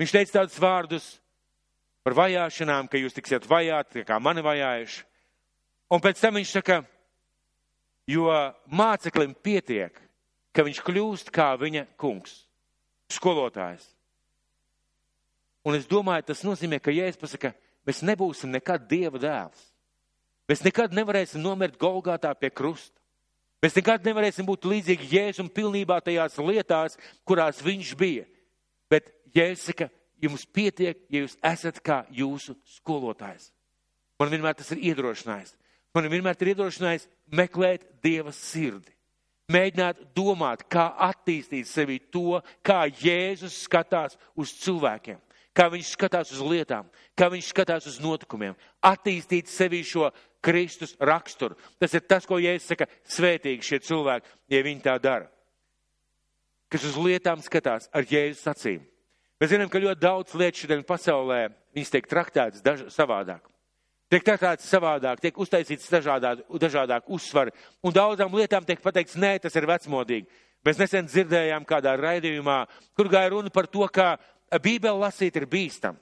Viņš 0.00 0.12
teica 0.12 0.38
tādus 0.38 0.60
vārdus 0.62 1.19
par 2.04 2.16
vajāšanām, 2.16 2.88
ka 2.88 3.00
jūs 3.00 3.16
tiksiet 3.16 3.46
vajāti, 3.48 4.04
kā 4.08 4.18
mani 4.22 4.44
vajājuši. 4.44 5.04
Un 5.90 6.02
pēc 6.02 6.20
tam 6.22 6.38
viņš 6.38 6.52
saka, 6.58 6.80
jo 8.08 8.30
māceklim 8.70 9.34
pietiek, 9.34 9.96
ka 10.54 10.64
viņš 10.66 10.82
kļūst 10.86 11.32
kā 11.34 11.52
viņa 11.60 11.86
kungs, 12.00 12.44
skolotājs. 13.10 13.84
Un 15.66 15.76
es 15.76 15.84
domāju, 15.88 16.30
tas 16.30 16.44
nozīmē, 16.46 16.78
ka 16.80 16.94
Jēzus 16.94 17.20
pasaka, 17.20 17.52
mēs 17.84 18.00
nebūsim 18.06 18.52
nekad 18.54 18.86
Dieva 18.88 19.20
dēls. 19.20 19.66
Mēs 20.48 20.64
nekad 20.64 20.94
nevarēsim 20.96 21.42
nomirt 21.42 21.76
Golgātā 21.78 22.32
pie 22.34 22.48
krusta. 22.50 22.96
Mēs 23.60 23.76
nekad 23.76 24.06
nevarēsim 24.08 24.46
būt 24.48 24.64
līdzīgi 24.66 25.10
Jēzum 25.12 25.50
pilnībā 25.52 25.98
tajās 26.00 26.38
lietās, 26.40 26.96
kurās 27.28 27.60
viņš 27.62 27.92
bija. 28.00 28.24
Bet 28.90 29.12
Jēzus 29.36 29.68
saka, 29.68 29.90
jums 30.22 30.44
pietiek, 30.46 31.00
ja 31.10 31.24
jūs 31.24 31.36
esat 31.44 31.80
kā 31.84 32.02
jūsu 32.14 32.56
skolotājs. 32.78 33.50
Man 34.20 34.32
vienmēr 34.32 34.56
tas 34.58 34.70
ir 34.74 34.82
iedrošinājis. 34.90 35.54
Man 35.96 36.06
vienmēr 36.12 36.38
ir 36.38 36.52
iedrošinājis 36.52 37.08
meklēt 37.34 37.86
Dieva 38.04 38.32
sirdi. 38.36 38.92
Mēģināt 39.50 40.04
domāt, 40.14 40.62
kā 40.70 40.92
attīstīt 41.08 41.66
sevi 41.66 41.98
to, 42.12 42.38
kā 42.62 42.84
Jēzus 42.86 43.64
skatās 43.64 44.14
uz 44.38 44.52
cilvēkiem 44.60 45.18
kā 45.56 45.66
viņš 45.70 45.92
skatās 45.94 46.30
uz 46.34 46.40
lietām, 46.44 46.88
kā 47.18 47.28
viņš 47.32 47.50
skatās 47.52 47.88
uz 47.90 47.98
notikumiem, 48.02 48.54
attīstīt 48.86 49.50
sevī 49.50 49.82
šo 49.86 50.10
Kristus 50.40 50.94
raksturu. 50.96 51.58
Tas 51.80 51.94
ir 51.96 52.06
tas, 52.08 52.26
ko 52.26 52.38
Jēzus 52.40 52.70
saka, 52.70 52.88
svētīgi 53.10 53.66
šie 53.66 53.80
cilvēki, 53.84 54.30
ja 54.54 54.62
viņi 54.64 54.84
tā 54.86 54.96
dara. 55.02 55.28
Kas 56.70 56.86
uz 56.86 56.96
lietām 56.96 57.42
skatās 57.42 57.90
ar 57.92 58.06
Jēzus 58.06 58.46
acīm. 58.52 58.84
Mēs 59.40 59.54
zinām, 59.54 59.70
ka 59.72 59.80
ļoti 59.80 60.02
daudz 60.02 60.34
lietu 60.36 60.62
šodien 60.62 60.82
pasaulē, 60.84 61.46
viņas 61.72 61.94
tiek 61.94 62.08
traktētas 62.10 62.64
daž, 62.64 62.84
savādāk. 62.92 63.46
Tiek 64.12 64.24
traktētas 64.26 64.68
savādāk, 64.68 65.22
tiek 65.22 65.36
uztaisīts 65.38 65.88
dažādāk, 65.88 66.42
dažādāk 66.60 67.08
uzsvari, 67.08 67.54
un 67.80 67.94
daudzām 67.94 68.34
lietām 68.36 68.66
tiek 68.66 68.82
pateikts, 68.82 69.16
nē, 69.16 69.38
tas 69.40 69.56
ir 69.56 69.68
vecmodīgi. 69.70 70.28
Mēs 70.66 70.80
nesen 70.82 71.08
dzirdējām 71.08 71.64
kādā 71.64 71.94
raidījumā, 71.96 72.58
kur 72.98 73.08
gāja 73.08 73.30
runa 73.32 73.52
par 73.54 73.70
to, 73.70 73.86
ka 73.88 74.18
Bībeli 74.60 74.98
lasīt 75.00 75.38
ir 75.38 75.46
bīstam. 75.48 75.96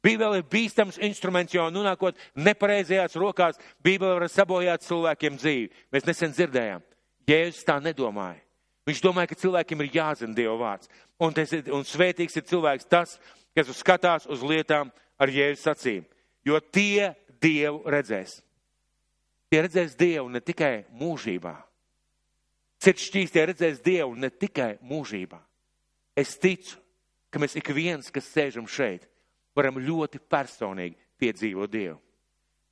Bībele 0.00 0.40
ir 0.40 0.46
bīstams 0.48 0.96
instruments, 1.04 1.52
jo 1.52 1.66
nonākot 1.68 2.16
nepareizajās 2.38 3.18
rokās, 3.20 3.60
Bībele 3.84 4.22
var 4.22 4.30
sabojāt 4.32 4.86
cilvēkiem 4.86 5.36
dzīvi. 5.36 5.68
Mēs 5.92 6.08
nesen 6.08 6.32
dzirdējām, 6.32 6.86
Jēzus 7.28 7.66
tā 7.68 7.76
nedomāja. 7.84 8.40
Viņš 8.90 9.00
domāja, 9.04 9.30
ka 9.30 9.38
cilvēkiem 9.38 9.84
ir 9.84 9.92
jāzina 9.94 10.34
Dieva 10.34 10.56
vārds. 10.58 10.90
Un, 11.22 11.34
tas, 11.36 11.52
un 11.70 11.84
svētīgs 11.86 12.34
ir 12.40 12.46
cilvēks 12.48 12.88
tas, 12.90 13.12
kas 13.54 13.70
skatās 13.78 14.26
uz 14.26 14.42
lietām 14.42 14.90
ar 15.20 15.30
Jēzus 15.30 15.68
acīm. 15.70 16.06
Jo 16.42 16.58
tie 16.58 17.12
Dievu 17.40 17.84
redzēs. 17.86 18.40
Tie 19.50 19.62
redzēs 19.62 19.94
Dievu 19.98 20.26
ne 20.32 20.42
tikai 20.42 20.88
mūžībā. 20.98 21.54
Sirds 22.82 23.06
šķīstie 23.06 23.46
redzēs 23.52 23.80
Dievu 23.84 24.16
ne 24.18 24.30
tikai 24.32 24.72
mūžībā. 24.82 25.38
Es 26.18 26.34
ticu, 26.40 26.80
ka 27.30 27.38
mēs 27.38 27.54
ik 27.60 27.70
viens, 27.76 28.10
kas 28.10 28.28
sēžam 28.34 28.66
šeit, 28.66 29.06
varam 29.54 29.78
ļoti 29.78 30.18
personīgi 30.26 30.98
piedzīvot 31.20 31.70
Dievu. 31.70 32.00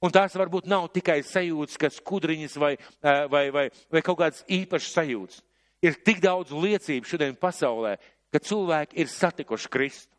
Un 0.03 0.15
tās 0.15 0.35
varbūt 0.39 0.69
nav 0.71 0.87
tikai 0.95 1.21
sajūtas, 1.27 1.79
kas 1.79 1.99
kudriņas 2.07 2.57
vai, 2.63 2.73
vai, 3.03 3.49
vai, 3.55 3.67
vai 3.91 4.03
kaut 4.07 4.21
kādas 4.21 4.45
īpašas 4.47 4.99
sajūtas. 4.99 5.43
Ir 5.85 5.99
tik 6.05 6.23
daudz 6.25 6.51
liecību 6.55 7.07
šodien 7.07 7.37
pasaulē, 7.39 7.97
ka 8.35 8.41
cilvēki 8.43 8.99
ir 8.99 9.11
satikuši 9.11 9.71
Kristu. 9.71 10.11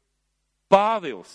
Pāvils, 0.71 1.31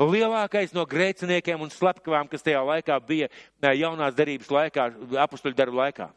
lielākais 0.00 0.72
no 0.74 0.86
grēciniekiem 0.88 1.60
un 1.60 1.70
slepkavām, 1.72 2.30
kas 2.32 2.42
tajā 2.42 2.62
laikā 2.64 2.96
bija 3.04 3.28
jaunās 3.76 4.16
darības 4.16 4.50
laikā, 4.50 4.88
apustuļu 5.26 5.58
darbu 5.58 5.82
laikā, 5.82 6.08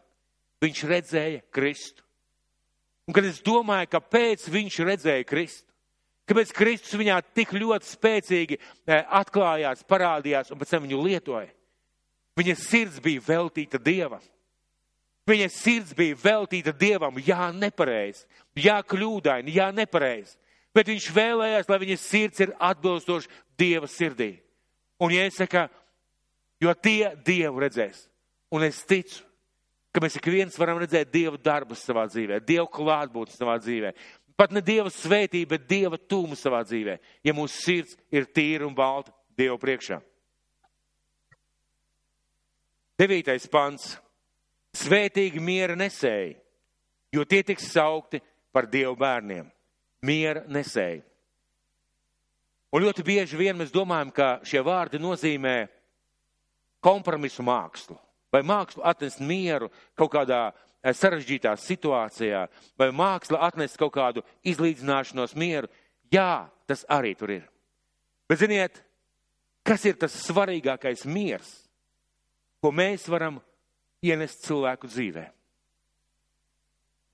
viņš 0.64 0.84
redzēja 0.90 1.44
Kristu. 1.54 2.02
Un 3.04 3.16
kad 3.18 3.28
es 3.28 3.44
domāju, 3.44 3.92
kāpēc 3.92 4.48
viņš 4.48 4.80
redzēja 4.88 5.28
Kristu, 5.28 5.68
Kāpēc 6.24 6.54
Kristus 6.56 6.96
viņā 6.96 7.18
tik 7.36 7.52
ļoti 7.52 7.90
spēcīgi 7.90 8.58
eh, 8.58 9.02
atklājās, 9.12 9.84
parādījās 9.88 10.54
un 10.54 10.60
pēc 10.62 10.72
tam 10.72 10.86
viņu 10.86 11.02
lietoja? 11.04 11.50
Viņa 12.40 12.56
sirds 12.58 13.02
bija 13.04 13.22
veltīta 13.26 13.78
Dievam. 13.78 14.24
Viņa 15.30 15.48
sirds 15.56 15.94
bija 15.96 16.18
veltīta 16.20 16.74
Dievam, 16.76 17.16
jā, 17.24 17.48
nepareizi, 17.56 18.26
jā, 18.60 18.82
kļūdaini, 18.84 19.54
jā, 19.56 19.70
nepareizi. 19.72 20.36
Bet 20.76 20.90
viņš 20.90 21.12
vēlējās, 21.16 21.70
lai 21.70 21.80
viņa 21.84 21.98
sirds 22.02 22.42
ir 22.44 22.56
atbilstoša 22.60 23.30
Dieva 23.58 23.88
sirdī. 23.88 24.34
Un 25.00 25.14
saku, 25.32 25.68
jo 26.60 26.74
tie 26.74 27.14
Dievu 27.24 27.64
redzēs, 27.64 28.08
un 28.52 28.64
es 28.64 28.84
ticu, 28.84 29.24
ka 29.94 30.02
mēs 30.02 30.18
ik 30.18 30.28
viens 30.28 30.58
varam 30.60 30.82
redzēt 30.82 31.12
Dieva 31.14 31.38
darbus 31.38 31.86
savā 31.86 32.08
dzīvē, 32.10 32.42
Dieva 32.44 32.68
klātbūtni 32.68 33.38
savā 33.38 33.60
dzīvē. 33.62 33.94
Pat 34.36 34.52
ne 34.52 34.64
Dieva 34.66 34.90
svētību, 34.90 35.50
bet 35.54 35.68
Dieva 35.70 36.00
tūmu 36.00 36.36
savā 36.36 36.64
dzīvē, 36.66 36.98
ja 37.24 37.36
mūsu 37.38 37.62
sirds 37.62 37.98
ir 38.12 38.26
tīra 38.26 38.66
un 38.68 38.76
balta 38.76 39.14
Dieva 39.38 39.60
priekšā. 39.62 40.02
Devītais 43.00 43.48
pants. 43.50 43.94
Svētīgi 44.74 45.42
miera 45.44 45.76
nesēji, 45.78 46.36
jo 47.14 47.26
tie 47.30 47.44
tiks 47.46 47.70
saukti 47.74 48.22
par 48.54 48.68
Dievu 48.70 48.96
bērniem. 48.98 49.46
Miera 50.04 50.44
nesēji. 50.50 51.04
Un 52.74 52.82
ļoti 52.82 53.06
bieži 53.06 53.38
vien 53.38 53.58
mēs 53.58 53.72
domājam, 53.72 54.10
ka 54.12 54.40
šie 54.44 54.64
vārdi 54.66 55.00
nozīmē 55.00 55.58
kompromisu 56.84 57.46
mākslu 57.46 58.00
vai 58.34 58.42
mākslu 58.42 58.82
atnest 58.90 59.22
mieru 59.22 59.70
kaut 59.98 60.12
kādā 60.16 60.48
eh, 60.50 60.94
sarežģītā 60.98 61.54
situācijā, 61.62 62.48
vai 62.80 62.90
māksla 62.90 63.44
atnest 63.46 63.78
kaut 63.78 63.94
kādu 63.94 64.24
izlīdzināšanos 64.42 65.36
mieru. 65.38 65.70
Jā, 66.14 66.50
tas 66.66 66.82
arī 66.90 67.14
tur 67.18 67.36
ir. 67.36 67.46
Bet 68.30 68.42
ziniet, 68.42 68.82
kas 69.66 69.86
ir 69.86 70.00
tas 70.02 70.16
svarīgākais 70.26 71.06
miers, 71.06 71.52
ko 72.64 72.72
mēs 72.74 73.06
varam 73.12 73.38
ienest 74.04 74.44
cilvēku 74.46 74.90
dzīvē? 74.92 75.26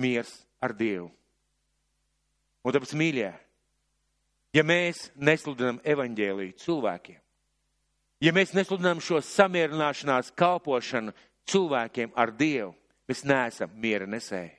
Miers 0.03 0.31
ar 0.63 0.73
Dievu. 0.75 1.09
Un 2.65 2.75
tāpēc, 2.75 2.91
mīļie, 2.99 3.29
ja 4.55 4.63
mēs 4.67 5.07
nesludinām 5.15 5.79
evaņģēlīju 5.87 6.57
cilvēkiem, 6.59 7.19
ja 8.25 8.35
mēs 8.35 8.53
nesludinām 8.57 9.01
šo 9.03 9.21
samierināšanās 9.23 10.33
kalpošanu 10.37 11.15
cilvēkiem 11.49 12.15
ar 12.19 12.33
Dievu, 12.35 12.73
mēs 13.09 13.23
neesam 13.27 13.71
miera 13.79 14.07
nesēji. 14.09 14.55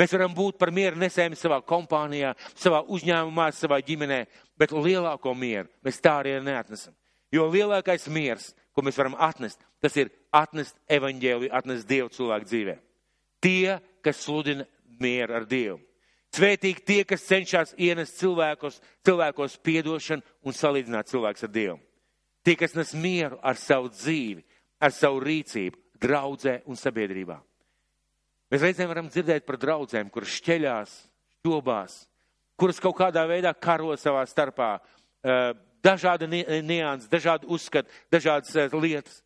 Mēs 0.00 0.14
varam 0.16 0.32
būt 0.34 0.56
par 0.58 0.72
mieru 0.74 0.98
nesējiem 0.98 1.36
savā 1.38 1.60
kompānijā, 1.68 2.32
savā 2.58 2.80
uzņēmumā, 2.90 3.50
savā 3.54 3.76
ģimenē, 3.84 4.24
bet 4.58 4.72
lielāko 4.72 5.34
mieru 5.36 5.68
mēs 5.84 6.00
tā 6.02 6.16
arī 6.22 6.38
neatnesam. 6.42 6.94
Jo 7.32 7.44
lielākais 7.52 8.08
miers, 8.12 8.50
ko 8.72 8.84
mēs 8.84 8.98
varam 8.98 9.16
atnest, 9.20 9.60
tas 9.82 9.96
ir 10.00 10.10
atnest 10.32 10.76
evaņģēliju, 10.90 11.52
atnest 11.52 11.88
Dievu 11.88 12.12
cilvēku 12.12 12.48
dzīvē. 12.48 12.76
Tie, 13.42 13.78
kas 14.04 14.22
sludina 14.24 14.66
mieru 15.00 15.36
ar 15.36 15.46
Dievu. 15.48 15.80
Svētīgi 16.32 16.84
tie, 16.88 17.00
kas 17.04 17.26
cenšas 17.28 17.74
ienest 17.76 18.16
cilvēkos, 18.22 18.78
cilvēkos 19.04 19.58
piedošanu 19.66 20.24
un 20.48 20.56
salīdzināt 20.56 21.10
cilvēkus 21.12 21.44
ar 21.44 21.52
Dievu. 21.52 21.78
Tie, 22.42 22.56
kas 22.56 22.74
nes 22.74 22.94
mieru 22.98 23.36
ar 23.44 23.58
savu 23.60 23.90
dzīvi, 23.92 24.40
ar 24.82 24.94
savu 24.96 25.20
rīcību, 25.22 25.78
draudzē 26.02 26.62
un 26.66 26.78
sabiedrībā. 26.78 27.36
Mēs 28.52 28.64
reizēm 28.64 28.88
varam 28.90 29.10
dzirdēt 29.12 29.46
par 29.48 29.56
draudzēm, 29.60 30.10
kuras 30.12 30.32
šķeļās, 30.40 30.94
šķobās, 31.38 31.98
kuras 32.60 32.80
kaut 32.82 32.96
kādā 32.98 33.22
veidā 33.28 33.52
karo 33.54 33.94
savā 33.96 34.24
starpā, 34.28 34.74
eh, 35.24 35.52
dažādi 35.84 36.28
nianses, 36.62 37.10
dažādi 37.10 37.48
uzskati, 37.50 37.90
dažādas 38.12 38.54
eh, 38.56 38.76
lietas. 38.76 39.22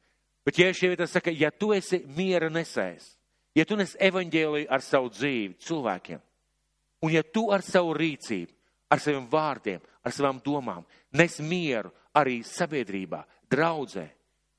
Bet, 0.47 0.59
šie 0.59 0.93
vietā 0.93 1.09
saka, 1.11 1.33
ja 1.35 1.51
tu 1.51 1.73
esi 1.75 2.05
miera 2.07 2.49
nesējs, 2.53 3.17
ja 3.59 3.65
tu 3.67 3.77
nes 3.77 3.97
evaņģēliju 3.99 4.71
ar 4.71 4.85
savu 4.85 5.11
dzīvi 5.11 5.57
cilvēkiem, 5.67 6.23
Un 7.05 7.13
ja 7.13 7.23
tu 7.23 7.51
ar 7.53 7.63
savu 7.63 7.93
rīcību, 7.95 8.53
ar 8.91 9.03
saviem 9.03 9.27
vārdiem, 9.29 9.83
ar 10.03 10.15
savām 10.15 10.41
domām 10.43 10.85
nes 11.17 11.39
mieru 11.41 11.93
arī 12.17 12.41
sabiedrībā, 12.45 13.23
draudzē, 13.51 14.07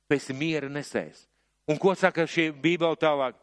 tu 0.07 0.15
esi 0.15 0.35
miera 0.37 0.69
nesējs. 0.69 1.25
Un 1.67 1.79
ko 1.81 1.93
saka 1.97 2.27
šī 2.29 2.51
bībele 2.55 2.99
tālāk? 2.99 3.35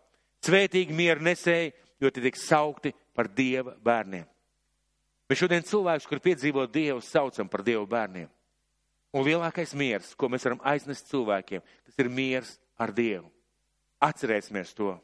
Svētīgi 0.45 0.93
miera 0.93 1.21
nesēji, 1.25 1.73
jo 2.01 2.11
tie 2.13 2.23
tiek 2.25 2.37
saukti 2.37 2.93
par 3.17 3.31
Dieva 3.33 3.75
bērniem. 3.81 4.27
Mēs 5.29 5.41
šodien 5.41 5.65
cilvēkus, 5.65 6.09
kur 6.09 6.21
piedzīvo 6.21 6.67
Dievu, 6.69 7.01
saucam 7.05 7.49
par 7.49 7.65
Dievu 7.65 7.87
bērniem. 7.89 8.29
Un 9.15 9.23
lielākais 9.23 9.77
miers, 9.79 10.11
ko 10.19 10.27
mēs 10.27 10.43
varam 10.43 10.63
aiznest 10.67 11.07
cilvēkiem, 11.13 11.63
tas 11.87 11.99
ir 12.03 12.11
miers 12.11 12.57
ar 12.81 12.91
Dievu. 12.95 13.29
Atcerēsimies 14.03 14.75
to! 14.75 14.97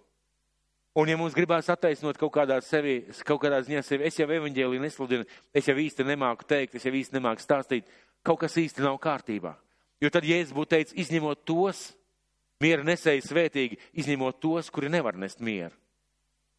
Un 0.99 1.07
ja 1.07 1.15
mums 1.15 1.37
gribās 1.37 1.69
attaisnot 1.71 2.19
kaut 2.19 2.33
kādā 2.35 2.57
sevi, 2.67 2.97
kaut 3.23 3.39
kādā 3.45 3.61
ziņā 3.63 3.85
sevi, 3.87 4.09
es 4.09 4.19
jau 4.19 4.27
evaņģēliju 4.27 4.83
nesludinu, 4.83 5.27
es 5.55 5.69
jau 5.71 5.77
īsti 5.79 6.07
nemāku 6.09 6.49
teikt, 6.51 6.75
es 6.75 6.87
jau 6.89 6.93
īsti 6.99 7.15
nemāku 7.15 7.45
stāstīt, 7.45 7.87
kaut 8.27 8.41
kas 8.43 8.59
īsti 8.59 8.83
nav 8.83 8.99
kārtībā. 9.03 9.55
Jo 10.03 10.11
tad, 10.11 10.27
ja 10.27 10.41
es 10.43 10.51
būtu 10.51 10.75
teicis, 10.75 10.97
izņemot 11.05 11.45
tos, 11.47 11.85
miera 12.61 12.83
nesēji 12.83 13.23
svētīgi, 13.29 13.79
izņemot 14.03 14.41
tos, 14.43 14.73
kuri 14.75 14.91
nevar 14.91 15.15
nest 15.15 15.39
mieru. 15.39 15.77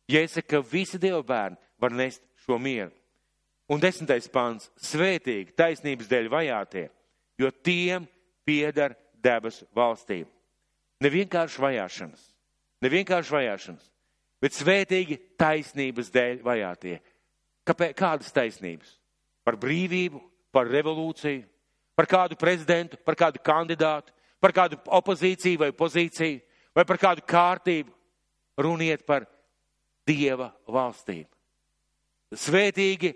Ja 0.08 0.24
es 0.24 0.38
saku, 0.38 0.48
ka 0.56 0.64
visi 0.72 1.00
Dieva 1.02 1.20
bērni 1.28 1.60
var 1.82 1.92
nest 1.92 2.24
šo 2.46 2.56
mieru. 2.62 2.94
Un 3.72 3.84
desmitais 3.84 4.32
pāns- 4.32 4.72
svētīgi 4.92 5.52
taisnības 5.56 6.08
dēļ 6.08 6.32
vajātie, 6.32 6.90
jo 7.42 7.52
tiem 7.52 8.08
pieder 8.48 8.96
debesu 9.22 9.68
valstība. 9.76 10.30
Ne 11.02 11.10
vienkārši 11.10 11.62
vajāšanas, 11.62 12.22
ne 12.82 12.92
vienkārši 12.94 13.34
vajāšanas, 13.34 13.88
bet 14.42 14.58
svētīgi 14.58 15.18
taisnības 15.40 16.12
dēļ 16.14 16.42
vajātie. 16.46 17.00
Kāpēc, 17.66 17.96
kādas 17.98 18.34
taisnības? 18.34 18.98
Par 19.46 19.58
brīvību, 19.58 20.22
par 20.54 20.70
revolūciju, 20.70 21.46
par 21.98 22.10
kādu 22.10 22.38
prezidentu, 22.38 23.00
par 23.06 23.18
kādu 23.18 23.42
kandidātu, 23.42 24.14
par 24.42 24.54
kādu 24.54 24.78
opozīciju 24.86 25.62
vai 25.62 25.72
pozīciju, 25.74 26.42
vai 26.76 26.86
par 26.86 27.02
kādu 27.02 27.26
kārtību. 27.26 27.94
Runiet 28.62 29.06
par 29.08 29.24
Dieva 30.06 30.50
valstību. 30.70 31.30
Svētīgi 32.36 33.14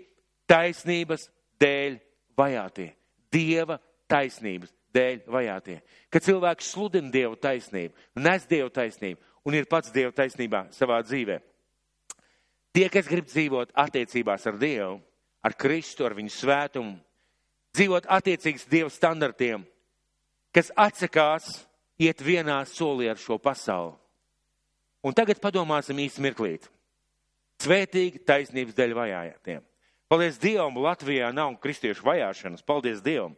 taisnības 0.48 1.26
dēļ 1.60 1.98
vajātie. 2.38 2.88
Dieva 3.32 3.76
taisnības 4.10 4.72
dēļ 4.96 5.24
vajātie. 5.30 5.80
Kad 6.10 6.24
cilvēks 6.26 6.70
sludina 6.72 7.12
Dievu 7.12 7.36
taisnību, 7.40 7.94
nes 8.22 8.46
Dievu 8.48 8.70
taisnību 8.72 9.20
un 9.46 9.54
ir 9.54 9.68
pats 9.70 9.92
Dieva 9.94 10.12
taisnībā 10.14 10.66
savā 10.74 10.98
dzīvē. 11.06 11.38
Tie, 12.76 12.88
kas 12.92 13.08
grib 13.08 13.28
dzīvot 13.30 13.72
attiecībās 13.78 14.46
ar 14.50 14.58
Dievu, 14.60 14.98
ar 15.46 15.54
Kristu, 15.56 16.04
ar 16.04 16.16
viņu 16.18 16.32
svētumu, 16.34 16.96
dzīvot 17.76 18.08
attiecīgs 18.18 18.66
Dieva 18.68 18.90
standartiem, 18.92 19.64
kas 20.52 20.72
atsakās 20.76 21.62
iet 22.00 22.20
vienā 22.20 22.58
solī 22.68 23.08
ar 23.12 23.20
šo 23.20 23.38
pasauli. 23.40 23.94
Un 25.06 25.14
tagad 25.14 25.38
padomāsim 25.40 25.98
īsti 26.02 26.24
mirklīt. 26.24 26.66
Svētīgi 27.62 28.20
taisnības 28.26 28.76
dēļ 28.76 28.94
vajājotiem. 28.98 29.62
Paldies 30.10 30.38
Dievam, 30.42 30.76
Latvijā 30.82 31.30
nav 31.34 31.54
kristiešu 31.62 32.04
vajāšanas. 32.06 32.64
Paldies 32.66 33.00
Dievam! 33.04 33.36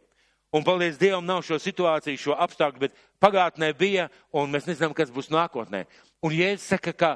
Un, 0.51 0.63
paldies 0.65 0.97
Dievam, 0.97 1.25
nav 1.25 1.43
šo 1.45 1.59
situāciju, 1.61 2.17
šo 2.17 2.35
apstākļu, 2.41 2.81
bet 2.81 2.95
pagātnē 3.21 3.69
bija, 3.77 4.07
un 4.33 4.49
mēs 4.49 4.65
nezinām, 4.65 4.95
kas 4.97 5.11
būs 5.13 5.29
nākotnē. 5.29 5.83
Un 6.25 6.33
Jēzus 6.33 6.71
saka, 6.71 6.93
ka 6.93 7.11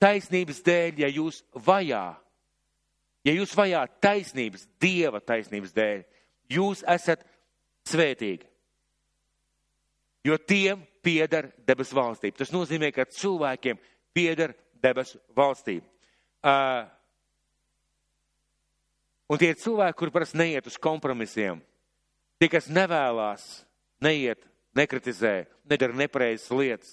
taisnības 0.00 0.62
dēļ, 0.64 1.02
ja 1.04 1.10
jūs 1.12 1.42
vajā, 1.52 2.04
ja 3.28 3.34
jūs 3.36 3.52
vajā 3.58 3.82
taisnības, 4.00 4.64
Dieva 4.80 5.20
taisnības 5.20 5.76
dēļ, 5.76 6.00
jūs 6.56 6.80
esat 6.88 7.26
svētīgi. 7.88 8.48
Jo 10.24 10.40
tiem 10.40 10.80
pieder 11.04 11.52
debesu 11.68 11.96
valstība. 11.96 12.40
Tas 12.40 12.56
nozīmē, 12.56 12.88
ka 12.92 13.04
cilvēkiem 13.04 13.76
pieder 14.16 14.56
debesu 14.80 15.20
valstība. 15.36 15.84
Uh, 16.40 16.88
un 19.28 19.40
tie 19.40 19.52
ir 19.52 19.60
cilvēki, 19.60 19.98
kuri 20.00 20.14
parasti 20.14 20.40
neiet 20.40 20.68
uz 20.70 20.80
kompromisiem 20.80 21.60
Tie, 22.38 22.46
kas 22.50 22.68
nevēlas, 22.70 23.44
neiet, 24.02 24.44
nekritizē, 24.78 25.48
nedara 25.66 25.96
nepareizas 25.98 26.50
lietas, 26.54 26.90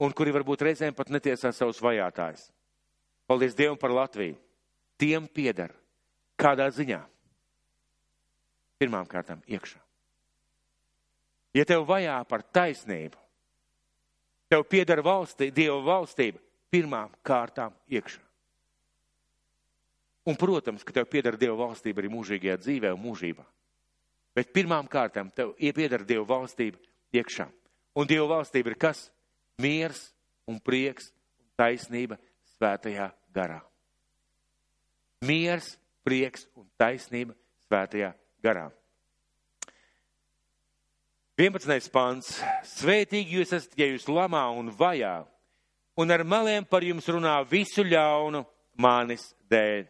un 0.00 0.12
kuri 0.16 0.32
varbūt 0.34 0.64
reizēm 0.64 0.96
pat 0.96 1.12
netiesā 1.12 1.52
savus 1.52 1.82
vajātājus. 1.84 2.48
Paldies 3.28 3.56
Dievam 3.56 3.76
par 3.80 3.92
Latviju. 3.92 4.36
Tiem 5.00 5.26
pieder 5.28 5.72
kādā 6.40 6.66
ziņā. 6.72 7.00
Pirmām 8.80 9.08
kārtām 9.08 9.40
iekšā. 9.48 9.80
Ja 11.54 11.64
tev 11.68 11.84
vajā 11.86 12.16
par 12.26 12.42
taisnību, 12.42 13.18
tev 14.50 14.64
pieder 14.66 15.00
valstī, 15.06 15.50
Dieva 15.54 15.78
valstība 15.86 16.40
pirmām 16.74 17.12
kārtām 17.22 17.74
iekšā. 17.86 18.20
Un, 20.24 20.38
protams, 20.40 20.82
ka 20.82 20.94
tev 20.96 21.06
pieder 21.12 21.36
Dieva 21.38 21.56
valstība 21.66 22.00
arī 22.00 22.10
mūžīgajā 22.10 22.56
dzīvē 22.62 22.94
un 22.96 23.02
mūžībā. 23.04 23.44
Bet 24.34 24.50
pirmām 24.54 24.88
kārtām 24.90 25.30
tev 25.34 25.54
iepiedara 25.62 26.06
Dieva 26.06 26.26
valstība 26.26 26.80
iekšā. 27.14 27.46
Un 27.94 28.08
Dieva 28.10 28.26
valstība 28.36 28.72
ir 28.72 28.78
kas? 28.78 29.06
Miers 29.62 30.08
un 30.50 30.58
prieks 30.58 31.12
un 31.38 31.46
taisnība 31.58 32.18
svētajā 32.56 33.12
garā. 33.34 33.60
Miers, 35.24 35.76
prieks 36.04 36.48
un 36.58 36.66
taisnība 36.78 37.36
svētajā 37.68 38.10
garā. 38.42 38.68
11. 41.38 41.90
pants. 41.90 42.36
Svētīgi 42.76 43.38
jūs 43.40 43.54
esat, 43.56 43.72
ja 43.78 43.88
jūs 43.90 44.06
lamā 44.06 44.44
un 44.54 44.68
vajā, 44.70 45.24
un 45.98 46.14
ar 46.14 46.22
meliem 46.26 46.66
par 46.66 46.84
jums 46.86 47.08
runā 47.10 47.40
visu 47.50 47.82
ļaunu 47.86 48.44
manis 48.78 49.32
dēļ. 49.50 49.88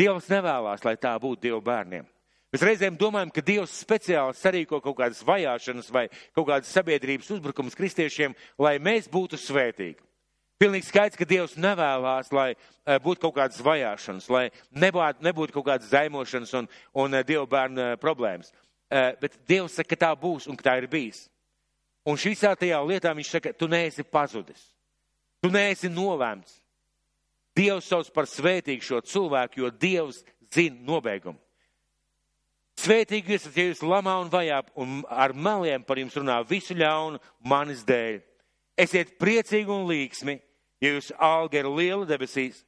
Dievs 0.00 0.30
nevēlas, 0.32 0.84
lai 0.86 0.96
tā 0.96 1.12
būtu 1.20 1.48
Dieva 1.48 1.60
bērniem. 1.64 2.06
Mēs 2.50 2.64
reizēm 2.66 2.96
domājam, 2.98 3.30
ka 3.30 3.42
Dievs 3.46 3.76
speciāli 3.84 4.34
sarīko 4.34 4.80
kaut 4.82 4.96
kādas 4.98 5.20
vajāšanas 5.22 5.90
vai 5.94 6.08
kaut 6.34 6.48
kādas 6.48 6.70
sabiedrības 6.74 7.28
uzbrukums 7.36 7.76
kristiešiem, 7.78 8.34
lai 8.58 8.78
mēs 8.82 9.06
būtu 9.10 9.38
svētīgi. 9.38 10.00
Pilnīgi 10.60 10.88
skaidrs, 10.88 11.16
ka 11.16 11.24
Dievs 11.24 11.54
nevēlās, 11.56 12.32
lai 12.34 12.48
eh, 12.52 12.98
būtu 13.00 13.22
kaut 13.22 13.36
kādas 13.38 13.62
vajāšanas, 13.64 14.26
lai 14.34 14.48
nebūtu, 14.74 15.22
nebūtu 15.24 15.54
kaut 15.54 15.68
kādas 15.68 15.92
zaimošanas 15.92 16.52
un, 16.58 16.66
un 17.00 17.14
eh, 17.16 17.22
Dieva 17.24 17.46
bērnu 17.48 17.84
eh, 17.84 17.94
problēmas. 18.02 18.50
Bet 18.90 19.36
Dievs 19.46 19.76
saka, 19.78 19.92
ka 19.92 19.96
tā 20.02 20.08
būs 20.18 20.48
un 20.50 20.56
ka 20.58 20.64
tā 20.66 20.72
ir 20.80 20.88
bijis. 20.90 21.28
Un 22.02 22.18
šīs 22.18 22.40
tajā 22.42 22.80
lietā 22.82 23.12
viņš 23.14 23.28
saka, 23.30 23.52
tu 23.54 23.68
neesi 23.70 24.02
pazudis. 24.02 24.64
Tu 25.38 25.46
neesi 25.54 25.86
novēmts. 25.86 26.56
Dievs 27.54 27.86
sauc 27.86 28.10
par 28.10 28.26
svētīgu 28.26 28.82
šo 28.82 28.98
cilvēku, 29.06 29.62
jo 29.62 29.70
Dievs 29.70 30.24
zina 30.50 30.82
nobeigumu. 30.90 31.38
Svētīgi 32.80 33.34
esat, 33.36 33.56
ja 33.58 33.66
jūs 33.68 33.82
lamā 33.84 34.14
un 34.22 34.30
vajā 34.32 34.62
un 34.80 35.00
ar 35.10 35.34
meliem 35.36 35.82
par 35.84 35.98
jums 36.00 36.16
runā 36.16 36.38
visu 36.48 36.76
ļaunu 36.78 37.20
manis 37.44 37.82
dēļ. 37.84 38.20
Esiet 38.80 39.18
priecīgi 39.20 39.68
un 39.74 39.84
līksmi, 39.90 40.38
ja 40.80 40.94
jūs 40.94 41.10
alga 41.20 41.60
ir 41.60 41.68
liela 41.68 42.08
debesīs, 42.08 42.62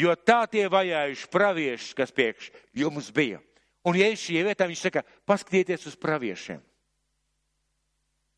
jo 0.00 0.14
tā 0.16 0.46
tie 0.48 0.64
vajājuši 0.72 1.28
praviešus, 1.34 1.96
kas 1.98 2.14
priekš 2.14 2.48
jums 2.72 3.10
bija. 3.12 3.42
Un 3.84 3.96
ja 3.96 4.08
es 4.12 4.22
šie 4.22 4.40
vietā, 4.44 4.68
viņš 4.68 4.86
saka, 4.86 5.04
paskatieties 5.28 5.86
uz 5.90 5.96
praviešiem. 6.00 6.60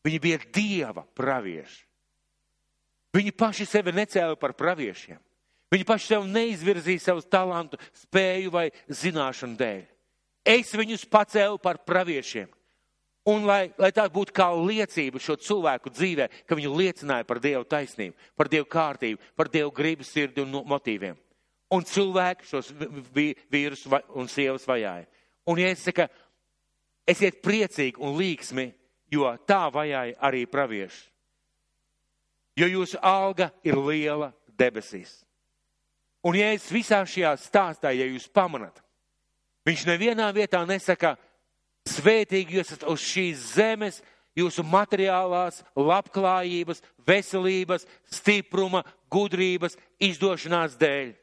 Viņi 0.03 0.19
bija 0.19 0.39
Dieva 0.51 1.05
pravieši. 1.15 1.83
Viņi 3.13 3.31
paši 3.37 3.67
sevi 3.69 3.93
necēla 3.95 4.35
par 4.39 4.55
praviešiem. 4.57 5.19
Viņi 5.71 5.85
paši 5.87 6.09
sev 6.09 6.25
neizvirzīja 6.29 7.01
savu 7.01 7.23
talantu, 7.25 7.79
spēju 8.03 8.51
vai 8.53 8.67
zināšanu 8.89 9.57
dēļ. 9.57 9.92
Es 10.43 10.73
viņus 10.75 11.07
pacēlu 11.07 11.57
par 11.63 11.79
praviešiem. 11.87 12.49
Un 13.23 13.45
lai, 13.47 13.71
lai 13.79 13.93
tā 13.95 14.03
būtu 14.11 14.33
kā 14.35 14.49
liecība 14.51 15.21
šo 15.23 15.37
cilvēku 15.39 15.93
dzīvē, 15.95 16.27
ka 16.43 16.57
viņi 16.59 16.71
liecināja 16.71 17.23
par 17.23 17.39
Dievu 17.39 17.63
taisnību, 17.63 18.17
par 18.35 18.49
Dievu 18.51 18.67
kārtību, 18.67 19.21
par 19.39 19.47
Dievu 19.47 19.71
gribas 19.71 20.11
sirdi 20.11 20.43
un 20.43 20.51
motīviem. 20.67 21.15
Un 21.71 21.87
cilvēki 21.87 22.49
šos 22.49 22.73
vīrus 23.15 23.85
un 24.11 24.27
sievas 24.27 24.67
vajāja. 24.67 25.07
Un 25.47 25.63
ja 25.63 25.71
es 25.71 25.87
saku, 25.87 26.09
esiet 27.07 27.39
priecīgi 27.43 28.03
un 28.03 28.19
līksmi, 28.19 28.67
jo 29.15 29.31
tā 29.47 29.63
vajāja 29.71 30.19
arī 30.19 30.43
pravieši. 30.51 31.07
Jo 32.59 32.67
jūsu 32.67 32.99
alga 32.99 33.53
ir 33.63 33.79
liela 33.79 34.33
debesīs. 34.59 35.23
Un 36.27 36.35
ja 36.35 36.51
es 36.51 36.67
visā 36.71 36.99
šajā 37.07 37.31
stāstā, 37.39 37.95
ja 37.95 38.03
jūs 38.11 38.27
pamanat, 38.27 38.82
Viņš 39.67 39.85
nevienā 39.87 40.27
vietā 40.35 40.63
nesaka, 40.67 41.15
svētīgi 41.87 42.59
jūs 42.59 42.73
esat 42.73 42.85
uz 42.91 43.03
šīs 43.03 43.43
zemes, 43.55 44.01
jūsu 44.35 44.65
materiālās, 44.65 45.61
labklājības, 45.77 46.81
veselības, 47.07 47.85
stipruma, 48.11 48.83
gudrības, 49.13 49.77
izdošanās 50.01 50.77
dēļ. 50.81 51.13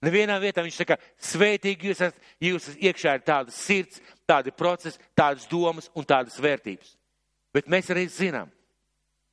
Nevienā 0.00 0.38
vietā 0.40 0.64
viņš 0.64 0.78
saka, 0.80 0.96
svētīgi 1.20 1.90
jūs 1.90 1.98
esat, 2.00 2.22
jūs 2.40 2.70
iekšā 2.80 3.18
ir 3.18 3.26
tādas 3.26 3.58
sirds, 3.60 4.00
tādi 4.28 4.52
procesi, 4.56 5.00
tādas 5.18 5.44
domas 5.50 5.90
un 5.94 6.06
tādas 6.08 6.38
vērtības. 6.40 6.94
Bet 7.52 7.68
mēs 7.68 7.90
arī 7.92 8.06
zinām, 8.08 8.48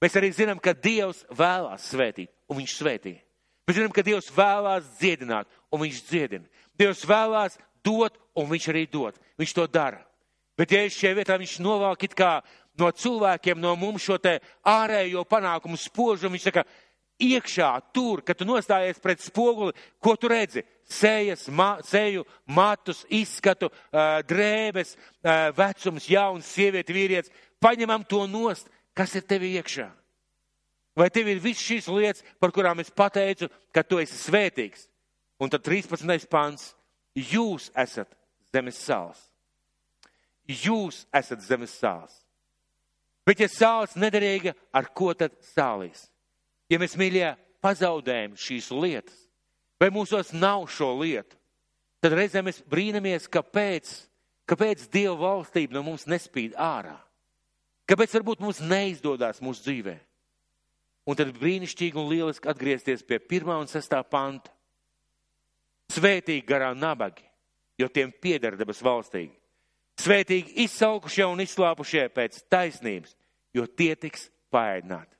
mēs 0.03 0.17
arī 0.19 0.33
zinām, 0.35 0.59
ka 0.59 0.75
Dievs 0.75 1.23
vēlās 1.31 1.87
svētīt, 1.93 2.33
un 2.51 2.59
viņš 2.59 2.75
svētīja. 2.81 3.23
Mēs 3.67 3.79
zinām, 3.79 3.93
ka 3.95 4.03
Dievs 4.03 4.27
vēlās 4.35 4.91
dziedināt, 4.99 5.47
un 5.71 5.81
viņš 5.85 6.03
dziedina. 6.09 6.45
Dievs 6.79 7.05
vēlās 7.07 7.57
dot, 7.87 8.19
un 8.35 8.51
viņš 8.51 8.69
arī 8.73 8.85
dod. 8.91 9.15
Viņš 9.39 9.55
to 9.55 9.67
dara. 9.71 10.03
Bet 10.57 10.73
ja 10.73 10.83
šajā 10.89 11.13
vietā 11.15 11.37
viņš 11.39 11.59
novāk 11.63 12.07
it 12.07 12.15
kā 12.17 12.41
no 12.77 12.89
cilvēkiem, 12.91 13.59
no 13.61 13.75
mums 13.79 14.05
šo 14.05 14.17
te 14.21 14.37
ārējo 14.67 15.23
panākumu 15.29 15.77
spožumu, 15.79 16.35
viņš 16.35 16.47
saka, 16.49 16.63
iekšā 17.17 17.69
tur, 17.93 18.21
kad 18.25 18.37
tu 18.37 18.45
nostājies 18.45 18.99
pret 19.01 19.21
spoguli, 19.21 19.75
ko 20.01 20.15
tu 20.17 20.29
redzi? 20.31 20.63
Sējas, 20.87 21.47
ma, 21.51 21.77
seju, 21.83 22.23
matus, 22.45 23.01
izskatu, 23.11 23.67
drēbes, 24.29 24.93
vecums, 25.57 26.07
jauns, 26.07 26.47
sievieti, 26.47 26.95
vīrietis. 26.95 27.33
Paņemam 27.59 28.05
to 28.07 28.21
nost, 28.29 28.69
kas 28.95 29.17
ir 29.17 29.25
tevi 29.27 29.55
iekšā. 29.57 29.89
Vai 30.97 31.09
tev 31.13 31.27
ir 31.29 31.41
viss 31.43 31.61
šīs 31.61 31.89
lietas, 31.91 32.23
par 32.39 32.53
kurām 32.55 32.79
es 32.81 32.89
pateicu, 32.89 33.49
ka 33.75 33.83
tu 33.83 33.99
esi 34.01 34.15
svētīgs? 34.17 34.87
Un 35.43 35.51
tad 35.53 35.65
13. 35.65 36.25
pants. 36.31 36.71
Jūs 37.17 37.71
esat 37.73 38.11
zemes 38.53 38.77
sāls. 38.77 39.19
Jūs 40.47 41.05
esat 41.15 41.41
zemes 41.43 41.73
sāls. 41.73 42.13
Bet 43.27 43.41
ja 43.43 43.49
sāls 43.51 43.97
nederīga, 43.99 44.53
ar 44.71 44.87
ko 44.95 45.11
tad 45.17 45.33
sālīs? 45.43 46.05
Ja 46.71 46.79
mēs 46.79 46.95
mīļie 46.99 47.33
pazaudējam 47.63 48.37
šīs 48.39 48.69
lietas, 48.71 49.17
vai 49.81 49.89
mūsos 49.91 50.31
nav 50.35 50.67
šo 50.71 50.93
lietu, 51.01 51.35
tad 52.03 52.15
reizēm 52.15 52.47
mēs 52.47 52.61
brīnamies, 52.69 53.27
kāpēc, 53.31 53.91
kāpēc 54.47 54.85
Dieva 54.93 55.17
valstība 55.19 55.75
no 55.75 55.83
mums 55.89 56.07
nespīd 56.07 56.55
ārā. 56.55 56.95
Kāpēc 57.87 58.15
varbūt 58.17 58.43
mums 58.43 58.61
neizdodas 58.63 59.41
mūsu 59.43 59.63
dzīvē? 59.67 59.95
Un 61.07 61.15
tad 61.15 61.31
brīnišķīgi 61.39 61.99
un 61.99 62.09
lieliski 62.11 62.49
atgriezties 62.51 63.03
pie 63.07 63.19
pirmā 63.23 63.55
un 63.61 63.69
sestā 63.71 64.01
panta. 64.03 64.51
Svētīgi 65.93 66.45
garā 66.47 66.73
nabagi, 66.75 67.23
jo 67.79 67.87
tiem 67.91 68.11
pieder 68.11 68.57
debes 68.59 68.81
valstīgi. 68.83 69.33
Svētīgi 69.97 70.59
izsalkušie 70.65 71.25
un 71.25 71.41
izslāpušie 71.41 72.05
pēc 72.13 72.43
taisnības, 72.51 73.15
jo 73.55 73.65
tie 73.65 73.95
tiks 73.97 74.27
paēdināti. 74.53 75.13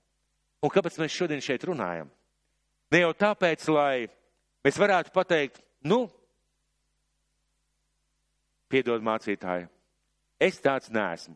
Un 0.62 0.74
kāpēc 0.74 1.00
mēs 1.02 1.16
šodien 1.16 1.42
šeit 1.44 1.66
runājam? 1.66 2.10
Ne 2.94 3.02
jau 3.02 3.14
tāpēc, 3.18 3.66
lai 3.74 4.08
mēs 4.66 4.78
varētu 4.80 5.14
pateikt, 5.16 5.60
nu, 5.88 6.06
piedod 8.72 9.04
mācītāji, 9.04 9.68
es 10.40 10.60
tāds 10.64 10.92
neesmu. 10.94 11.36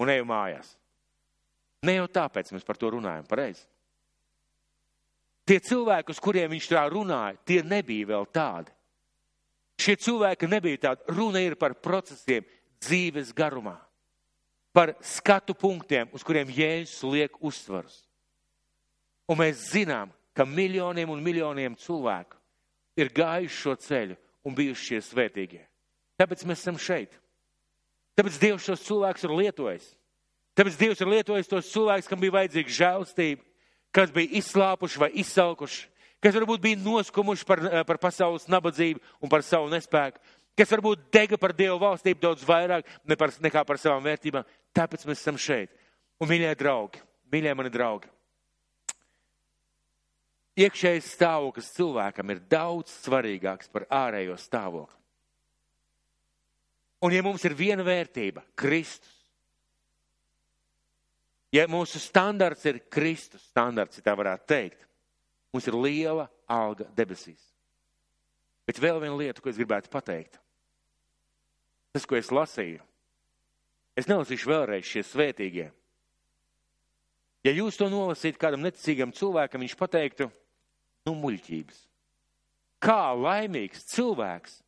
Un 0.00 0.08
eju 0.08 0.24
mājās. 0.24 0.72
Ne 1.84 1.98
jau 1.98 2.06
tāpēc 2.08 2.52
mēs 2.54 2.64
par 2.64 2.78
to 2.80 2.92
runājam, 2.94 3.26
pareizi. 3.28 3.66
Tie 5.50 5.56
cilvēki, 5.58 6.14
uz 6.14 6.20
kuriem 6.22 6.52
viņš 6.52 6.66
tā 6.70 6.84
runāja, 6.86 7.34
tie 7.42 7.58
nebija 7.66 8.06
vēl 8.12 8.26
tādi. 8.30 8.70
Šie 9.82 9.96
cilvēki 9.98 10.46
nebija 10.46 10.78
tādi. 10.84 11.16
Runa 11.16 11.42
ir 11.42 11.56
par 11.58 11.74
procesiem 11.82 12.46
dzīves 12.78 13.32
garumā, 13.34 13.74
par 14.70 14.92
skatu 15.02 15.56
punktiem, 15.58 16.06
uz 16.14 16.22
kuriem 16.22 16.52
Jēzus 16.54 17.02
liek 17.10 17.34
uzsvarus. 17.42 18.04
Un 19.26 19.40
mēs 19.42 19.66
zinām, 19.72 20.14
ka 20.38 20.46
miljoniem 20.46 21.10
un 21.10 21.26
miljoniem 21.26 21.74
cilvēku 21.82 22.38
ir 22.94 23.10
gājuši 23.10 23.60
šo 23.64 23.74
ceļu 23.88 24.18
un 24.46 24.54
bijuši 24.54 24.86
šie 24.86 25.02
svētīgie. 25.08 25.66
Tāpēc 26.14 26.46
mēs 26.46 26.62
esam 26.62 26.78
šeit. 26.78 27.18
Tāpēc 28.14 28.38
Dievs 28.38 28.70
šos 28.70 28.86
cilvēkus 28.86 29.26
ir 29.26 29.34
lietojis. 29.34 29.92
Tāpēc 30.54 30.78
Dievs 30.78 31.02
ir 31.02 31.10
lietojis 31.10 31.50
tos 31.50 31.74
cilvēkus, 31.74 32.06
kam 32.06 32.22
bija 32.22 32.38
vajadzīga 32.38 32.78
žēlstība, 32.78 33.49
kas 33.94 34.12
bija 34.14 34.38
izslāpuši 34.40 35.00
vai 35.02 35.10
izsalkuši, 35.22 35.86
kas 36.22 36.36
varbūt 36.36 36.62
bija 36.62 36.80
noskumuši 36.80 37.46
par, 37.46 37.64
eh, 37.66 37.84
par 37.84 37.98
pasaules 37.98 38.48
nabadzību 38.48 39.00
un 39.20 39.28
par 39.28 39.42
savu 39.42 39.70
nespēku, 39.70 40.18
kas 40.56 40.70
varbūt 40.70 41.10
dega 41.12 41.38
par 41.38 41.52
Dievu 41.52 41.78
valstību 41.78 42.20
daudz 42.20 42.44
vairāk 42.44 42.84
ne 43.04 43.16
par, 43.16 43.30
nekā 43.30 43.64
par 43.66 43.76
savām 43.76 44.02
vērtībām. 44.04 44.44
Tāpēc 44.74 45.06
mēs 45.06 45.20
esam 45.20 45.36
šeit. 45.36 45.70
Un, 46.20 46.28
mīļie 46.28 46.54
draugi, 46.56 47.00
mīļie 47.32 47.54
mani 47.56 47.70
draugi, 47.70 48.08
iekšējais 50.60 51.14
stāvoklis 51.16 51.72
cilvēkam 51.72 52.30
ir 52.30 52.42
daudz 52.50 52.92
svarīgāks 53.06 53.70
par 53.72 53.86
ārējo 53.88 54.36
stāvokli. 54.36 54.96
Un, 57.00 57.14
ja 57.14 57.22
mums 57.24 57.44
ir 57.48 57.56
viena 57.56 57.84
vērtība, 57.86 58.42
Kristus, 58.54 59.19
Ja 61.50 61.66
mūsu 61.66 61.98
standarts 61.98 62.66
ir 62.70 62.78
Kristus 62.92 63.42
standarts, 63.50 63.98
ja 63.98 64.06
tā 64.06 64.14
varētu 64.18 64.46
teikt, 64.52 64.84
mums 65.50 65.66
ir 65.66 65.74
liela 65.74 66.28
alga 66.46 66.86
debesīs. 66.94 67.42
Bet 68.68 68.78
vēl 68.78 69.00
viena 69.02 69.16
lieta, 69.18 69.42
ko 69.42 69.50
es 69.50 69.58
gribētu 69.58 69.90
pateikt. 69.90 70.38
Tas, 71.90 72.06
ko 72.06 72.14
es 72.14 72.30
lasīju, 72.30 72.78
es 73.98 74.06
nelasīšu 74.06 74.50
vēlreiz 74.52 74.86
šie 74.86 75.02
svētīgie. 75.02 75.70
Ja 77.42 77.54
jūs 77.56 77.78
to 77.80 77.88
nolasītu 77.90 78.38
kādam 78.38 78.62
neticīgam 78.62 79.14
cilvēkam, 79.16 79.64
viņš 79.64 79.74
pateiktu, 79.80 80.28
nu, 81.08 81.16
muļķības. 81.18 81.86
kā 82.80 83.12
laimīgs 83.12 83.84
cilvēks 83.92 84.60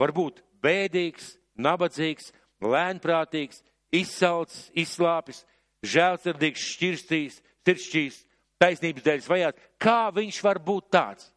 var 0.00 0.12
būt 0.16 0.40
bēdīgs, 0.62 1.34
nabadzīgs, 1.60 2.32
lēnprātīgs, 2.60 3.62
izsalcis, 3.92 4.70
izslāpis, 4.72 5.44
žēlsirdīgs, 5.86 6.66
šķirstīs, 6.74 7.38
siršķīs, 7.66 8.18
taisnības 8.60 9.06
dēļ 9.06 9.22
vajāt. 9.28 9.60
Kā 9.80 10.10
viņš 10.14 10.40
var 10.44 10.60
būt 10.62 10.90
tāds? 10.92 11.30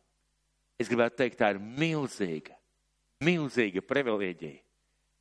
Es 0.81 0.89
gribētu 0.91 1.21
teikt, 1.21 1.39
tā 1.39 1.53
ir 1.53 1.61
milzīga, 1.61 2.55
milzīga 3.23 3.83
privilēģija. 3.85 4.59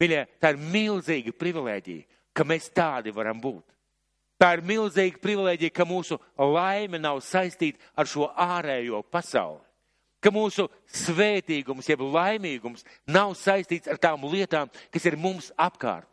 Mīļie, 0.02 0.22
tā 0.42 0.50
ir 0.54 0.62
milzīga 0.72 1.34
privilēģija, 1.38 2.06
ka 2.34 2.46
mēs 2.48 2.70
tādi 2.74 3.12
varam 3.14 3.38
būt. 3.38 3.62
Tā 4.40 4.56
ir 4.56 4.64
milzīga 4.66 5.20
privilēģija, 5.22 5.74
ka 5.76 5.86
mūsu 5.86 6.18
laime 6.34 6.98
nav 6.98 7.20
saistīta 7.22 7.78
ar 7.94 8.08
šo 8.10 8.26
ārējo 8.34 9.04
pasauli. 9.06 9.62
Ka 10.22 10.30
mūsu 10.34 10.68
svētīgums, 10.90 11.86
jeb 11.90 12.02
laimīgums 12.02 12.82
nav 13.10 13.36
saistīts 13.38 13.90
ar 13.90 13.98
tām 14.02 14.26
lietām, 14.30 14.70
kas 14.90 15.06
ir 15.06 15.18
mums 15.18 15.50
apkārt. 15.58 16.08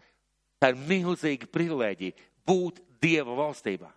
Tā 0.59 0.73
ir 0.73 0.79
milzīga 0.89 1.47
privilēģija 1.49 2.28
būt 2.47 2.83
Dieva 2.99 3.35
valstībā. 3.37 3.89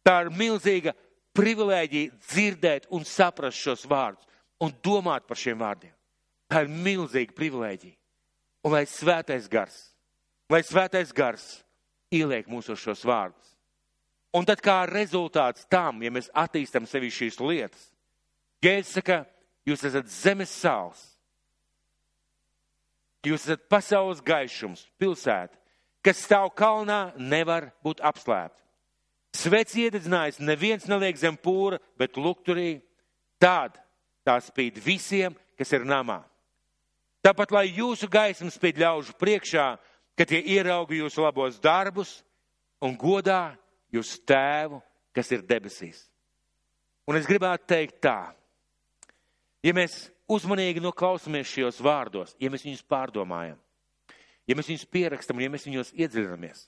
Tā 0.00 0.14
ir 0.24 0.30
milzīga 0.32 0.94
privilēģija 1.36 2.14
dzirdēt 2.24 2.88
un 2.94 3.04
saprast 3.04 3.60
šos 3.60 3.84
vārdus 3.88 4.26
un 4.64 4.72
domāt 4.84 5.26
par 5.28 5.38
šiem 5.40 5.60
vārdiem. 5.60 5.92
Tā 6.50 6.64
ir 6.64 6.72
milzīga 6.72 7.36
privilēģija. 7.36 7.96
Un 8.64 8.74
lai 8.74 8.84
svētais 8.88 9.46
gars, 9.48 9.76
lai 10.52 10.60
svētais 10.66 11.12
gars 11.16 11.44
ieliek 12.12 12.48
mūsu 12.50 12.76
šos 12.76 13.04
vārdus. 13.08 13.54
Un 14.36 14.46
tad 14.46 14.60
kā 14.62 14.82
rezultāts 14.86 15.64
tam, 15.70 16.02
ja 16.04 16.10
mēs 16.12 16.28
attīstam 16.36 16.86
sevi 16.86 17.08
šīs 17.10 17.40
lietas, 17.42 17.88
Jēzus 18.60 18.98
saka, 18.98 19.22
jūs 19.64 19.86
esat 19.88 20.10
zemes 20.12 20.50
sāls, 20.52 21.00
jūs 23.24 23.46
esat 23.46 23.62
pasaules 23.72 24.20
gaišums, 24.20 24.84
pilsēta, 25.00 25.56
kas 26.04 26.22
stāv 26.24 26.50
kalnā, 26.56 27.10
nevar 27.16 27.70
būt 27.84 28.02
apslēpta. 28.04 28.58
Svets 29.36 29.76
iededzinājis, 29.78 30.40
neviens 30.42 30.88
neliek 30.90 31.18
zem 31.18 31.36
pūra, 31.38 31.78
bet 32.00 32.18
lukturī 32.18 32.80
tād 33.40 33.76
tā 34.26 34.36
spīd 34.42 34.80
visiem, 34.82 35.36
kas 35.58 35.70
ir 35.76 35.86
namā. 35.86 36.22
Tāpat, 37.22 37.52
lai 37.52 37.66
jūsu 37.68 38.08
gaisma 38.10 38.50
spīd 38.50 38.80
ļaužu 38.80 39.14
priekšā, 39.20 39.66
ka 40.16 40.26
tie 40.26 40.40
ierauga 40.56 40.96
jūsu 40.96 41.22
labos 41.22 41.60
darbus 41.62 42.20
un 42.82 42.96
godā 42.98 43.54
jūsu 43.92 44.22
tēvu, 44.26 44.80
kas 45.14 45.30
ir 45.32 45.44
debesīs. 45.46 46.06
Un 47.08 47.18
es 47.18 47.28
gribētu 47.28 47.68
teikt 47.70 48.00
tā, 48.04 48.32
ja 49.64 49.74
mēs 49.76 50.08
uzmanīgi 50.30 50.82
noklausāmies 50.82 51.50
šajos 51.50 51.80
vārdos, 51.84 52.34
ja 52.40 52.50
mēs 52.52 52.64
viņus 52.66 52.86
pārdomājam, 52.88 53.58
ja 54.50 54.58
mēs 54.58 54.70
viņus 54.70 54.86
pierakstam 54.90 55.38
un 55.38 55.46
ja 55.46 55.52
mēs 55.52 55.66
viņos 55.68 55.94
iedziļinamies, 55.94 56.64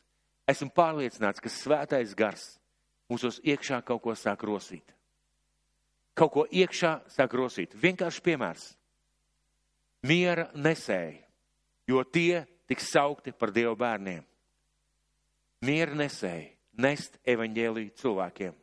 esmu 0.52 0.70
pārliecināts, 0.76 1.42
ka 1.42 1.50
svētais 1.50 2.14
gars 2.18 2.52
mūsos 3.10 3.40
iekšā 3.42 3.82
kaut 3.86 4.04
ko 4.04 4.14
sāk 4.16 4.44
rosīt. 4.46 4.94
Kaut 6.14 6.32
ko 6.34 6.44
iekšā 6.46 6.92
sāk 7.10 7.34
rosīt. 7.36 7.74
Vienkārši 7.74 8.22
piemērs. 8.24 8.64
Miera 10.04 10.48
nesēji, 10.54 11.20
jo 11.88 12.02
tie 12.04 12.42
tiks 12.68 12.90
saukti 12.92 13.32
par 13.32 13.52
Dieva 13.54 13.74
bērniem. 13.78 14.24
Miera 15.62 15.94
nesēji, 15.94 16.50
nest 16.82 17.20
evaņģēliju 17.28 17.94
cilvēkiem. 18.00 18.56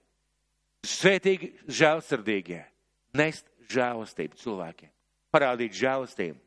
Svētīgi 0.84 1.53
žēlsirdīgie, 1.80 2.61
nest 3.15 3.47
žēlastību 3.72 4.39
cilvēkiem. 4.39 4.91
Parādīt 5.32 5.76
žēlastību. 5.80 6.38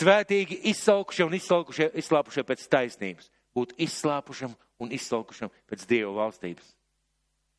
Svētīgi 0.00 0.62
izsalkušie 0.70 1.26
un 1.26 1.34
izsalkušie, 1.36 1.90
izslāpušie 2.00 2.44
pēc 2.48 2.62
taisnības. 2.72 3.26
Būt 3.52 3.74
izslāpušam 3.84 4.54
un 4.80 4.92
izsalkušam 4.96 5.50
pēc 5.68 5.84
Dieva 5.90 6.14
valstības. 6.22 6.70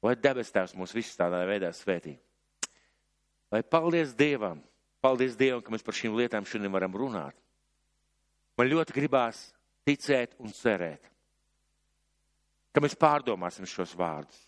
Lai 0.02 0.16
debes 0.18 0.50
tēvs 0.50 0.74
mūs 0.74 0.96
visus 0.98 1.20
tādā 1.20 1.44
veidā 1.46 1.70
svētī. 1.78 2.16
Lai 3.54 3.62
paldies 3.62 4.16
Dievam, 4.18 4.64
paldies 5.04 5.36
Dievam, 5.38 5.62
ka 5.62 5.74
mēs 5.76 5.86
par 5.86 5.98
šīm 5.98 6.18
lietām 6.18 6.48
šodien 6.48 6.74
varam 6.74 6.96
runāt. 6.98 7.38
Man 8.58 8.72
ļoti 8.72 8.96
gribās 8.96 9.52
ticēt 9.86 10.34
un 10.42 10.56
cerēt, 10.56 11.04
ka 12.74 12.82
mēs 12.82 12.98
pārdomāsim 12.98 13.70
šos 13.70 13.94
vārdus, 14.00 14.40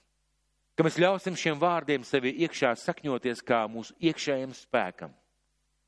ka 0.73 0.85
mēs 0.87 0.97
ļausim 0.97 1.37
šiem 1.37 1.61
vārdiem 1.61 2.05
sevi 2.07 2.33
iekšā 2.47 2.73
sakņoties 2.79 3.45
kā 3.45 3.63
mūsu 3.69 3.93
iekšējiem 4.01 4.55
spēkam, 4.57 5.13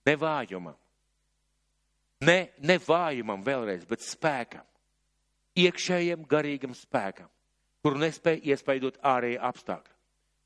nevājumam, 0.05 0.77
ne, 2.25 2.39
nevājumam 2.59 3.45
vēlreiz, 3.45 3.85
bet 3.89 4.03
spēkam, 4.03 4.65
iekšējiem 5.55 6.27
garīgam 6.29 6.75
spēkam 6.75 7.29
kuru 7.85 8.01
nespēja 8.01 8.41
iespaidot 8.49 8.95
ārēji 9.05 9.37
apstākļi. 9.45 9.91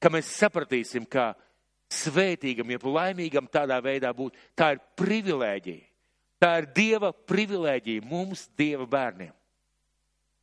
Ka 0.04 0.10
mēs 0.12 0.32
sapratīsim, 0.42 1.06
ka 1.08 1.32
svētīgam, 1.96 2.74
jeb 2.76 2.84
laimīgam 2.84 3.48
tādā 3.48 3.78
veidā 3.84 4.12
būt, 4.16 4.36
tā 4.60 4.74
ir 4.76 4.82
privilēģija. 5.00 5.86
Tā 6.40 6.50
ir 6.60 6.68
Dieva 6.76 7.14
privilēģija 7.32 8.04
mums, 8.08 8.44
Dieva 8.60 8.84
bērniem. 8.92 9.32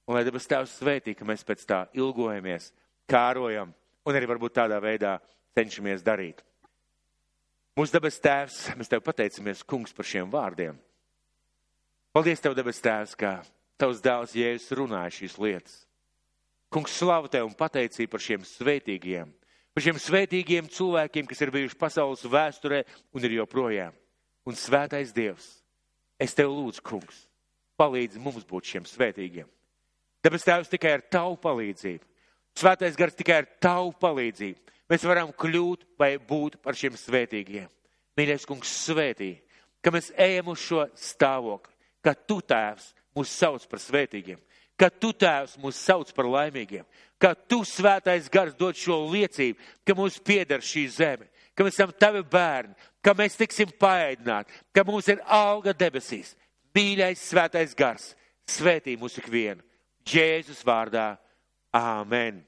Un 0.09 0.17
lai 0.17 0.25
debes 0.25 0.49
Tēvs 0.49 0.79
svētī, 0.81 1.13
ka 1.19 1.29
mēs 1.29 1.45
pēc 1.45 1.67
tā 1.69 1.83
ilgojamies, 1.97 2.71
kārojam 3.11 3.75
un 4.07 4.17
arī 4.17 4.29
varbūt 4.33 4.57
tādā 4.57 4.81
veidā 4.81 5.19
cenšamies 5.57 6.05
darīt. 6.07 6.41
Mūsu 7.77 7.93
debes 7.99 8.17
Tēvs, 8.25 8.61
mēs 8.79 8.89
Tev 8.89 9.05
pateicamies, 9.05 9.65
Kungs, 9.69 9.93
par 9.93 10.09
šiem 10.09 10.33
vārdiem. 10.33 10.81
Paldies 12.17 12.41
Tev, 12.41 12.55
debes 12.57 12.79
Tēvs, 12.81 13.11
ka 13.13 13.43
Tavs 13.77 13.99
dēls 14.01 14.33
Jēzus 14.33 14.73
runāja 14.79 15.11
šīs 15.13 15.35
lietas. 15.37 15.75
Kungs, 16.73 16.95
slavu 16.97 17.29
tev 17.29 17.45
un 17.45 17.53
pateicību 17.53 18.09
par 18.15 18.23
šiem 18.25 18.47
svētīgiem, 18.49 19.35
par 19.77 19.85
šiem 19.85 19.99
svētīgiem 20.01 20.71
cilvēkiem, 20.73 21.29
kas 21.29 21.45
ir 21.45 21.53
bijuši 21.53 21.77
pasaules 21.77 22.25
vēsturē 22.25 22.79
un 23.13 23.29
ir 23.29 23.35
joprojām. 23.37 23.93
Un 24.49 24.57
svētais 24.57 25.13
Dievs, 25.13 25.51
es 26.17 26.33
tev 26.33 26.55
lūdzu, 26.57 26.87
kungs, 26.89 27.21
palīdzi 27.77 28.25
mums 28.25 28.49
būt 28.49 28.73
šiem 28.73 28.89
svētīgiem. 28.89 29.53
Tāpēc 30.25 30.49
tēvs 30.49 30.73
tikai 30.73 30.97
ar 30.97 31.07
tavu 31.19 31.37
palīdzību, 31.45 32.13
svētais 32.57 32.97
gars 32.97 33.21
tikai 33.21 33.43
ar 33.43 33.53
tavu 33.61 33.93
palīdzību. 34.01 34.77
Mēs 34.89 35.05
varam 35.05 35.37
kļūt 35.37 35.85
vai 36.01 36.15
būt 36.17 36.63
par 36.65 36.81
šiem 36.81 36.97
svētīgiem. 36.97 37.69
Mīļais 38.17 38.49
kungs, 38.49 38.73
svētī, 38.89 39.35
ka 39.85 39.93
mēs 39.93 40.15
ejam 40.17 40.55
uz 40.57 40.65
šo 40.65 40.89
stāvokli, 40.97 41.76
ka 42.07 42.15
tu 42.15 42.39
tēvs 42.39 42.93
mūs 43.17 43.33
sauc 43.35 43.67
par 43.71 43.83
svētīgiem 43.83 44.39
ka 44.79 44.91
tu, 44.93 45.13
Tēvs, 45.17 45.57
mūs 45.61 45.79
sauc 45.81 46.13
par 46.17 46.29
laimīgiem, 46.31 46.85
ka 47.21 47.33
tu, 47.35 47.63
Svētais 47.67 48.29
Gars, 48.33 48.57
dod 48.59 48.77
šo 48.79 49.01
liecību, 49.11 49.59
ka 49.87 49.97
mums 49.97 50.19
pieder 50.21 50.65
šī 50.65 50.87
zeme, 50.93 51.31
ka 51.57 51.65
mēs 51.65 51.79
esam 51.79 51.95
tavi 51.97 52.23
bērni, 52.23 52.77
ka 53.05 53.17
mēs 53.17 53.39
tiksim 53.41 53.73
paēdināti, 53.81 54.53
ka 54.77 54.85
mums 54.87 55.09
ir 55.13 55.23
auga 55.25 55.75
debesīs. 55.77 56.35
Mīļais 56.77 57.23
Svētais 57.31 57.73
Gars, 57.77 58.11
svētī 58.45 58.99
mūsu 59.01 59.23
ikvienu. 59.23 59.65
Jēzus 60.07 60.61
vārdā. 60.67 61.15
Āmen! 61.75 62.45